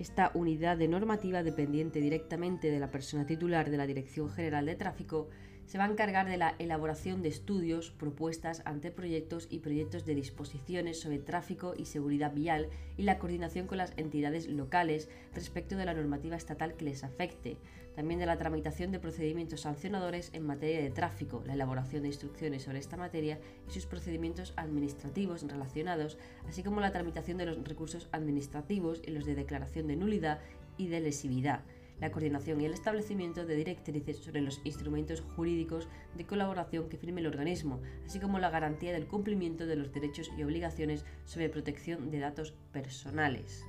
[0.02, 4.76] Esta unidad de normativa, dependiente directamente de la persona titular de la Dirección General de
[4.76, 5.30] Tráfico,
[5.68, 11.00] se va a encargar de la elaboración de estudios, propuestas, anteproyectos y proyectos de disposiciones
[11.00, 15.94] sobre tráfico y seguridad vial y la coordinación con las entidades locales respecto de la
[15.94, 17.58] normativa estatal que les afecte,
[17.96, 22.64] también de la tramitación de procedimientos sancionadores en materia de tráfico, la elaboración de instrucciones
[22.64, 28.08] sobre esta materia y sus procedimientos administrativos relacionados, así como la tramitación de los recursos
[28.12, 30.40] administrativos y los de declaración de nulidad
[30.78, 31.62] y de lesividad
[32.02, 35.88] la coordinación y el establecimiento de directrices sobre los instrumentos jurídicos
[36.18, 40.32] de colaboración que firme el organismo, así como la garantía del cumplimiento de los derechos
[40.36, 43.64] y obligaciones sobre protección de datos personales.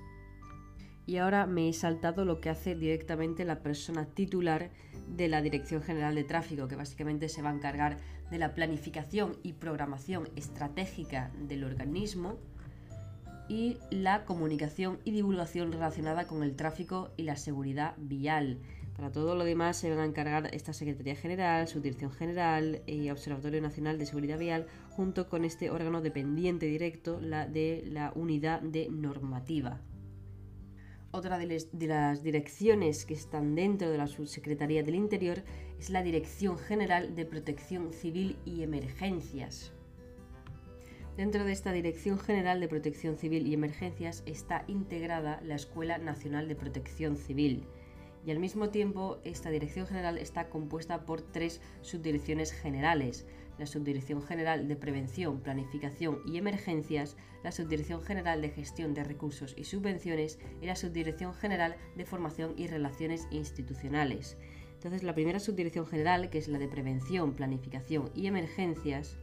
[1.06, 4.70] Y ahora me he saltado lo que hace directamente la persona titular
[5.08, 7.98] de la Dirección General de Tráfico, que básicamente se va a encargar
[8.30, 12.38] de la planificación y programación estratégica del organismo,
[13.48, 18.58] y la comunicación y divulgación relacionada con el tráfico y la seguridad vial.
[18.96, 23.10] Para todo lo demás se van a encargar esta Secretaría General, su Dirección General y
[23.10, 28.60] Observatorio Nacional de Seguridad Vial, junto con este órgano dependiente directo la de la Unidad
[28.60, 29.80] de Normativa.
[31.14, 35.42] Otra de, las direcciones que están dentro de la Subsecretaría del Interior
[35.78, 39.72] es la Dirección General de Protección Civil y Emergencias.
[41.18, 46.48] Dentro de esta Dirección General de Protección Civil y Emergencias está integrada la Escuela Nacional
[46.48, 47.66] de Protección Civil
[48.24, 53.26] y al mismo tiempo esta Dirección General está compuesta por tres subdirecciones generales,
[53.62, 59.54] la Subdirección General de Prevención, Planificación y Emergencias, la Subdirección General de Gestión de Recursos
[59.56, 64.36] y Subvenciones y la Subdirección General de Formación y Relaciones Institucionales.
[64.74, 69.16] Entonces la primera subdirección general, que es la de Prevención, Planificación y Emergencias,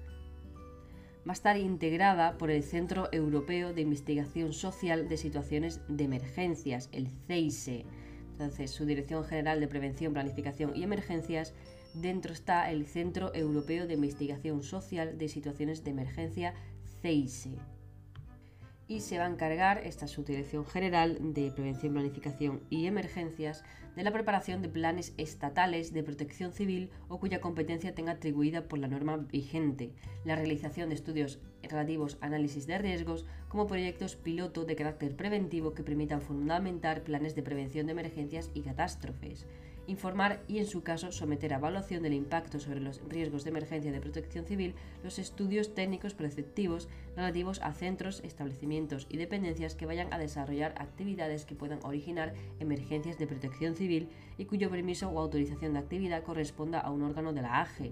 [1.27, 6.87] va a estar integrada por el Centro Europeo de Investigación Social de Situaciones de Emergencias,
[6.93, 7.85] el CEISE.
[8.31, 11.53] Entonces, su Dirección General de Prevención, Planificación y Emergencias,
[11.93, 16.53] dentro está el Centro Europeo de Investigación Social de Situaciones de Emergencia,
[17.01, 17.51] CEISE.
[18.87, 23.63] Y se va a encargar esta subdirección general de prevención, planificación y emergencias
[23.95, 28.79] de la preparación de planes estatales de protección civil o cuya competencia tenga atribuida por
[28.79, 29.91] la norma vigente,
[30.25, 35.73] la realización de estudios relativos a análisis de riesgos como proyectos piloto de carácter preventivo
[35.73, 39.45] que permitan fundamentar planes de prevención de emergencias y catástrofes
[39.89, 43.91] informar y, en su caso, someter a evaluación del impacto sobre los riesgos de emergencia
[43.91, 50.13] de protección civil los estudios técnicos preceptivos relativos a centros, establecimientos y dependencias que vayan
[50.13, 55.73] a desarrollar actividades que puedan originar emergencias de protección civil y cuyo permiso o autorización
[55.73, 57.91] de actividad corresponda a un órgano de la AGE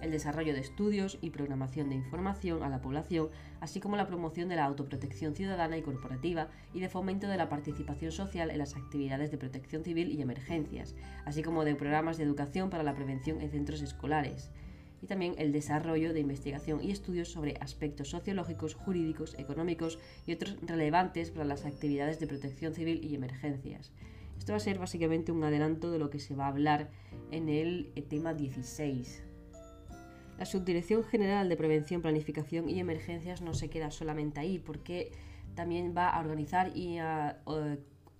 [0.00, 3.28] el desarrollo de estudios y programación de información a la población,
[3.60, 7.48] así como la promoción de la autoprotección ciudadana y corporativa y de fomento de la
[7.48, 10.94] participación social en las actividades de protección civil y emergencias,
[11.24, 14.50] así como de programas de educación para la prevención en centros escolares
[15.02, 20.56] y también el desarrollo de investigación y estudios sobre aspectos sociológicos, jurídicos, económicos y otros
[20.62, 23.92] relevantes para las actividades de protección civil y emergencias.
[24.38, 26.90] Esto va a ser básicamente un adelanto de lo que se va a hablar
[27.30, 29.27] en el tema 16.
[30.38, 35.10] La Subdirección General de Prevención, Planificación y Emergencias no se queda solamente ahí, porque
[35.56, 37.40] también va a organizar y a,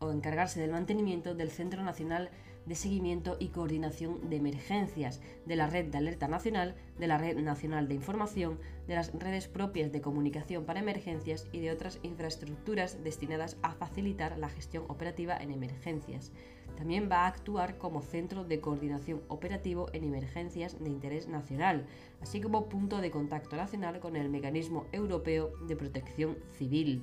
[0.00, 2.30] encargarse del mantenimiento del Centro Nacional
[2.66, 7.38] de Seguimiento y Coordinación de Emergencias, de la Red de Alerta Nacional, de la Red
[7.38, 8.58] Nacional de Información,
[8.88, 14.38] de las redes propias de comunicación para emergencias y de otras infraestructuras destinadas a facilitar
[14.38, 16.32] la gestión operativa en emergencias.
[16.76, 21.86] También va a actuar como centro de coordinación operativo en emergencias de interés nacional,
[22.20, 27.02] así como punto de contacto nacional con el Mecanismo Europeo de Protección Civil.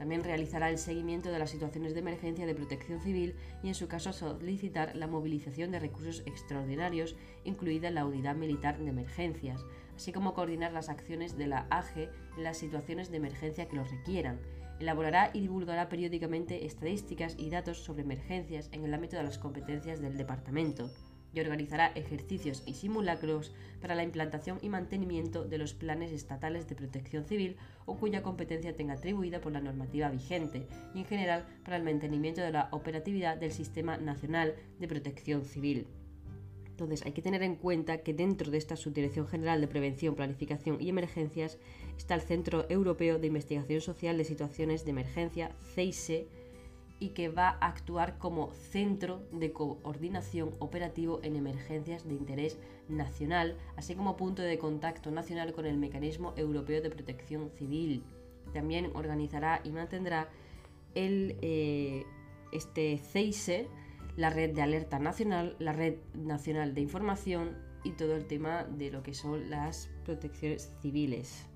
[0.00, 3.86] También realizará el seguimiento de las situaciones de emergencia de protección civil y en su
[3.86, 9.62] caso solicitar la movilización de recursos extraordinarios, incluida la unidad militar de emergencias,
[9.94, 12.08] así como coordinar las acciones de la AGE
[12.38, 14.40] en las situaciones de emergencia que lo requieran
[14.80, 20.00] Elaborará y divulgará periódicamente estadísticas y datos sobre emergencias en el ámbito de las competencias
[20.00, 20.90] del departamento
[21.34, 26.76] y organizará ejercicios y simulacros para la implantación y mantenimiento de los planes estatales de
[26.76, 31.76] protección civil o cuya competencia tenga atribuida por la normativa vigente y en general para
[31.76, 35.86] el mantenimiento de la operatividad del Sistema Nacional de Protección Civil.
[36.80, 40.80] Entonces hay que tener en cuenta que dentro de esta Subdirección General de Prevención, Planificación
[40.80, 41.58] y Emergencias
[41.98, 46.26] está el Centro Europeo de Investigación Social de Situaciones de Emergencia, CEISE,
[46.98, 52.56] y que va a actuar como centro de coordinación operativo en emergencias de interés
[52.88, 58.02] nacional, así como punto de contacto nacional con el Mecanismo Europeo de Protección Civil.
[58.54, 60.30] También organizará y mantendrá
[60.94, 62.04] el, eh,
[62.52, 63.68] este CEISE,
[64.20, 68.90] la red de alerta nacional, la red nacional de información y todo el tema de
[68.90, 71.46] lo que son las protecciones civiles.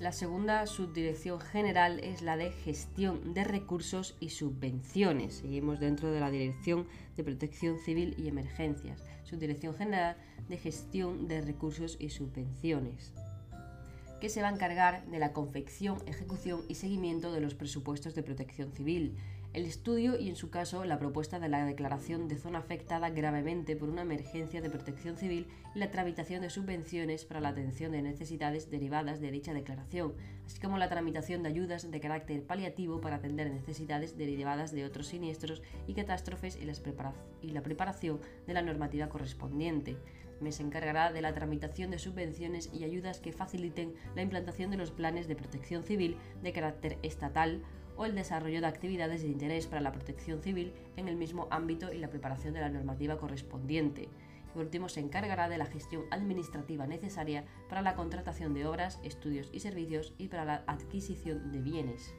[0.00, 5.34] La segunda subdirección general es la de gestión de recursos y subvenciones.
[5.34, 9.04] Seguimos dentro de la Dirección de Protección Civil y Emergencias.
[9.24, 10.16] Subdirección general
[10.48, 13.12] de gestión de recursos y subvenciones
[14.22, 18.22] que se va a encargar de la confección, ejecución y seguimiento de los presupuestos de
[18.22, 19.16] protección civil,
[19.52, 23.76] el estudio y, en su caso, la propuesta de la declaración de zona afectada gravemente
[23.76, 28.00] por una emergencia de protección civil y la tramitación de subvenciones para la atención de
[28.00, 30.14] necesidades derivadas de dicha declaración,
[30.46, 35.08] así como la tramitación de ayudas de carácter paliativo para atender necesidades derivadas de otros
[35.08, 39.98] siniestros y catástrofes y, la preparación de la normativa correspondiente.
[40.36, 44.78] También se encargará de la tramitación de subvenciones y ayudas que faciliten la implantación de
[44.78, 47.62] los planes de protección civil de carácter estatal
[47.96, 51.92] o el desarrollo de actividades de interés para la protección civil en el mismo ámbito
[51.92, 54.08] y la preparación de la normativa correspondiente.
[54.52, 59.48] Por último, se encargará de la gestión administrativa necesaria para la contratación de obras, estudios
[59.52, 62.14] y servicios y para la adquisición de bienes.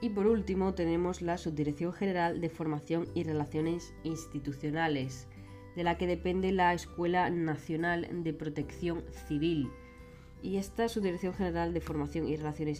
[0.00, 5.28] Y por último, tenemos la Subdirección General de Formación y Relaciones Institucionales,
[5.74, 9.70] de la que depende la Escuela Nacional de Protección Civil
[10.44, 12.78] y esta Subdirección General de Formación y Relaciones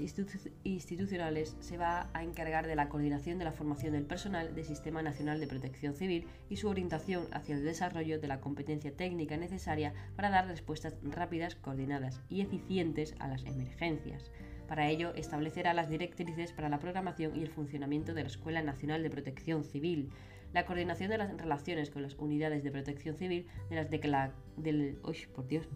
[0.65, 5.01] Institucionales se va a encargar de la coordinación de la formación del personal del Sistema
[5.01, 9.95] Nacional de Protección Civil y su orientación hacia el desarrollo de la competencia técnica necesaria
[10.15, 14.31] para dar respuestas rápidas, coordinadas y eficientes a las emergencias.
[14.69, 19.03] Para ello, establecerá las directrices para la programación y el funcionamiento de la Escuela Nacional
[19.03, 20.11] de Protección Civil,
[20.53, 24.35] la coordinación de las relaciones con las unidades de protección civil de las de la,
[24.59, 24.99] del,
[25.35, 25.67] por Dios,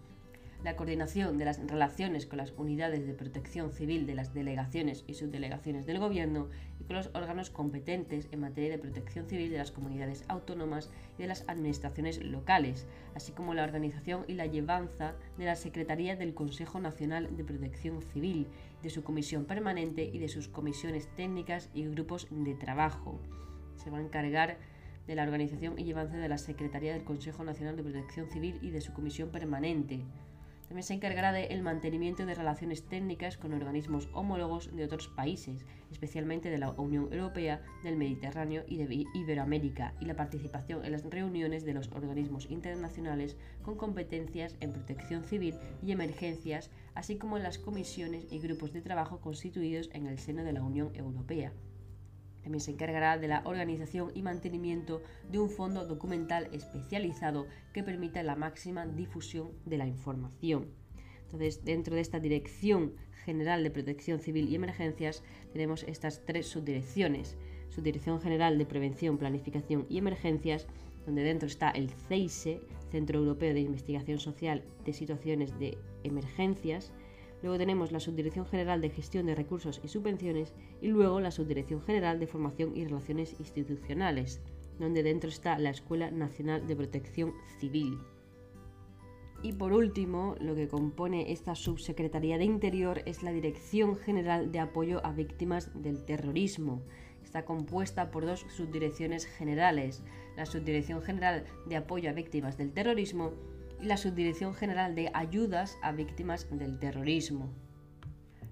[0.63, 5.13] la coordinación de las relaciones con las unidades de protección civil de las delegaciones y
[5.13, 6.49] subdelegaciones del Gobierno
[6.79, 11.21] y con los órganos competentes en materia de protección civil de las comunidades autónomas y
[11.21, 16.33] de las administraciones locales, así como la organización y la llevanza de la Secretaría del
[16.33, 18.47] Consejo Nacional de Protección Civil,
[18.83, 23.21] de su comisión permanente y de sus comisiones técnicas y grupos de trabajo.
[23.77, 24.57] Se va a encargar
[25.07, 28.71] de la organización y llevanza de la Secretaría del Consejo Nacional de Protección Civil y
[28.71, 30.03] de su comisión permanente,
[30.69, 36.51] también se encargará del mantenimiento de relaciones técnicas con organismos homólogos de otros países, especialmente
[36.51, 41.65] de la Unión Europea, del Mediterráneo y de Iberoamérica, y la participación en las reuniones
[41.65, 47.57] de los organismos internacionales con competencias en protección civil y emergencias, así como en las
[47.57, 51.51] comisiones y grupos de trabajo constituidos en el seno de la Unión Europea.
[52.41, 58.23] También se encargará de la organización y mantenimiento de un fondo documental especializado que permita
[58.23, 60.67] la máxima difusión de la información.
[61.25, 62.93] Entonces, dentro de esta Dirección
[63.23, 67.37] General de Protección Civil y Emergencias, tenemos estas tres subdirecciones.
[67.69, 70.65] Subdirección General de Prevención, Planificación y Emergencias,
[71.05, 72.61] donde dentro está el CEISE,
[72.91, 76.91] Centro Europeo de Investigación Social de Situaciones de Emergencias,
[77.41, 81.81] Luego tenemos la Subdirección General de Gestión de Recursos y Subvenciones y luego la Subdirección
[81.81, 84.41] General de Formación y Relaciones Institucionales,
[84.77, 87.97] donde dentro está la Escuela Nacional de Protección Civil.
[89.41, 94.59] Y por último, lo que compone esta Subsecretaría de Interior es la Dirección General de
[94.59, 96.81] Apoyo a Víctimas del Terrorismo.
[97.23, 100.03] Está compuesta por dos subdirecciones generales,
[100.35, 103.31] la Subdirección General de Apoyo a Víctimas del Terrorismo
[103.81, 107.49] y la Subdirección General de Ayudas a Víctimas del Terrorismo.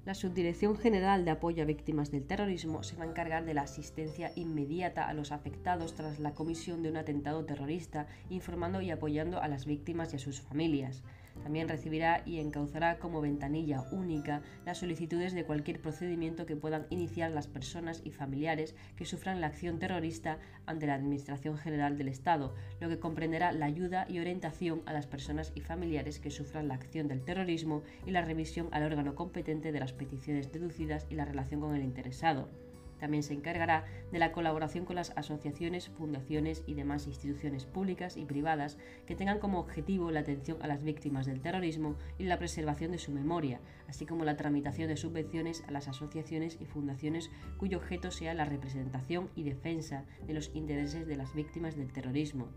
[0.06, 3.64] La Subdirección General de Apoyo a Víctimas del Terrorismo se va a encargar de la
[3.64, 9.42] asistencia inmediata a los afectados tras la comisión de un atentado terrorista, informando y apoyando
[9.42, 11.04] a las víctimas y a sus familias.
[11.44, 17.32] También recibirá y encauzará como ventanilla única las solicitudes de cualquier procedimiento que puedan iniciar
[17.32, 22.54] las personas y familiares que sufran la acción terrorista ante la Administración General del Estado,
[22.80, 26.76] lo que comprenderá la ayuda y orientación a las personas y familiares que sufran la
[26.76, 31.26] acción del terrorismo y la revisión al órgano competente de las peticiones deducidas y la
[31.26, 32.67] relación con el interesado.
[33.00, 38.26] También se encargará de la colaboración con las asociaciones, fundaciones y demás instituciones públicas y
[38.26, 42.92] privadas que tengan como objetivo la atención a las víctimas del terrorismo y la preservación
[42.92, 47.78] de su memoria, así como la tramitación de subvenciones a las asociaciones y fundaciones cuyo
[47.78, 52.48] objeto sea la representación y defensa de los intereses de las víctimas del terrorismo.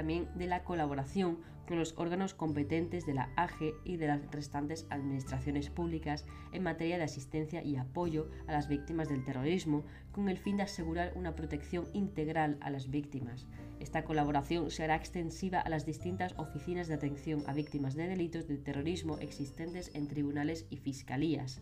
[0.00, 4.86] También de la colaboración con los órganos competentes de la AGE y de las restantes
[4.88, 10.38] administraciones públicas en materia de asistencia y apoyo a las víctimas del terrorismo, con el
[10.38, 13.46] fin de asegurar una protección integral a las víctimas.
[13.78, 18.56] Esta colaboración será extensiva a las distintas oficinas de atención a víctimas de delitos de
[18.56, 21.60] terrorismo existentes en tribunales y fiscalías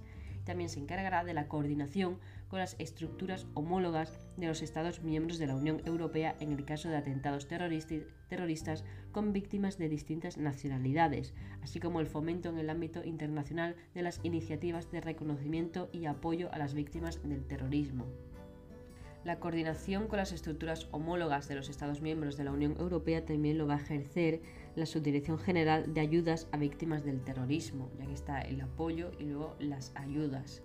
[0.49, 2.19] también se encargará de la coordinación
[2.49, 6.89] con las estructuras homólogas de los Estados miembros de la Unión Europea en el caso
[6.89, 13.05] de atentados terroristas con víctimas de distintas nacionalidades, así como el fomento en el ámbito
[13.05, 18.07] internacional de las iniciativas de reconocimiento y apoyo a las víctimas del terrorismo.
[19.25, 23.59] La coordinación con las estructuras homólogas de los Estados miembros de la Unión Europea también
[23.59, 24.41] lo va a ejercer
[24.75, 29.25] la Subdirección General de Ayudas a Víctimas del Terrorismo, ya que está el apoyo y
[29.25, 30.63] luego las ayudas.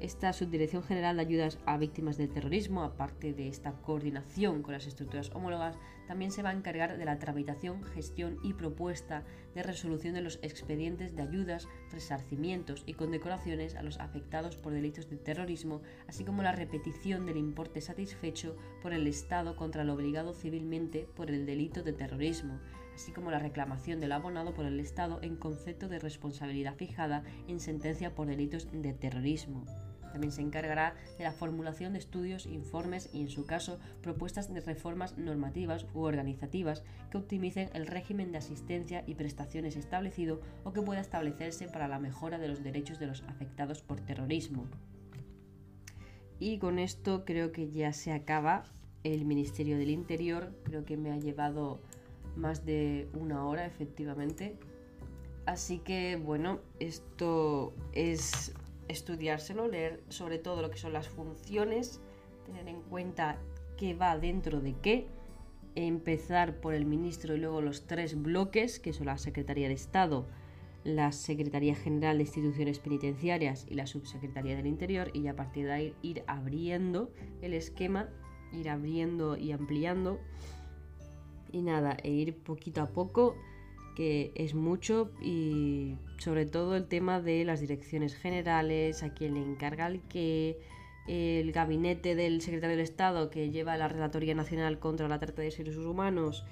[0.00, 4.86] Esta Subdirección General de Ayudas a Víctimas del Terrorismo, aparte de esta coordinación con las
[4.86, 5.76] estructuras homólogas,
[6.06, 9.24] también se va a encargar de la tramitación, gestión y propuesta
[9.56, 15.10] de resolución de los expedientes de ayudas, resarcimientos y condecoraciones a los afectados por delitos
[15.10, 20.32] de terrorismo, así como la repetición del importe satisfecho por el Estado contra el obligado
[20.32, 22.60] civilmente por el delito de terrorismo,
[22.94, 27.58] así como la reclamación del abonado por el Estado en concepto de responsabilidad fijada en
[27.58, 29.64] sentencia por delitos de terrorismo.
[30.12, 34.60] También se encargará de la formulación de estudios, informes y, en su caso, propuestas de
[34.60, 40.82] reformas normativas u organizativas que optimicen el régimen de asistencia y prestaciones establecido o que
[40.82, 44.66] pueda establecerse para la mejora de los derechos de los afectados por terrorismo.
[46.38, 48.64] Y con esto creo que ya se acaba
[49.02, 50.52] el Ministerio del Interior.
[50.64, 51.80] Creo que me ha llevado
[52.36, 54.56] más de una hora efectivamente.
[55.46, 58.52] Así que bueno, esto es
[58.88, 62.00] estudiárselo, leer sobre todo lo que son las funciones,
[62.44, 63.38] tener en cuenta
[63.76, 65.06] qué va dentro de qué,
[65.74, 70.26] empezar por el ministro y luego los tres bloques, que son la Secretaría de Estado,
[70.84, 75.72] la Secretaría General de Instituciones Penitenciarias y la Subsecretaría del Interior, y a partir de
[75.72, 77.12] ahí ir abriendo
[77.42, 78.08] el esquema,
[78.52, 80.18] ir abriendo y ampliando,
[81.52, 83.36] y nada, e ir poquito a poco
[83.98, 89.40] que es mucho y sobre todo el tema de las direcciones generales, a quien le
[89.40, 90.60] encarga el que
[91.08, 95.50] el gabinete del secretario del Estado que lleva la Relatoría Nacional contra la Trata de
[95.50, 96.44] Seres Humanos,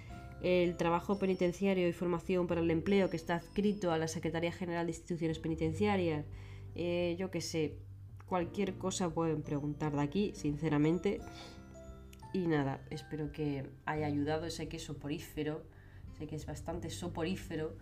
[0.42, 4.84] el trabajo penitenciario y formación para el empleo que está adscrito a la Secretaría General
[4.84, 6.26] de Instituciones Penitenciarias,
[6.74, 7.76] eh, yo que sé,
[8.26, 11.20] cualquier cosa pueden preguntar de aquí, sinceramente.
[12.32, 15.62] Y nada, espero que haya ayudado ese queso porífero
[16.18, 17.76] sé que es bastante soporífero,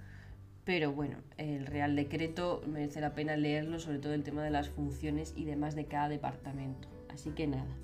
[0.65, 4.70] pero bueno, el Real Decreto merece la pena leerlo, sobre todo el tema de las
[4.70, 6.89] funciones y demás de cada departamento.
[7.11, 7.77] Así que nada.